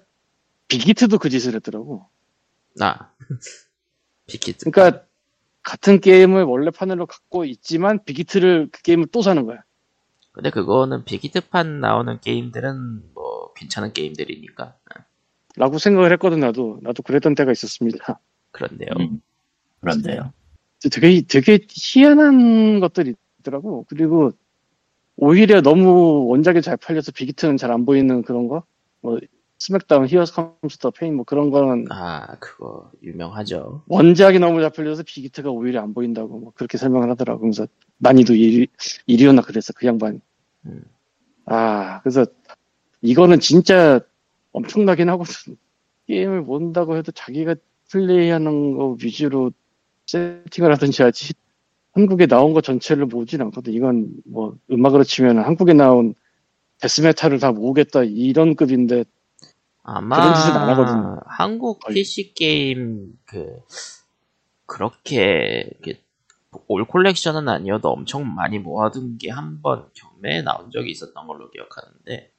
빅히트도 0.69 1.17
그 1.19 1.29
짓을 1.29 1.55
했더라고. 1.55 2.09
아, 2.81 3.11
빅히트. 4.27 4.69
그러니까 4.69 5.05
같은 5.63 5.99
게임을 5.99 6.43
원래 6.43 6.71
판으로 6.71 7.05
갖고 7.05 7.45
있지만 7.45 8.03
빅히트를 8.05 8.69
그 8.71 8.81
게임을 8.81 9.07
또 9.11 9.21
사는 9.21 9.45
거야. 9.45 9.59
근데 10.37 10.51
그거는 10.51 11.03
빅히트판 11.03 11.79
나오는 11.81 12.19
게임들은 12.21 13.13
뭐 13.15 13.53
괜찮은 13.55 13.93
게임들이니까 13.93 14.75
예, 14.95 15.03
라고 15.55 15.79
생각을 15.79 16.11
했거든 16.13 16.41
나도. 16.41 16.79
나도 16.83 17.01
그랬던 17.01 17.33
때가 17.33 17.51
있었습니다. 17.51 18.19
그런데요. 18.51 18.89
음, 18.99 19.19
그런데요. 19.81 20.31
되게 20.91 21.23
되게 21.27 21.59
희한한 21.71 22.79
것들이 22.81 23.15
있더라고. 23.39 23.87
그리고 23.89 24.31
오히려 25.15 25.61
너무 25.61 26.27
원작이 26.27 26.61
잘 26.61 26.77
팔려서 26.77 27.13
빅히트는 27.13 27.57
잘 27.57 27.71
안 27.71 27.85
보이는 27.87 28.21
그런 28.21 28.47
거. 28.47 28.63
뭐 29.01 29.19
스맥다운, 29.59 30.07
Here 30.07 30.33
Comes 30.33 30.77
the 30.77 30.91
Pain 30.91 31.15
뭐 31.15 31.25
그런 31.25 31.49
거는 31.49 31.87
아 31.89 32.35
그거 32.39 32.91
유명하죠. 33.01 33.83
원작이 33.87 34.37
너무 34.39 34.61
잘 34.61 34.69
팔려서 34.69 35.03
빅히트가 35.03 35.49
오히려 35.49 35.81
안 35.81 35.93
보인다고 35.93 36.39
뭐 36.39 36.51
그렇게 36.55 36.77
설명을 36.77 37.09
하더라고. 37.11 37.41
그래서 37.41 37.67
난이도 37.97 38.33
1위, 38.33 38.67
1위였나 39.09 39.43
그랬어 39.43 39.73
그 39.75 39.87
양반이. 39.87 40.19
음. 40.67 40.83
아 41.45 42.01
그래서 42.01 42.25
이거는 43.01 43.39
진짜 43.39 43.99
엄청나긴 44.51 45.09
하거든. 45.09 45.57
게임을 46.07 46.41
모른다고 46.41 46.95
해도 46.95 47.11
자기가 47.11 47.55
플레이하는 47.89 48.77
거 48.77 48.95
위주로 49.01 49.51
세팅을 50.05 50.71
하든지 50.73 51.01
하지. 51.01 51.33
한국에 51.93 52.27
나온 52.27 52.53
거 52.53 52.61
전체를 52.61 53.07
모으진 53.07 53.41
않거든. 53.41 53.73
이건 53.73 54.09
뭐 54.25 54.55
음악으로 54.71 55.03
치면 55.03 55.39
한국에 55.39 55.73
나온 55.73 56.13
데스메탈을 56.79 57.39
다 57.39 57.51
모으겠다 57.51 58.03
이런 58.03 58.55
급인데 58.55 59.03
아마 59.89 60.17
그런 60.17 60.35
짓은 60.35 60.51
안 60.51 60.69
하거든. 60.69 61.21
한국. 61.25 61.79
PC 61.87 62.33
게임 62.33 63.13
그 63.25 63.57
그렇게 64.65 65.71
올 66.67 66.85
콜렉션은 66.85 67.47
아니어도 67.47 67.89
엄청 67.89 68.27
많이 68.33 68.59
모아둔 68.59 69.17
게 69.17 69.29
한 69.29 69.61
번 69.61 69.85
경매에 69.93 70.41
나온 70.41 70.71
적이 70.71 70.91
있었던 70.91 71.25
걸로 71.27 71.49
기억하는데 71.51 72.31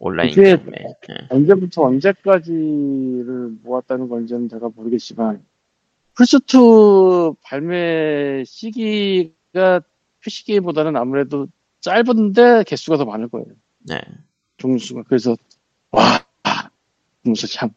온라인 0.00 0.30
경매. 0.32 0.72
예. 1.10 1.26
언제부터 1.30 1.82
언제까지를 1.84 3.58
모았다는 3.62 4.08
건지는 4.08 4.48
제가 4.48 4.70
모르겠지만 4.74 5.44
플스2 6.14 7.36
발매 7.42 8.42
시기가 8.44 9.80
PC 10.20 10.44
게임보다는 10.46 10.96
아무래도 10.96 11.46
짧은데 11.80 12.64
개수가 12.64 12.96
더 12.96 13.04
많을 13.04 13.28
거예요. 13.28 13.46
네. 13.88 14.00
종수가 14.56 15.04
그래서 15.04 15.30
와 15.30 15.36
무슨 17.30 17.48
참 17.48 17.70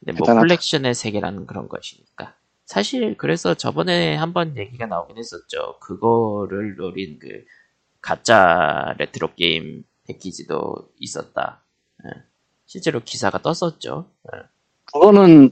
근데 0.00 0.12
뭐 0.12 0.26
대단하다. 0.26 0.40
콜렉션의 0.40 0.94
세계라는 0.94 1.46
그런 1.46 1.68
것이니까. 1.68 2.34
사실 2.64 3.16
그래서 3.16 3.54
저번에 3.54 4.14
한번 4.14 4.56
얘기가 4.56 4.86
나오긴 4.86 5.16
했었죠. 5.16 5.78
그거를 5.80 6.76
노린 6.76 7.18
그 7.18 7.44
가짜 8.00 8.94
레트로 8.98 9.34
게임 9.34 9.84
패키지도 10.06 10.90
있었다. 11.00 11.64
예. 12.04 12.22
실제로 12.66 13.00
기사가 13.00 13.40
떴었죠. 13.40 14.10
예. 14.34 14.40
그거는 14.84 15.50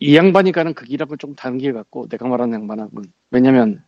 이 0.00 0.16
양반이 0.16 0.52
가는 0.52 0.74
그좀 0.74 1.34
다른 1.34 1.58
길 1.58 1.72
같고 1.72 2.08
내가 2.08 2.26
말하는 2.28 2.54
양반하고는 2.54 3.12
왜냐면 3.30 3.84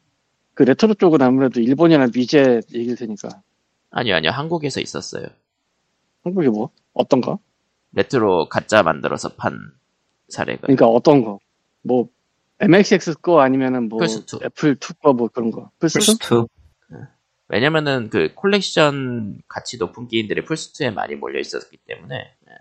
그 0.54 0.62
레트로 0.62 0.94
쪽은 0.94 1.22
아무래도 1.22 1.60
일본이나 1.60 2.08
미제 2.14 2.60
얘기일 2.72 2.96
테니까 2.96 3.42
아니요, 3.90 4.16
아니요. 4.16 4.30
한국에서 4.30 4.80
있었어요. 4.80 5.26
한국이 6.22 6.48
뭐 6.48 6.70
어떤 6.92 7.20
거? 7.20 7.38
레트로 7.92 8.48
가짜 8.48 8.82
만들어서 8.82 9.30
판 9.30 9.72
사례가. 10.28 10.62
그러니까 10.62 10.86
어떤 10.86 11.24
거? 11.24 11.38
뭐 11.82 12.08
MXX 12.60 13.14
거 13.20 13.40
아니면은 13.40 13.88
뭐 13.88 13.98
플스2. 14.00 14.44
애플 14.44 14.76
2거 14.76 15.14
뭐 15.16 15.28
그런 15.28 15.50
거. 15.50 15.70
플스 15.78 15.98
2? 15.98 16.00
플스2 16.00 16.48
왜냐면은 17.48 18.10
그 18.10 18.32
콜렉션 18.34 19.40
가치 19.48 19.76
높은 19.76 20.06
게임들이 20.06 20.44
플스2에 20.44 20.92
많이 20.92 21.16
몰려 21.16 21.40
있었기 21.40 21.78
때문에 21.78 22.14
예. 22.16 22.54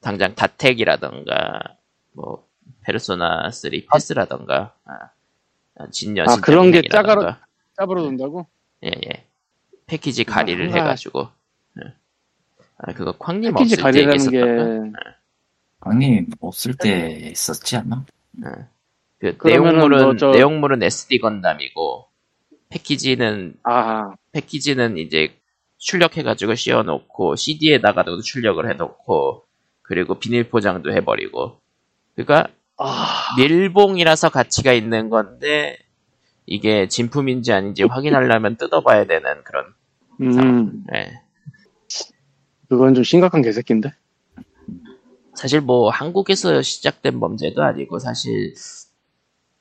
당장 0.00 0.36
다텍이라던가 0.36 1.76
뭐 2.12 2.46
페르소나 2.82 3.50
3 3.50 3.72
패스라던가 3.92 4.74
아, 4.84 5.10
아, 5.78 5.90
진여 5.90 6.22
아, 6.22 6.36
그런 6.36 6.70
게 6.70 6.82
신장이라던가. 6.82 7.40
짭으로 7.76 8.02
돈다고? 8.04 8.46
예, 8.84 8.88
예. 8.88 9.26
패키지 9.86 10.22
가리를 10.22 10.70
아, 10.70 10.74
해가지고 10.76 11.22
예. 11.22 11.35
아 12.78 12.92
그거 12.92 13.12
쾅님 13.12 13.54
패키지 13.54 13.74
없을 13.74 13.76
때 13.76 13.82
가리라는 13.82 14.30
게 14.30 14.36
얘기했었던가 14.38 15.00
아니 15.80 16.26
없을 16.40 16.74
때 16.74 17.30
있었지 17.32 17.76
않나? 17.76 18.04
그 19.18 19.36
그러면은 19.36 19.78
내용물은 19.78 20.04
뭐 20.04 20.16
저- 20.16 20.30
내용물은 20.30 20.82
SD 20.82 21.18
건담이고 21.20 22.06
패키지는 22.68 23.54
아, 23.62 24.12
패키지는 24.32 24.98
이제 24.98 25.34
출력해가지고 25.78 26.54
씌워놓고 26.54 27.36
CD에다가도 27.36 28.20
출력을 28.20 28.68
해놓고 28.70 29.44
그리고 29.82 30.18
비닐 30.18 30.48
포장도 30.50 30.92
해버리고. 30.92 31.60
그러니까 32.14 32.48
아, 32.76 33.34
밀봉이라서 33.38 34.30
가치가 34.30 34.72
있는 34.72 35.08
건데 35.10 35.78
이게 36.44 36.88
진품인지 36.88 37.52
아닌지 37.52 37.84
확인하려면 37.84 38.56
뜯어봐야 38.56 39.04
되는 39.04 39.42
그런 39.44 39.74
음, 40.20 40.84
예. 40.94 41.20
그건 42.68 42.94
좀 42.94 43.04
심각한 43.04 43.42
개새끼인데. 43.42 43.92
사실 45.34 45.60
뭐 45.60 45.90
한국에서 45.90 46.62
시작된 46.62 47.20
범죄도 47.20 47.62
아니고 47.62 47.98
사실 47.98 48.54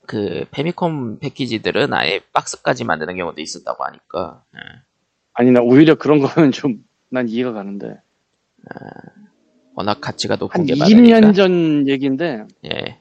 그 0.07 0.45
페미콤 0.51 1.19
패키지들은 1.19 1.93
아예 1.93 2.21
박스까지 2.31 2.85
만드는 2.85 3.17
경우도 3.17 3.41
있었다고 3.41 3.83
하니까 3.83 4.43
예. 4.55 4.59
아니 5.33 5.51
나 5.51 5.61
오히려 5.61 5.95
그런 5.95 6.19
거는 6.19 6.51
좀 6.51 6.83
난 7.09 7.29
이해가 7.29 7.53
가는데 7.53 8.01
워낙 9.75 9.99
가치가 10.01 10.35
높은 10.37 10.61
한게 10.61 10.75
많으니까 10.75 11.19
20년 11.19 11.35
전 11.35 11.87
얘기인데 11.87 12.45
예. 12.65 12.97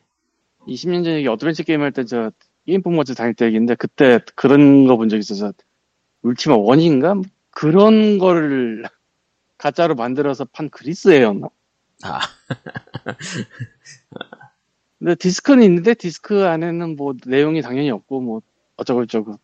20년 0.68 1.04
전 1.04 1.14
얘기 1.14 1.26
어드벤처 1.28 1.62
게임 1.62 1.80
할 1.80 1.90
때 1.92 2.04
저 2.04 2.30
게임 2.66 2.82
포머즈 2.82 3.14
다닐 3.14 3.34
때 3.34 3.46
얘기인데 3.46 3.74
그때 3.76 4.20
그런 4.34 4.86
거 4.86 4.96
본 4.96 5.08
적 5.08 5.16
있어서 5.18 5.52
울티마 6.22 6.56
원인가 6.56 7.14
그런 7.50 8.18
거를 8.18 8.84
가짜로 9.64 9.94
만들어서 9.94 10.44
판 10.44 10.68
그리스예였나? 10.68 11.48
아 12.02 12.20
근데 14.98 15.14
디스크는 15.14 15.62
있는데 15.62 15.94
디스크 15.94 16.44
안에는 16.44 16.96
뭐 16.96 17.14
내용이 17.24 17.62
당연히 17.62 17.90
없고 17.90 18.20
뭐 18.20 18.42
어쩌고 18.76 19.06
저쩌고 19.06 19.38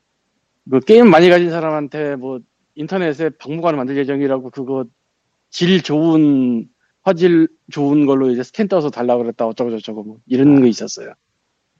그 0.70 0.80
게임 0.80 1.08
많이 1.08 1.30
가진 1.30 1.48
사람한테 1.48 2.16
뭐 2.16 2.40
인터넷에 2.74 3.30
박물관을 3.30 3.78
만들 3.78 3.96
예정이라고 3.96 4.50
그거 4.50 4.84
질 5.48 5.82
좋은 5.82 6.68
화질 7.00 7.48
좋은 7.70 8.04
걸로 8.04 8.30
이제 8.30 8.42
스캔 8.42 8.68
떠서 8.68 8.90
달라고 8.90 9.22
그랬다 9.22 9.46
어쩌고 9.46 9.70
저쩌고 9.70 10.02
뭐 10.02 10.18
이런 10.26 10.60
거 10.60 10.66
있었어요. 10.66 11.14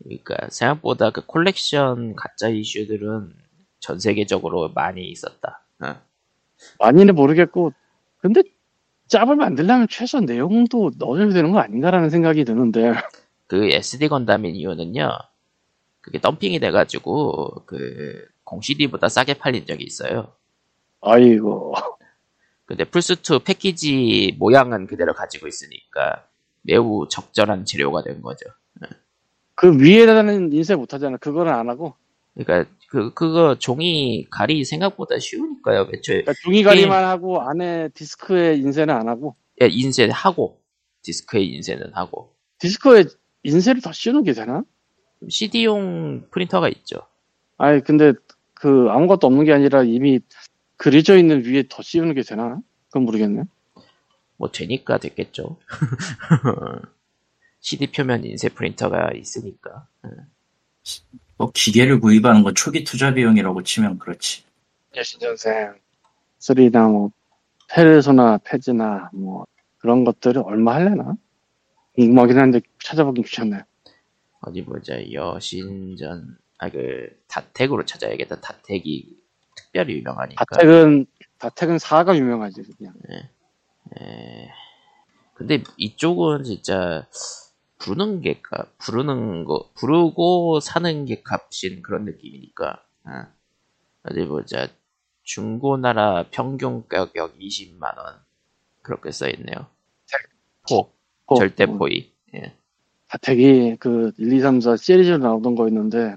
그러니까 0.03 0.49
생각보다 0.49 1.11
그 1.11 1.27
콜렉션 1.27 2.17
가짜 2.17 2.49
이슈들은 2.49 3.35
전 3.81 3.99
세계적으로 3.99 4.71
많이 4.71 5.11
있었다. 5.11 5.63
어. 5.81 5.97
많이는 6.79 7.15
모르겠고 7.15 7.75
근데 8.21 8.43
짭을 9.09 9.37
만들려면 9.37 9.87
최소 9.91 10.21
내용도 10.21 10.91
넣어줘야 10.99 11.31
되는 11.31 11.53
거 11.53 11.59
아닌가라는 11.61 12.11
생각이 12.11 12.45
드는데 12.45 12.93
그 13.47 13.69
SD 13.71 14.09
건담인 14.09 14.55
이유는요. 14.57 15.11
그게 16.01 16.21
덤핑이 16.21 16.61
돼가지고 16.61 17.65
그 17.67 18.31
공 18.51 18.61
CD보다 18.61 19.09
싸게 19.09 19.35
팔린 19.35 19.65
적이 19.65 19.85
있어요. 19.85 20.33
아이고 21.03 21.73
근데 22.67 22.83
플스2 22.83 23.45
패키지 23.45 24.35
모양은 24.41 24.89
그대로 24.89 25.15
가지고 25.15 25.47
있으니까 25.47 26.27
매우 26.63 27.07
적절한 27.09 27.65
재료가 27.65 28.03
된 28.03 28.21
거죠. 28.23 28.47
그 29.55 29.79
위에다는 29.81 30.53
인쇄 30.53 30.75
못하잖아 30.75 31.17
그거는 31.19 31.53
안 31.53 31.69
하고 31.69 31.95
그러니까 32.35 32.69
그 32.91 33.15
그거 33.15 33.57
종이 33.57 34.27
가리 34.31 34.65
생각보다 34.65 35.17
쉬우니까요. 35.21 35.89
애초에 35.95 36.23
그러니까 36.23 36.33
종이 36.43 36.65
가리만 36.65 37.05
하고 37.05 37.41
안에 37.41 37.89
디스크에 37.95 38.57
인쇄는 38.57 38.93
안 38.93 39.09
하고 39.09 39.37
예, 39.63 39.69
인쇄 39.71 40.09
하고 40.11 40.61
디스크에 41.03 41.41
인쇄는 41.41 41.93
하고 41.95 42.35
디스크에 42.59 43.05
인쇄를 43.45 43.81
더 43.81 43.93
씌우는 43.93 44.25
게 44.25 44.33
되나? 44.33 44.65
CD용 45.29 46.27
프린터가 46.33 46.69
있죠. 46.69 46.97
아니 47.59 47.81
근데 47.81 48.13
그 48.55 48.89
아무것도 48.91 49.25
없는 49.29 49.45
게 49.45 49.53
아니라 49.53 49.85
이미 49.85 50.19
그려져 50.77 51.17
있는 51.17 51.45
위에 51.45 51.65
더 51.71 51.83
씌우는 51.83 52.15
게 52.15 52.23
되나? 52.23 52.59
그건 52.89 53.05
모르겠네. 53.05 53.45
뭐 54.37 54.51
되니까 54.51 54.99
됐겠죠. 54.99 55.59
CD 57.61 57.87
표면 57.87 58.25
인쇄 58.25 58.49
프린터가 58.49 59.13
있으니까. 59.15 59.87
뭐 61.37 61.51
기계를 61.53 62.01
구입하는 62.01 62.43
건 62.43 62.55
초기 62.55 62.85
투자 62.85 63.15
비용이라고 63.15 63.63
치면 63.63 63.99
그렇지. 63.99 64.45
여신전생 64.97 65.75
3나 66.41 66.91
뭐 66.91 67.11
페르소나 67.69 68.39
페즈나 68.45 69.11
뭐 69.13 69.47
그런 69.79 70.05
것들을 70.05 70.43
얼마 70.45 70.75
할래나? 70.75 71.15
궁금하긴 71.95 72.39
한데 72.39 72.61
찾아보긴 72.83 73.25
귀찮네. 73.25 73.63
어디 74.43 74.65
보자. 74.65 74.95
여신전 75.13 76.37
아그 76.59 77.23
다텍으로 77.29 77.85
찾아야겠다. 77.85 78.41
다텍이 78.41 79.07
특별히 79.55 79.95
유명하니까. 79.99 80.45
다텍은 80.45 81.07
다텍은 81.39 81.79
사가 81.79 82.17
유명하지 82.17 82.63
그냥. 82.77 82.95
에, 83.99 84.51
근데 85.35 85.63
이쪽은 85.79 86.45
진짜 86.45 87.07
부르는 87.81 88.21
게 88.21 88.41
값, 88.43 88.77
부르는 88.79 89.45
거, 89.45 89.71
부르고 89.75 90.61
사는 90.61 91.05
게 91.07 91.23
값인 91.23 91.83
그런 91.83 92.05
느낌이니까. 92.05 92.83
어. 93.05 93.27
어디 94.05 94.27
보자. 94.27 94.69
중고나라 95.23 96.27
평균 96.31 96.87
가격 96.87 97.39
20만원. 97.39 98.21
그렇게 98.83 99.11
써있네요. 99.11 99.67
포, 100.69 100.93
어, 101.27 101.35
절대 101.37 101.65
어, 101.65 101.67
포이. 101.67 102.13
예. 102.35 102.55
다텍이 103.09 103.77
그 103.77 104.13
1, 104.19 104.33
2, 104.33 104.41
3, 104.41 104.61
4 104.61 104.77
시리즈로 104.77 105.19
나오던 105.19 105.55
거였는데 105.55 106.17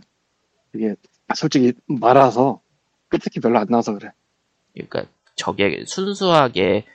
이게 0.75 0.95
솔직히 1.35 1.73
말아서 1.87 2.61
끝이 3.07 3.41
별로 3.41 3.59
안 3.59 3.67
나와서 3.69 3.93
그래. 3.93 4.11
그러니까 4.73 5.05
저게 5.35 5.83
순수하게 5.85 6.85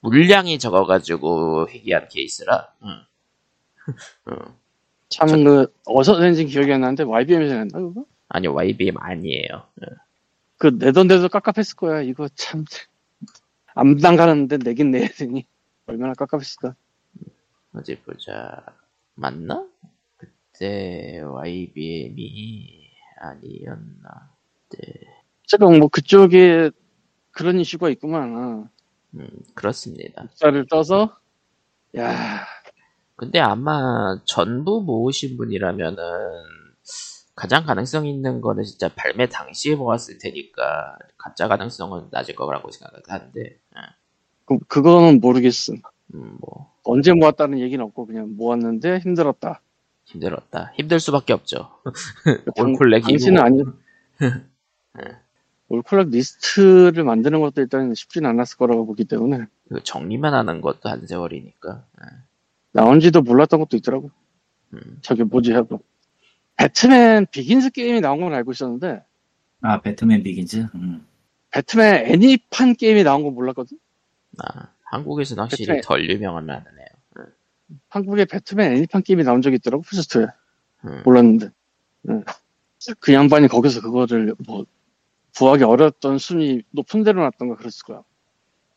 물량이 0.00 0.58
적어가지고 0.58 1.68
회귀한 1.70 2.08
케이스라. 2.08 2.72
응. 2.84 2.88
응. 4.28 4.36
참그 5.10 5.72
어디서 5.84 6.20
낸지 6.20 6.46
기억이 6.46 6.72
안 6.72 6.80
나는데 6.80 7.02
YBM에서 7.02 7.54
냈나 7.54 7.78
그거? 7.78 8.06
아니 8.28 8.46
YBM 8.46 8.96
아니에요. 8.98 9.66
응. 9.82 9.88
그 10.56 10.68
내던 10.68 11.08
데도 11.08 11.28
깝깝했을 11.28 11.76
거야. 11.76 12.02
이거 12.02 12.28
참 12.34 12.64
암당 13.74 14.16
가는데 14.16 14.58
내긴 14.58 14.90
내야 14.90 15.08
되니 15.08 15.46
얼마나 15.86 16.14
깝깝했을까. 16.14 16.74
어디 17.74 17.96
보자. 18.00 18.64
맞나? 19.14 19.66
그때 20.16 21.20
YBM이 21.20 22.90
아니었나? 23.18 24.30
네. 24.70 24.92
어쨌든 25.44 25.78
뭐 25.78 25.88
그쪽에 25.88 26.70
그런 27.30 27.58
이슈가 27.58 27.90
있구만. 27.90 28.68
음, 29.14 29.28
그렇습니다. 29.54 30.26
숫자를 30.30 30.66
떠서 30.66 31.18
야 31.96 32.46
근데 33.16 33.38
아마 33.40 34.18
전부 34.24 34.82
모으신 34.82 35.36
분이라면은 35.36 36.02
가장 37.34 37.64
가능성 37.64 38.06
있는 38.06 38.40
거는 38.40 38.64
진짜 38.64 38.88
발매 38.94 39.28
당시에 39.28 39.74
모았을 39.74 40.18
테니까 40.18 40.98
가짜 41.16 41.48
가능성은 41.48 42.08
낮을 42.10 42.34
거라고 42.34 42.70
생각하는데, 42.70 43.40
예. 43.42 43.80
그, 44.44 44.58
그거는 44.68 45.20
모르겠음. 45.20 45.80
음, 46.14 46.36
뭐 46.40 46.72
언제 46.84 47.12
모았다는 47.12 47.60
얘기는 47.60 47.82
없고 47.84 48.06
그냥 48.06 48.34
모았는데 48.36 48.98
힘들었다. 48.98 49.60
힘들었다. 50.04 50.72
힘들 50.74 51.00
수밖에 51.00 51.32
없죠. 51.32 51.70
당- 52.56 52.70
올콜렉이고. 52.72 53.08
당신은 53.08 53.40
아니. 53.42 53.62
올콜렉 55.68 56.10
리스트를 56.10 57.02
만드는 57.04 57.40
것도 57.40 57.62
일단 57.62 57.94
쉽진 57.94 58.26
않았을 58.26 58.58
거라고 58.58 58.84
보기 58.84 59.04
때문에 59.04 59.46
그 59.70 59.82
정리만 59.82 60.34
하는 60.34 60.60
것도 60.60 60.90
한 60.90 61.06
세월이니까. 61.06 61.84
예. 62.02 62.06
나온지도 62.72 63.22
몰랐던 63.22 63.60
것도 63.60 63.76
있더라고. 63.76 64.10
음. 64.74 64.98
저기 65.02 65.22
뭐지 65.24 65.52
하고 65.52 65.82
배트맨 66.56 67.26
비긴즈 67.30 67.70
게임이 67.70 68.00
나온 68.00 68.20
건 68.20 68.32
알고 68.34 68.52
있었는데 68.52 69.02
아 69.60 69.80
배트맨 69.80 70.22
비긴즈. 70.22 70.66
음. 70.74 71.06
배트맨 71.50 72.06
애니판 72.06 72.74
게임이 72.76 73.04
나온 73.04 73.22
건 73.22 73.34
몰랐거든. 73.34 73.78
아, 74.38 74.68
한국에서는 74.84 75.42
확실히 75.42 75.66
배트맨. 75.66 75.82
덜 75.82 76.08
유명한 76.10 76.46
만하네요. 76.46 76.86
한국에 77.88 78.24
배트맨 78.24 78.72
애니판 78.76 79.02
게임이 79.02 79.22
나온 79.24 79.42
적이 79.42 79.56
있더라고 79.56 79.82
플스2에 79.82 80.32
음. 80.84 81.02
몰랐는데 81.04 81.50
응. 82.08 82.24
그 83.00 83.12
양반이 83.12 83.48
거기서 83.48 83.80
그거를 83.80 84.34
뭐 84.46 84.64
구하기 85.36 85.64
어려웠던 85.64 86.18
순위 86.18 86.62
높은 86.70 87.04
데로 87.04 87.22
놨던가 87.22 87.56
그랬을 87.56 87.84
거야. 87.86 88.02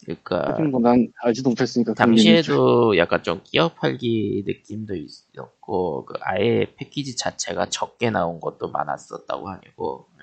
그러니까 0.06 0.51
하긴 0.51 0.72
뭐난 0.72 1.12
알지도 1.24 1.49
못했으니까. 1.49 1.93
당시에도 1.95 2.97
약간 2.97 3.24
좀 3.24 3.41
끼어 3.43 3.70
팔기 3.70 4.43
느낌도 4.45 4.95
있었고 4.95 6.06
그 6.06 6.14
아예 6.22 6.68
패키지 6.78 7.16
자체가 7.18 7.68
적게 7.70 8.12
나온 8.12 8.39
것도 8.39 8.70
많았었다고 8.70 9.49
하고 9.49 10.08
음. 10.16 10.22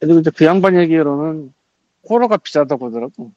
그리고 0.00 0.20
이제 0.20 0.30
그 0.30 0.44
양반 0.44 0.76
얘기로는 0.76 1.52
호러가 2.08 2.36
비싸다고 2.36 2.86
하더라고. 2.86 3.32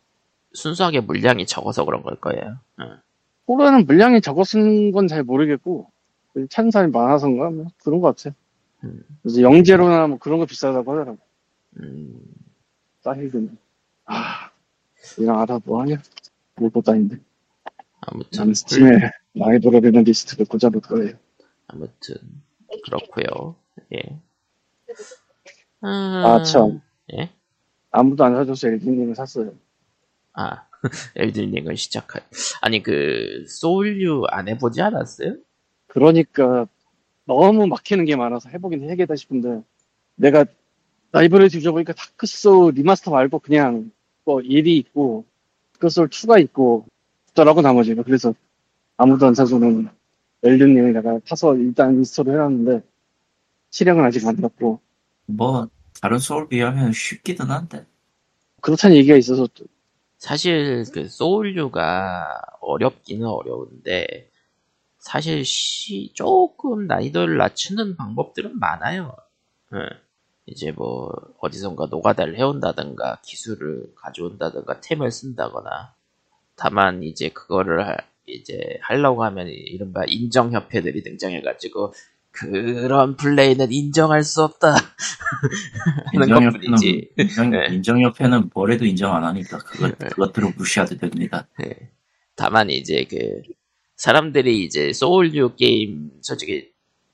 순수하게 0.53 1.01
물량이 1.01 1.45
적어서 1.45 1.85
그런 1.85 2.01
걸 2.03 2.15
거예요. 2.17 2.57
음. 2.79 2.97
호러는 3.47 3.85
물량이 3.85 4.21
적었은 4.21 4.91
건 4.91 5.07
잘 5.07 5.23
모르겠고 5.23 5.89
찾는 6.49 6.71
사람이 6.71 6.91
많아서인가 6.91 7.49
뭐 7.49 7.65
그런 7.83 7.99
것 8.01 8.15
같아. 8.15 8.35
음. 8.83 9.03
그래서 9.21 9.41
영재로나 9.41 10.07
뭐 10.07 10.17
그런 10.17 10.39
거 10.39 10.45
비싸다고 10.45 10.91
하더라고. 10.91 11.17
음. 11.77 12.19
싸힐드는. 13.01 13.57
아, 14.05 14.50
이랑 15.17 15.39
알아 15.41 15.59
뭐 15.65 15.81
하냐? 15.81 16.01
뭘보 16.55 16.81
다닌데. 16.81 17.17
아무튼 18.01 18.39
나는 18.39 18.53
스팀에 18.53 19.11
많이 19.33 19.59
돌아다니는 19.59 20.03
리스트를 20.03 20.45
꽂아놓을 20.45 20.81
거예요. 20.81 21.13
아무튼 21.67 22.15
그렇고요. 22.85 23.55
예. 23.93 24.19
음, 25.83 25.87
아, 25.87 26.43
참. 26.43 26.81
예? 27.13 27.29
아무도 27.91 28.23
안 28.23 28.35
사줘서 28.35 28.69
엘딩님을 28.69 29.15
샀어요. 29.15 29.53
아, 30.33 30.65
엘든링을 31.15 31.77
시작할. 31.77 32.23
아니, 32.61 32.81
그, 32.83 33.45
소울류 33.47 34.25
안 34.29 34.47
해보지 34.47 34.81
않았어요? 34.81 35.35
그러니까 35.87 36.67
너무 37.25 37.67
막히는 37.67 38.05
게 38.05 38.15
많아서 38.15 38.49
해보긴 38.49 38.83
해야겠다 38.83 39.15
싶은데 39.15 39.61
내가 40.15 40.45
라이브러리를 41.11 41.49
뒤져보니까 41.49 41.93
다크소울 41.93 42.73
리마스터 42.75 43.11
말고 43.11 43.39
그냥 43.39 43.91
뭐 44.31 44.41
1이 44.41 44.67
있고 44.77 45.25
다크소울 45.73 46.09
2가 46.09 46.41
있고 46.41 46.85
있더라고 47.31 47.61
나머지가 47.61 48.03
그래서 48.03 48.33
아무도 48.97 49.27
안 49.27 49.33
사주는 49.33 49.89
엘든링을 50.43 50.93
내가 50.93 51.19
사서 51.19 51.55
일단 51.55 51.95
인스톨을 51.95 52.33
해놨는데 52.33 52.81
실행은 53.71 54.03
아직 54.03 54.25
안 54.27 54.35
했고 54.37 54.79
뭐 55.25 55.67
다른 56.01 56.17
소울 56.17 56.47
비하면 56.47 56.93
쉽기는 56.93 57.51
한데. 57.51 57.85
그렇다는 58.61 58.95
얘기가 58.97 59.15
있어서 59.17 59.47
또 59.53 59.65
사실 60.17 60.85
그 60.93 61.07
소울류가 61.07 62.41
어렵기는 62.59 63.25
어려운데, 63.25 64.29
사실 64.99 65.43
시, 65.43 66.11
조금 66.13 66.85
난이도를 66.85 67.37
낮추는 67.37 67.97
방법들은 67.97 68.59
많아요. 68.59 69.15
예. 69.73 69.79
이제 70.51 70.71
뭐, 70.71 71.11
어디선가 71.39 71.87
노가다를 71.89 72.37
해온다든가, 72.37 73.21
기술을 73.23 73.93
가져온다든가, 73.95 74.81
템을 74.81 75.11
쓴다거나. 75.11 75.93
다만, 76.55 77.03
이제 77.03 77.29
그거를 77.29 77.87
하- 77.87 77.97
이제 78.27 78.77
하려고 78.81 79.23
하면 79.23 79.47
이른바 79.47 80.03
인정협회들이 80.05 81.03
등장해가지고, 81.03 81.93
그런 82.31 83.17
플레이는 83.17 83.71
인정할 83.71 84.23
수 84.23 84.43
없다. 84.43 84.75
하는 86.13 86.29
것 86.29 86.59
뿐이지. 86.59 87.09
인정, 87.17 87.49
네. 87.51 87.67
인정협회는 87.71 88.49
뭐래도 88.53 88.85
인정 88.85 89.15
안 89.15 89.23
하니까 89.25 89.57
그것, 89.57 89.97
그것들을 89.97 90.53
무시해도 90.57 90.97
됩니다. 90.97 91.47
예. 91.63 91.89
다만 92.35 92.69
이제 92.69 93.05
그 93.09 93.41
사람들이 93.97 94.63
이제 94.63 94.93
소울류 94.93 95.55
게임 95.57 96.11
솔직히 96.21 96.70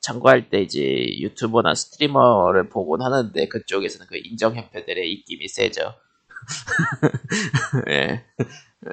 참고할 0.07 0.49
때 0.49 0.61
이제 0.61 0.79
유튜버나 1.19 1.75
스트리머를 1.75 2.69
보곤 2.69 3.01
하는데 3.01 3.47
그쪽에서는 3.49 4.07
그 4.07 4.15
인정협회들의 4.15 5.11
입김이 5.11 5.49
세죠. 5.49 5.93
예. 7.89 8.23
예. 8.39 8.89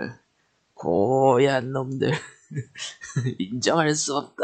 고얀 0.75 1.71
놈들 1.71 2.11
인정할 3.39 3.95
수 3.95 4.17
없다 4.17 4.43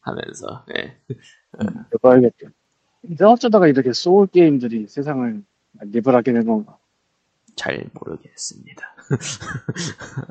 하면서 0.00 0.64
예. 0.78 0.96
해봐야겠죠. 1.92 2.46
근데 3.02 3.24
어쩌다가 3.26 3.68
이렇게 3.68 3.92
소울 3.92 4.28
게임들이 4.28 4.88
세상을 4.88 5.42
리블하게 5.80 6.32
된 6.32 6.46
건가. 6.46 6.78
잘 7.54 7.84
모르겠습니다. 7.92 8.94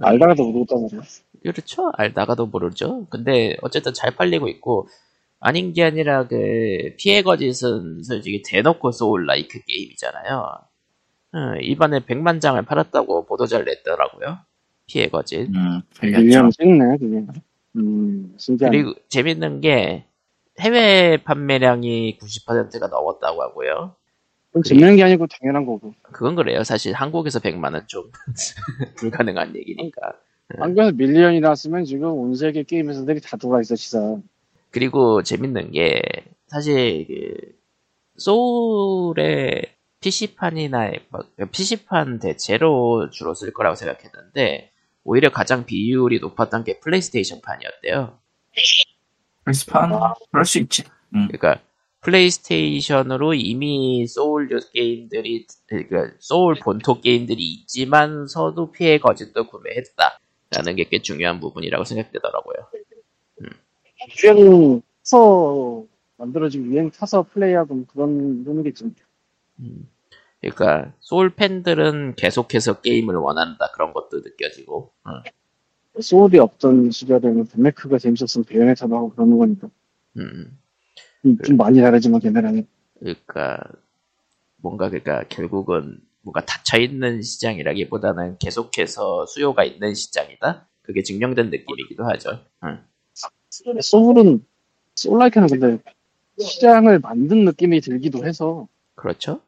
알다가도 0.01 0.43
모르겠단 0.43 0.81
말이야. 0.81 1.01
그렇죠. 1.43 1.91
알다가도 1.93 2.47
모르죠. 2.47 3.05
근데 3.11 3.57
어쨌든 3.61 3.93
잘 3.93 4.15
팔리고 4.15 4.47
있고 4.47 4.87
아닌 5.39 5.73
게 5.73 5.83
아니라 5.83 6.27
그 6.27 6.93
피해 6.97 7.21
거짓은 7.21 8.03
솔직히 8.03 8.41
대놓고 8.43 8.91
소울 8.91 9.25
라이크 9.27 9.59
게임이잖아요. 9.65 10.67
어, 11.33 11.55
이번에 11.61 11.99
100만 11.99 12.41
장을 12.41 12.61
팔았다고 12.61 13.25
보도자를 13.25 13.65
냈더라고요. 13.65 14.39
피해 14.87 15.09
거짓. 15.09 15.47
음, 15.53 15.81
밀리언 16.01 16.49
풀렸죠. 16.49 16.51
찍네, 16.51 16.97
그게. 16.97 17.25
음, 17.75 18.33
신기하네. 18.37 18.75
그리고 18.77 18.99
재밌는 19.09 19.61
게 19.61 20.05
해외 20.59 21.17
판매량이 21.23 22.17
90%가 22.19 22.87
넘었다고 22.87 23.41
하고요. 23.43 23.95
그건 24.47 24.63
재밌는 24.63 24.95
게 24.95 25.03
아니고 25.03 25.27
당연한 25.27 25.65
거고. 25.65 25.93
그건 26.01 26.35
그래요. 26.35 26.63
사실 26.63 26.93
한국에서 26.93 27.39
100만은 27.39 27.87
좀 27.87 28.09
불가능한 28.95 29.55
얘기니까. 29.55 30.13
한국에서 30.57 30.93
밀리언이 30.93 31.41
나왔으면 31.41 31.83
지금 31.83 32.09
온 32.13 32.33
세계 32.33 32.63
게임 32.63 32.89
회사들이 32.89 33.19
다 33.21 33.37
돌아 33.37 33.59
있어, 33.61 33.75
시사. 33.75 34.17
그리고 34.77 35.23
재밌는 35.23 35.71
게 35.71 36.03
사실 36.45 37.07
그 37.07 37.57
소울의 38.17 39.73
PC판이나 40.01 40.91
PC판 41.51 42.19
대체로 42.19 43.09
주로 43.09 43.33
쓸 43.33 43.51
거라고 43.51 43.73
생각했는데 43.75 44.71
오히려 45.03 45.31
가장 45.31 45.65
비율이 45.65 46.19
높았던 46.19 46.63
게 46.63 46.79
플레이스테이션판이었대요. 46.79 48.19
플스판 49.45 49.89
그럴 50.31 50.45
수 50.45 50.59
있지. 50.59 50.83
음, 51.15 51.27
그러니까 51.27 51.59
플레이스테이션으로 52.01 53.33
이미 53.33 54.05
소울류 54.05 54.59
게임들이 54.73 55.47
그러니까 55.65 56.13
소울 56.19 56.53
본토 56.61 57.01
게임들이 57.01 57.43
있지만서도 57.43 58.71
P의 58.71 58.99
거짓도 58.99 59.47
구매했다라는 59.47 60.75
게 60.75 60.83
꽤 60.83 61.01
중요한 61.01 61.39
부분이라고 61.39 61.83
생각되더라고요. 61.83 62.55
유행 64.23 64.81
타서 65.03 65.85
만들어진 66.17 66.65
유행 66.65 66.89
타서 66.91 67.23
플레이하고 67.23 67.85
그런 67.85 68.43
의미겠지. 68.45 68.91
음. 69.59 69.89
그러니까 70.39 70.93
소울 70.99 71.33
팬들은 71.35 72.15
계속해서 72.15 72.81
게임을 72.81 73.15
원한다 73.15 73.71
그런 73.73 73.93
것도 73.93 74.19
느껴지고 74.19 74.91
어. 75.03 76.01
소울이 76.01 76.37
없던 76.37 76.91
시절에는 76.91 77.47
벤메크가 77.47 77.97
재밌었으면 77.97 78.45
베요네타도 78.45 78.95
하고 78.95 79.09
그러는 79.09 79.37
거니까. 79.37 79.69
음. 80.17 80.59
음, 81.25 81.37
좀 81.43 81.57
많이 81.57 81.81
다르지만 81.81 82.21
걔네랑은. 82.21 82.67
그러니까 82.99 83.59
뭔가 84.57 84.89
그러니까 84.89 85.23
결국은 85.27 85.99
뭔가 86.21 86.43
닫혀 86.45 86.79
있는 86.79 87.21
시장이라기보다는 87.21 88.37
계속해서 88.39 89.25
수요가 89.25 89.63
있는 89.63 89.93
시장이다. 89.93 90.67
그게 90.81 91.01
증명된 91.01 91.49
느낌이기도 91.49 92.05
하죠. 92.05 92.45
응. 92.63 92.83
소울은 93.81 94.45
소울라이크는 94.95 95.47
근데 95.47 95.79
시장을 96.39 96.99
만든 96.99 97.45
느낌이 97.45 97.81
들기도 97.81 98.25
해서 98.25 98.67
그렇죠? 98.95 99.41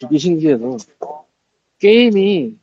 되게 0.00 0.18
신기해서 0.18 0.76
게임이 1.78 2.56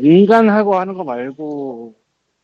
인간하고 0.00 0.76
하는 0.76 0.94
거 0.94 1.04
말고 1.04 1.94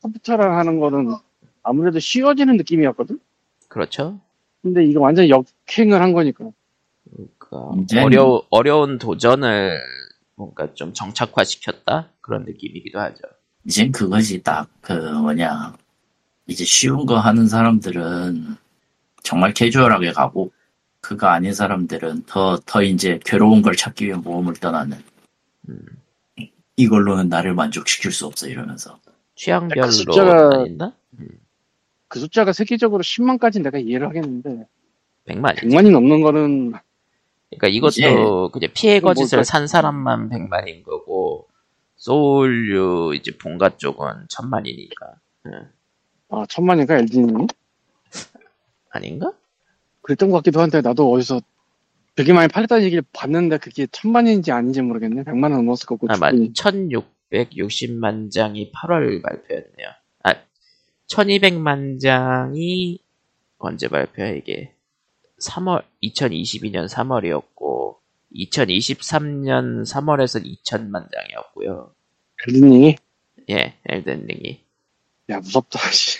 컴퓨터랑 0.02 0.58
하는 0.58 0.80
거는 0.80 1.14
아무래도 1.62 1.98
쉬워지는 1.98 2.56
느낌이었거든? 2.56 3.20
그렇죠? 3.68 4.20
근데 4.62 4.84
이거 4.84 5.00
완전 5.00 5.28
역행을 5.28 6.00
한 6.00 6.12
거니까 6.12 6.50
그러니까 7.48 8.02
어려 8.04 8.42
어려운 8.50 8.98
도전을 8.98 9.80
뭔가 10.34 10.72
좀 10.74 10.92
정착화시켰다 10.92 12.10
그런 12.20 12.44
느낌이기도 12.44 12.98
하죠. 12.98 13.22
이젠 13.64 13.92
그거지 13.92 14.42
딱그 14.42 14.92
뭐냐 14.92 15.74
이제 16.46 16.64
쉬운 16.64 17.06
거 17.06 17.18
하는 17.18 17.46
사람들은 17.48 18.56
정말 19.22 19.52
캐주얼하게 19.54 20.12
가고 20.12 20.52
그거 21.00 21.28
아닌 21.28 21.52
사람들은 21.54 22.24
더 22.26 22.58
더 22.66 22.82
이제 22.82 23.18
괴로운 23.24 23.62
걸 23.62 23.74
찾기 23.76 24.06
위해 24.06 24.16
모험을 24.16 24.54
떠나는 24.54 24.98
음. 25.68 25.78
이걸로는 26.76 27.28
나를 27.28 27.54
만족시킬 27.54 28.12
수 28.12 28.26
없어 28.26 28.48
이러면서 28.48 28.98
취향별로 29.36 29.86
숫자가- 29.88 30.58
나뉜다? 30.58 30.92
그 32.08 32.18
숫자가 32.20 32.52
세계적으로 32.52 33.02
10만까지 33.02 33.62
내가 33.62 33.78
이해를 33.78 34.08
하겠는데 34.08 34.66
100만. 35.26 35.56
100만이 35.56 35.90
넘는 35.90 36.20
거는 36.22 36.72
그러니까 37.50 37.68
이것도 37.68 37.90
이제 37.90 38.10
그냥 38.52 38.70
피해 38.74 39.00
뭐 39.00 39.10
거짓을 39.12 39.38
그- 39.38 39.44
산 39.44 39.66
사람만 39.66 40.28
100만인 40.30 40.82
거고 40.84 41.48
소울류 41.96 43.14
이제 43.14 43.36
본가 43.38 43.76
쪽은 43.76 44.26
1000만이니까. 44.28 45.14
아 46.32 46.46
천만인가 46.48 46.96
LG님이 46.96 47.46
아닌가? 48.90 49.32
그랬던 50.00 50.30
것 50.30 50.38
같기도 50.38 50.60
한데 50.60 50.80
나도 50.80 51.12
어디서 51.12 51.40
되게 52.14 52.32
많이 52.32 52.48
팔렸다는 52.48 52.84
얘기를 52.84 53.02
봤는데 53.12 53.58
그게 53.58 53.86
천만인지 53.86 54.50
아닌지 54.50 54.82
모르겠네 54.82 55.22
100만은 55.24 55.56
넘었을 55.56 55.86
거고 55.86 56.06
아, 56.10 56.16
맞. 56.16 56.30
충분히. 56.30 56.52
1660만 57.32 58.30
장이 58.30 58.72
8월 58.72 59.22
발표였네요. 59.22 59.88
아, 60.24 60.34
1200만 61.08 62.00
장이 62.00 62.98
언제 63.58 63.88
발표야, 63.88 64.30
이게? 64.30 64.74
3월, 65.40 65.84
2022년 66.02 66.88
3월이었고, 66.88 67.96
2023년 68.34 69.82
3월에서 69.82 70.44
2000만 70.44 71.10
장이었고요. 71.10 71.94
LG님이 72.48 72.96
예, 73.50 73.74
엘든링이. 73.88 74.64
야 75.30 75.38
무섭다 75.40 75.78
씨. 75.92 76.18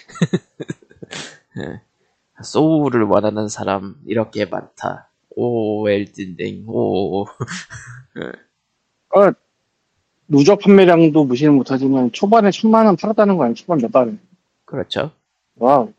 소울을 2.43 3.05
원하는 3.05 3.49
사람, 3.49 3.97
이렇게 4.07 4.47
많다. 4.47 5.11
오, 5.31 5.89
엘든링, 5.89 6.65
오. 6.69 7.27
아, 9.11 9.33
누적 10.29 10.61
판매량도 10.61 11.25
무시는 11.25 11.55
못하지만 11.55 12.11
초반에 12.13 12.51
천만 12.51 12.87
장 12.87 12.97
팔았다는 12.97 13.37
거 13.37 13.45
아니야 13.45 13.55
초반 13.55 13.79
몇 13.79 13.93
달에 13.93 14.17
그렇죠. 14.65 15.13
와우 15.57 15.93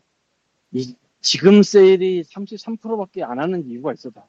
이 0.72 0.95
지금 1.22 1.62
세일이 1.62 2.24
33%밖에 2.24 3.24
안 3.24 3.39
하는 3.39 3.68
이유가 3.68 3.93
있어 3.93 4.10
다 4.10 4.26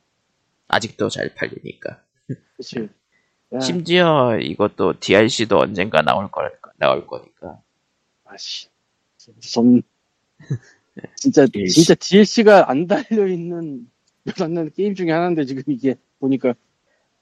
아직도 0.68 1.08
잘 1.08 1.34
팔리니까. 1.34 2.02
그치 2.56 2.88
야, 3.54 3.60
심지어 3.60 4.38
이것도 4.38 5.00
DLC도 5.00 5.58
언젠가 5.58 6.02
나올 6.02 6.30
거 6.30 6.42
나올 6.76 7.06
거니까. 7.06 7.60
아씨 8.24 8.68
무섭 9.36 9.64
진짜 11.16 11.46
DLC. 11.46 11.74
진짜 11.74 11.94
DLC가 11.98 12.70
안 12.70 12.86
달려 12.86 13.26
있는 13.26 13.88
몇안 14.22 14.54
되는 14.54 14.70
게임 14.74 14.94
중에 14.94 15.10
하나인데 15.10 15.44
지금 15.44 15.62
이게 15.66 15.96
보니까 16.20 16.54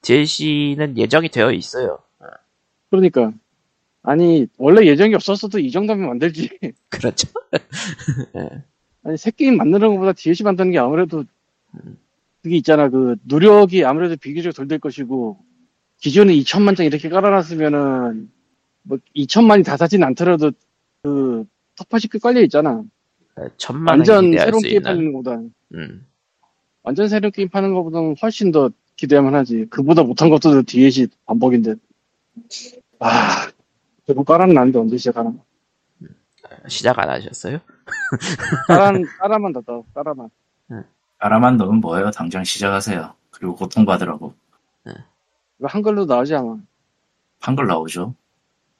DLC는 0.01 0.97
예정이 0.97 1.29
되어 1.29 1.51
있어요. 1.51 1.99
그러니까 2.89 3.33
아니 4.03 4.47
원래 4.57 4.85
예정이 4.85 5.15
없었어도 5.15 5.59
이 5.59 5.71
정도면 5.71 6.07
만들지 6.07 6.49
그렇죠. 6.89 7.27
아니 9.03 9.17
새 9.17 9.31
게임 9.31 9.57
만드는 9.57 9.95
것보다 9.95 10.13
DLC 10.13 10.43
만드는 10.43 10.71
게 10.71 10.77
아무래도 10.79 11.23
음. 11.73 11.97
그게 12.41 12.57
있잖아 12.57 12.89
그 12.89 13.15
누력이 13.25 13.85
아무래도 13.85 14.15
비교적 14.17 14.53
덜 14.53 14.67
될 14.67 14.79
것이고 14.79 15.39
기존에 15.99 16.33
2천만 16.35 16.75
장 16.75 16.85
이렇게 16.85 17.09
깔아놨으면은 17.09 18.29
뭐 18.83 18.97
2천만이 19.15 19.65
다 19.65 19.77
사진 19.77 20.03
않더라도 20.03 20.51
그 21.03 21.45
터파시 21.75 22.07
꽤 22.07 22.17
깔려 22.17 22.41
있잖아 22.41 22.81
천만 23.57 23.93
원 23.93 23.99
완전 23.99 24.25
기대할 24.31 24.45
새로운 24.47 24.61
수 24.61 24.67
게임 24.67 24.77
있는. 24.77 24.83
파는 24.89 25.11
것보다 25.13 25.41
음. 25.75 26.07
완전 26.81 27.07
새로운 27.09 27.31
게임 27.31 27.49
파는 27.49 27.73
것보다는 27.73 28.15
훨씬 28.21 28.51
더 28.51 28.69
기대하면 28.95 29.35
하지 29.35 29.65
그보다 29.69 30.03
못한 30.03 30.29
것도 30.29 30.63
DLC 30.63 31.07
반복인데 31.25 31.75
아 32.99 33.47
결국 34.05 34.25
깔아놨는데 34.25 34.79
언제 34.79 34.97
시작하나 34.97 35.33
시작 36.67 36.99
안 36.99 37.09
하셨어요? 37.09 37.59
깔아, 38.67 38.93
깔아만 39.19 39.53
닫아 39.53 39.81
깔아만 39.93 40.29
까라만 41.17 41.57
넣으면 41.57 41.79
뭐예요? 41.81 42.11
당장 42.11 42.43
시작하세요. 42.43 43.13
그리고 43.31 43.55
고통받으라고. 43.55 44.33
이거 44.85 45.67
한글로 45.67 46.05
나오지 46.05 46.35
않아 46.35 46.57
한글 47.39 47.65
나오죠. 47.67 48.13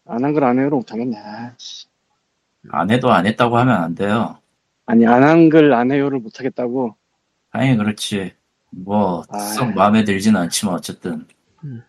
안 0.06 0.24
한글 0.24 0.44
안 0.44 0.60
해로 0.60 0.78
못하겠네 0.78 1.18
아, 1.18 1.54
씨. 1.58 1.88
안 2.72 2.90
해도 2.92 3.12
안 3.12 3.26
했다고 3.26 3.58
하면 3.58 3.76
안 3.76 3.96
돼요. 3.96 4.38
아니 4.86 5.06
안 5.06 5.24
한 5.24 5.50
글 5.50 5.74
안 5.74 5.92
해요를 5.92 6.20
못 6.20 6.40
하겠다고 6.40 6.96
당연히 7.52 7.78
그렇지. 7.78 8.34
뭐, 8.72 9.24
아이. 9.30 9.40
썩 9.40 9.74
마음에 9.76 10.04
들지는 10.04 10.42
않지만 10.42 10.74
어쨌든, 10.74 11.28
음. 11.64 11.84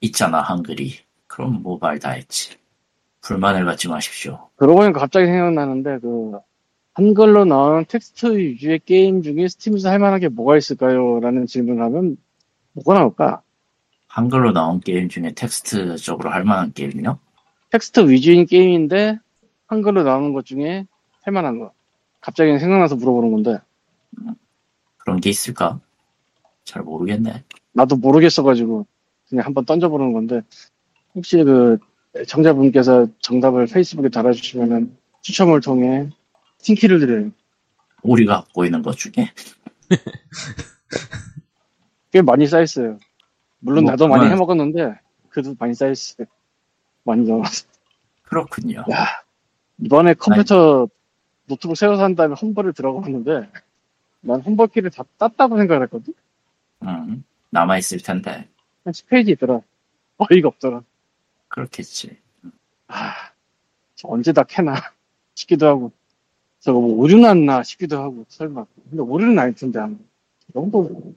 있잖아, 0.00 0.40
한글이. 0.40 0.94
그럼 1.26 1.62
뭐 1.64 1.78
말 1.80 1.98
다 1.98 2.10
했지. 2.10 2.56
불만을 3.22 3.64
갖지 3.64 3.88
마십시오. 3.88 4.48
그러고 4.54 4.78
보니까 4.80 5.00
갑자기 5.00 5.26
생각나는데 5.26 5.98
그 5.98 6.38
한글로 6.94 7.44
나오는 7.44 7.84
텍스트 7.88 8.36
위주의 8.36 8.78
게임 8.78 9.22
중에 9.22 9.48
스팀에서 9.48 9.90
할 9.90 9.98
만한 9.98 10.20
게 10.20 10.28
뭐가 10.28 10.56
있을까요? 10.56 11.18
라는 11.20 11.46
질문을 11.46 11.82
하면 11.82 12.16
뭐가 12.74 12.94
나올까? 12.94 13.42
한글로 14.06 14.52
나온 14.52 14.78
게임 14.80 15.08
중에 15.08 15.32
텍스트적으로 15.34 16.30
할 16.30 16.44
만한 16.44 16.72
게임이요? 16.72 17.18
텍스트 17.70 18.08
위주인 18.08 18.46
게임인데 18.46 19.18
한글로 19.68 20.02
나오는 20.02 20.32
것 20.32 20.44
중에 20.44 20.86
할 21.22 21.32
만한 21.32 21.58
거 21.58 21.72
갑자기 22.20 22.58
생각나서 22.58 22.96
물어보는 22.96 23.30
건데 23.30 23.58
그런 24.96 25.20
게 25.20 25.30
있을까? 25.30 25.80
잘 26.64 26.82
모르겠네. 26.82 27.44
나도 27.72 27.96
모르겠어가지고 27.96 28.86
그냥 29.28 29.46
한번 29.46 29.64
던져보는 29.64 30.12
건데 30.12 30.40
혹시 31.14 31.42
그 31.44 31.78
청자분께서 32.26 33.06
정답을 33.20 33.66
페이스북에 33.66 34.08
달아주시면은 34.08 34.96
추첨을 35.22 35.60
통해 35.60 36.10
스팀키를 36.58 37.00
드려요 37.00 37.30
우리가 38.02 38.40
갖고 38.40 38.64
있는 38.64 38.82
것 38.82 38.96
중에. 38.96 39.30
꽤 42.10 42.22
많이 42.22 42.46
쌓였어요. 42.46 42.98
물론 43.60 43.84
뭐, 43.84 43.92
나도 43.92 44.08
많이 44.08 44.22
그만. 44.22 44.32
해먹었는데 44.32 44.94
그래도 45.28 45.54
많이 45.58 45.74
쌓였어요. 45.74 46.26
많이 47.04 47.28
넣어서 47.28 47.66
그렇군요. 48.22 48.84
이번에 49.78 50.14
컴퓨터 50.14 50.88
노트북 51.46 51.76
새로 51.76 51.96
산 51.96 52.14
다음에 52.14 52.34
홈벌을 52.34 52.72
들어가 52.72 53.00
봤는데 53.00 53.48
난 54.20 54.40
홈벌키를 54.40 54.90
다 54.90 55.04
땄다고 55.16 55.56
생각을 55.56 55.84
했거든? 55.84 56.12
음, 56.82 57.24
남아있을 57.50 58.02
텐데. 58.02 58.48
한 58.84 58.92
10페이지 58.92 59.30
있더라. 59.30 59.60
어이가 60.18 60.48
없더라. 60.48 60.82
그렇겠지. 61.48 62.16
아, 62.88 63.12
저 63.94 64.08
언제 64.08 64.32
다 64.32 64.42
캐나 64.44 64.74
싶기도 65.34 65.66
하고 65.66 65.92
저거 66.58 66.80
뭐 66.80 66.96
오류 66.98 67.18
났나 67.20 67.62
싶기도 67.62 67.98
하고 67.98 68.24
설마 68.28 68.64
근데 68.90 69.02
오류는 69.02 69.38
아닐 69.38 69.54
텐데 69.54 69.78
아마 69.78 69.94
이 69.94 70.52
정도 70.52 71.14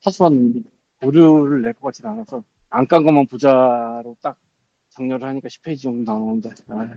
사소한 0.00 0.64
오류를 1.02 1.62
낼 1.62 1.72
것 1.74 1.80
같진 1.88 2.06
않아서 2.06 2.44
안 2.70 2.86
깐 2.86 3.04
것만 3.04 3.26
부자로 3.26 4.16
딱 4.22 4.38
정렬을 4.90 5.26
하니까 5.28 5.48
10페이지 5.48 5.82
정도 5.82 6.12
나오는데 6.12 6.50
아, 6.68 6.96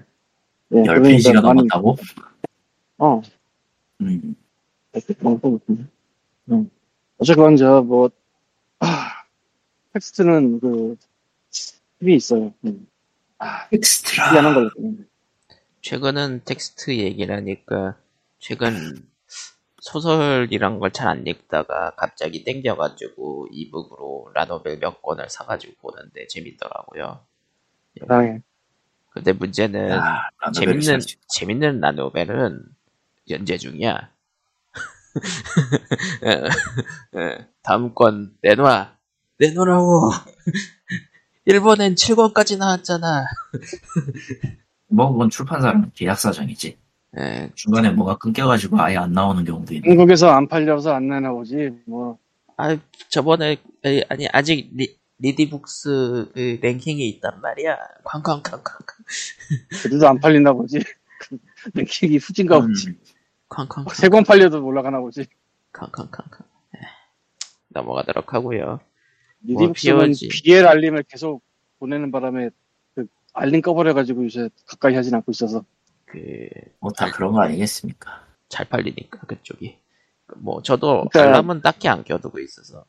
예, 0.73 0.77
열 0.79 0.83
그러니까 0.85 1.07
페이지가 1.09 1.41
많이- 1.41 1.57
넘었다고? 1.67 1.95
어 2.99 3.21
음, 4.01 4.35
방송 5.21 5.59
같은데 5.59 5.83
응. 6.51 6.69
어쨌건 7.17 7.55
저 7.55 7.81
뭐 7.81 8.09
아, 8.79 9.23
텍스트는 9.93 10.59
그 10.59 10.95
힘이 11.99 12.15
있어요 12.15 12.53
음. 12.65 12.87
아 13.39 13.67
엑스트라. 13.71 14.31
희한한 14.33 14.53
걸로 14.53 14.69
보는데. 14.71 15.03
최근은 15.81 16.41
텍스트 16.45 16.91
얘기를 16.97 17.35
하니까 17.35 17.97
최근 18.39 19.07
소설이란 19.79 20.79
걸 20.79 20.91
잘 20.91 21.07
안 21.07 21.25
읽다가 21.27 21.91
갑자기 21.95 22.43
땡겨가지고 22.43 23.47
이북으로 23.51 24.31
라노벨 24.33 24.79
몇 24.79 25.01
권을 25.01 25.29
사가지고 25.29 25.75
보는데 25.79 26.27
재밌더라고요. 26.27 27.25
세상에 27.99 28.41
근데 29.17 29.33
문제는 29.33 29.89
야, 29.89 30.21
재밌는. 30.53 30.99
재밌는 31.29 31.79
라노벨은 31.81 32.63
연재 33.29 33.57
중이야. 33.57 34.09
다음 37.63 37.93
권 37.93 38.33
내놔 38.41 38.95
내놓으라고. 39.39 40.11
일본엔 41.45 41.95
7권까지 41.95 42.57
나왔잖아. 42.57 43.25
뭐, 44.89 45.11
그건 45.11 45.29
출판사랑 45.29 45.91
계약 45.93 46.19
사정이지. 46.19 46.77
예, 47.19 47.49
중간에 47.55 47.89
뭐가 47.91 48.17
끊겨가지고 48.17 48.79
아예 48.81 48.97
안 48.97 49.13
나오는 49.13 49.43
경우도 49.43 49.73
있는. 49.73 49.89
한국에서 49.91 50.29
안 50.29 50.47
팔려서 50.47 50.93
안 50.93 51.07
내나보지 51.07 51.71
뭐 51.85 52.17
아 52.57 52.75
저번에 53.09 53.57
아니 54.09 54.27
아직 54.33 54.69
리, 54.75 54.97
리디북스 55.19 56.31
그 56.33 56.59
랭킹이 56.61 57.07
있단 57.09 57.41
말이야. 57.41 57.77
쾅쾅쾅쾅 58.03 58.61
그래도 59.83 60.07
안 60.07 60.19
팔린다 60.19 60.53
보지 60.53 60.79
랭킹이 61.73 62.17
후진가 62.17 62.59
음, 62.59 62.67
보지 62.67 62.97
쾅쾅쾅 63.49 63.93
세 63.95 64.09
권 64.09 64.23
팔려도 64.23 64.63
올라가나 64.63 64.99
보지 64.99 65.25
쾅쾅쾅쾅. 65.71 66.45
에, 66.75 66.79
넘어가도록 67.69 68.33
하고요. 68.33 68.79
리디북스는 69.43 69.97
POG. 70.07 70.27
BL 70.29 70.65
알림을 70.67 71.03
계속 71.03 71.41
보내는 71.79 72.11
바람에 72.11 72.49
그 72.95 73.05
알림 73.33 73.61
꺼버려가지고 73.61 74.25
요새 74.25 74.49
가까이 74.67 74.95
하진 74.95 75.13
않고 75.15 75.31
있어서 75.31 75.63
그 76.05 76.47
뭐다 76.79 77.11
그런 77.11 77.33
거 77.33 77.41
아니겠습니까? 77.41 78.25
잘 78.49 78.67
팔리니까 78.69 79.19
그쪽이. 79.21 79.77
뭐 80.37 80.61
저도 80.61 81.05
그러니까- 81.11 81.23
알람은 81.23 81.61
딱히 81.61 81.87
안 81.87 82.03
껴두고 82.03 82.39
있어서. 82.39 82.85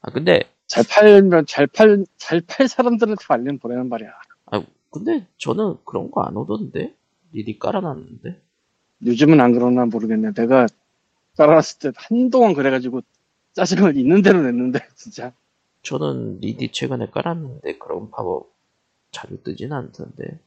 아 0.00 0.10
근데 0.10 0.40
잘 0.72 0.84
팔면 0.88 1.44
잘 1.44 1.66
팔 1.66 2.06
잘 2.16 2.40
팔 2.40 2.66
사람들한테 2.66 3.22
알림 3.28 3.58
보내는 3.58 3.90
말이야. 3.90 4.08
아 4.46 4.64
근데 4.90 5.26
저는 5.36 5.76
그런 5.84 6.10
거 6.10 6.22
안 6.22 6.34
오던데 6.34 6.94
미리 7.30 7.58
깔아놨는데. 7.58 8.40
요즘은 9.04 9.38
안 9.38 9.52
그러나 9.52 9.84
모르겠네. 9.84 10.32
내가 10.32 10.66
깔아놨을 11.36 11.78
때 11.78 11.92
한동안 11.96 12.54
그래가지고 12.54 13.02
짜증을 13.52 13.98
있는 13.98 14.22
대로 14.22 14.40
냈는데 14.40 14.78
진짜. 14.96 15.32
저는 15.82 16.40
리디 16.40 16.72
최근에 16.72 17.08
깔았는데 17.10 17.76
그런 17.76 18.10
팝업 18.10 18.50
자주 19.10 19.42
뜨진 19.42 19.74
않던데 19.74 20.38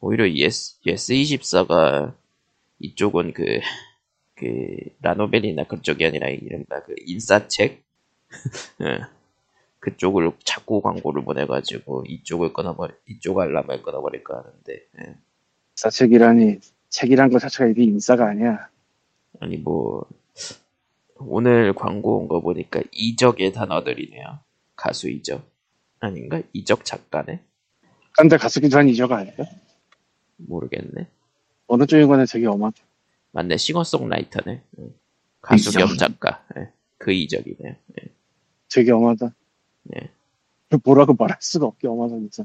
오히려 0.00 0.26
예스, 0.30 0.78
예스 0.86 1.12
24가 1.12 2.14
이쪽은 2.78 3.34
그, 3.34 3.60
그, 4.36 4.46
라노벨이나 5.02 5.64
그쪽이 5.64 6.06
아니라 6.06 6.28
이른바 6.28 6.82
그 6.82 6.94
인싸책? 7.06 7.84
예. 9.86 9.90
그쪽을 9.90 10.32
자꾸 10.44 10.80
광고를 10.82 11.24
보내가지고 11.24 12.04
이쪽을 12.06 12.52
끊어버리, 12.52 12.92
이쪽 13.08 13.38
알람을 13.38 13.82
끊어버릴까 13.82 14.36
하는데, 14.36 14.72
예. 15.00 15.16
사책이라니 15.76 16.58
책이란 16.88 17.30
거 17.30 17.38
자체가 17.38 17.66
이게 17.70 17.82
인싸가 17.84 18.26
아니야. 18.28 18.68
아니 19.40 19.56
뭐, 19.58 20.06
오늘 21.18 21.72
광고 21.74 22.18
온 22.18 22.28
거 22.28 22.40
보니까 22.40 22.82
이적의 22.92 23.52
단어들이네요. 23.52 24.40
가수 24.76 25.08
이적. 25.08 25.48
아닌가? 26.00 26.42
이적 26.52 26.84
작가네? 26.84 27.42
딴데 28.16 28.36
가수기도 28.38 28.78
한 28.78 28.88
이저가 28.88 29.18
아니야? 29.18 29.34
모르겠네. 30.36 31.08
어느 31.66 31.86
쪽인 31.86 32.08
거는 32.08 32.26
되게 32.30 32.46
어마. 32.46 32.70
맞네, 33.32 33.56
싱어송라이터네. 33.56 34.62
응. 34.78 34.94
가수 35.40 35.72
겸 35.72 35.88
이적. 35.94 35.98
작가. 35.98 36.44
예. 36.58 36.70
그 36.98 37.12
이적이네요. 37.12 37.74
예. 37.74 38.08
되게 38.72 38.92
엄하다. 38.92 39.34
네. 39.88 40.10
그 40.70 40.78
뭐라고 40.84 41.14
말할 41.14 41.38
수가 41.40 41.66
없게 41.66 41.88
진짜. 42.20 42.44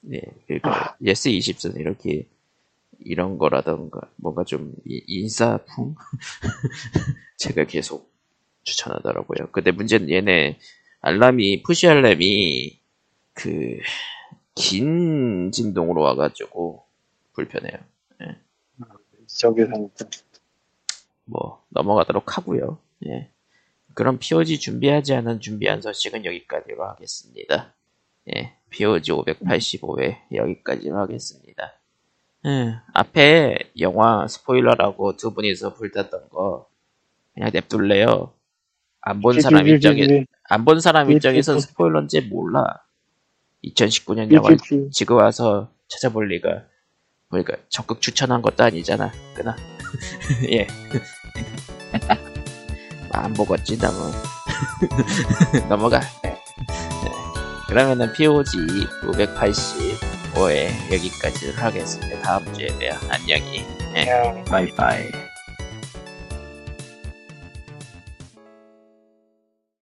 네. 0.00 0.20
그러니까 0.46 0.96
예스 1.02 1.30
20선 1.30 1.76
이렇게 1.78 2.26
이런 3.00 3.38
거라던가 3.38 4.10
뭔가 4.16 4.44
좀 4.44 4.74
이- 4.86 5.02
인싸풍 5.06 5.94
제가 7.36 7.64
계속 7.64 8.12
추천하더라고요. 8.64 9.50
근데 9.52 9.70
문제는 9.72 10.10
얘네 10.10 10.58
알람이 11.00 11.62
푸시 11.62 11.88
알람이 11.88 12.80
그 13.34 13.78
긴 14.54 15.50
진동으로 15.52 16.02
와가지고 16.02 16.84
불편해요. 17.34 17.78
저기 19.26 19.64
사는 19.66 19.90
뭐 21.24 21.62
넘어가도록 21.70 22.36
하고요. 22.36 22.78
예. 23.06 23.30
그럼 23.94 24.18
POG 24.18 24.58
준비하지 24.58 25.14
않은 25.14 25.40
준비한 25.40 25.80
소식은 25.82 26.24
여기까지로 26.24 26.84
하겠습니다. 26.88 27.74
예, 28.34 28.54
POG 28.70 29.12
585회 29.12 30.16
여기까지로 30.32 30.98
하겠습니다. 30.98 31.72
예, 32.46 32.74
앞에 32.92 33.58
영화 33.80 34.26
스포일러라고 34.28 35.16
두 35.16 35.32
분이서 35.34 35.74
불탔던 35.74 36.28
거 36.30 36.68
그냥 37.34 37.50
냅둘래요. 37.52 38.32
안 39.00 39.20
본 39.20 39.40
사람 39.40 39.66
입장에 39.68 40.24
안 40.48 40.64
본 40.64 40.80
사람 40.80 41.10
입장에서 41.10 41.58
스포일러인지 41.58 42.22
몰라. 42.22 42.64
2019년 43.64 44.32
영화 44.32 44.50
지금 44.92 45.16
와서 45.16 45.70
찾아볼 45.88 46.28
리가 46.28 46.64
보니까 47.30 47.56
적극 47.68 48.00
추천한 48.00 48.42
것도 48.42 48.64
아니잖아. 48.64 49.10
그나 49.34 49.56
예. 50.50 50.66
안 53.14 53.32
보겠지 53.32 53.78
나뭐 53.78 54.12
넘어가. 55.68 56.00
네. 56.22 56.36
그러면은 57.68 58.12
POG 58.12 58.58
585회 59.02 60.92
여기까지 60.92 61.52
하겠습니다. 61.52 62.20
다음 62.22 62.52
주에 62.52 62.66
봬요. 62.78 62.92
안녕히. 63.08 63.64
바이바이. 64.46 65.23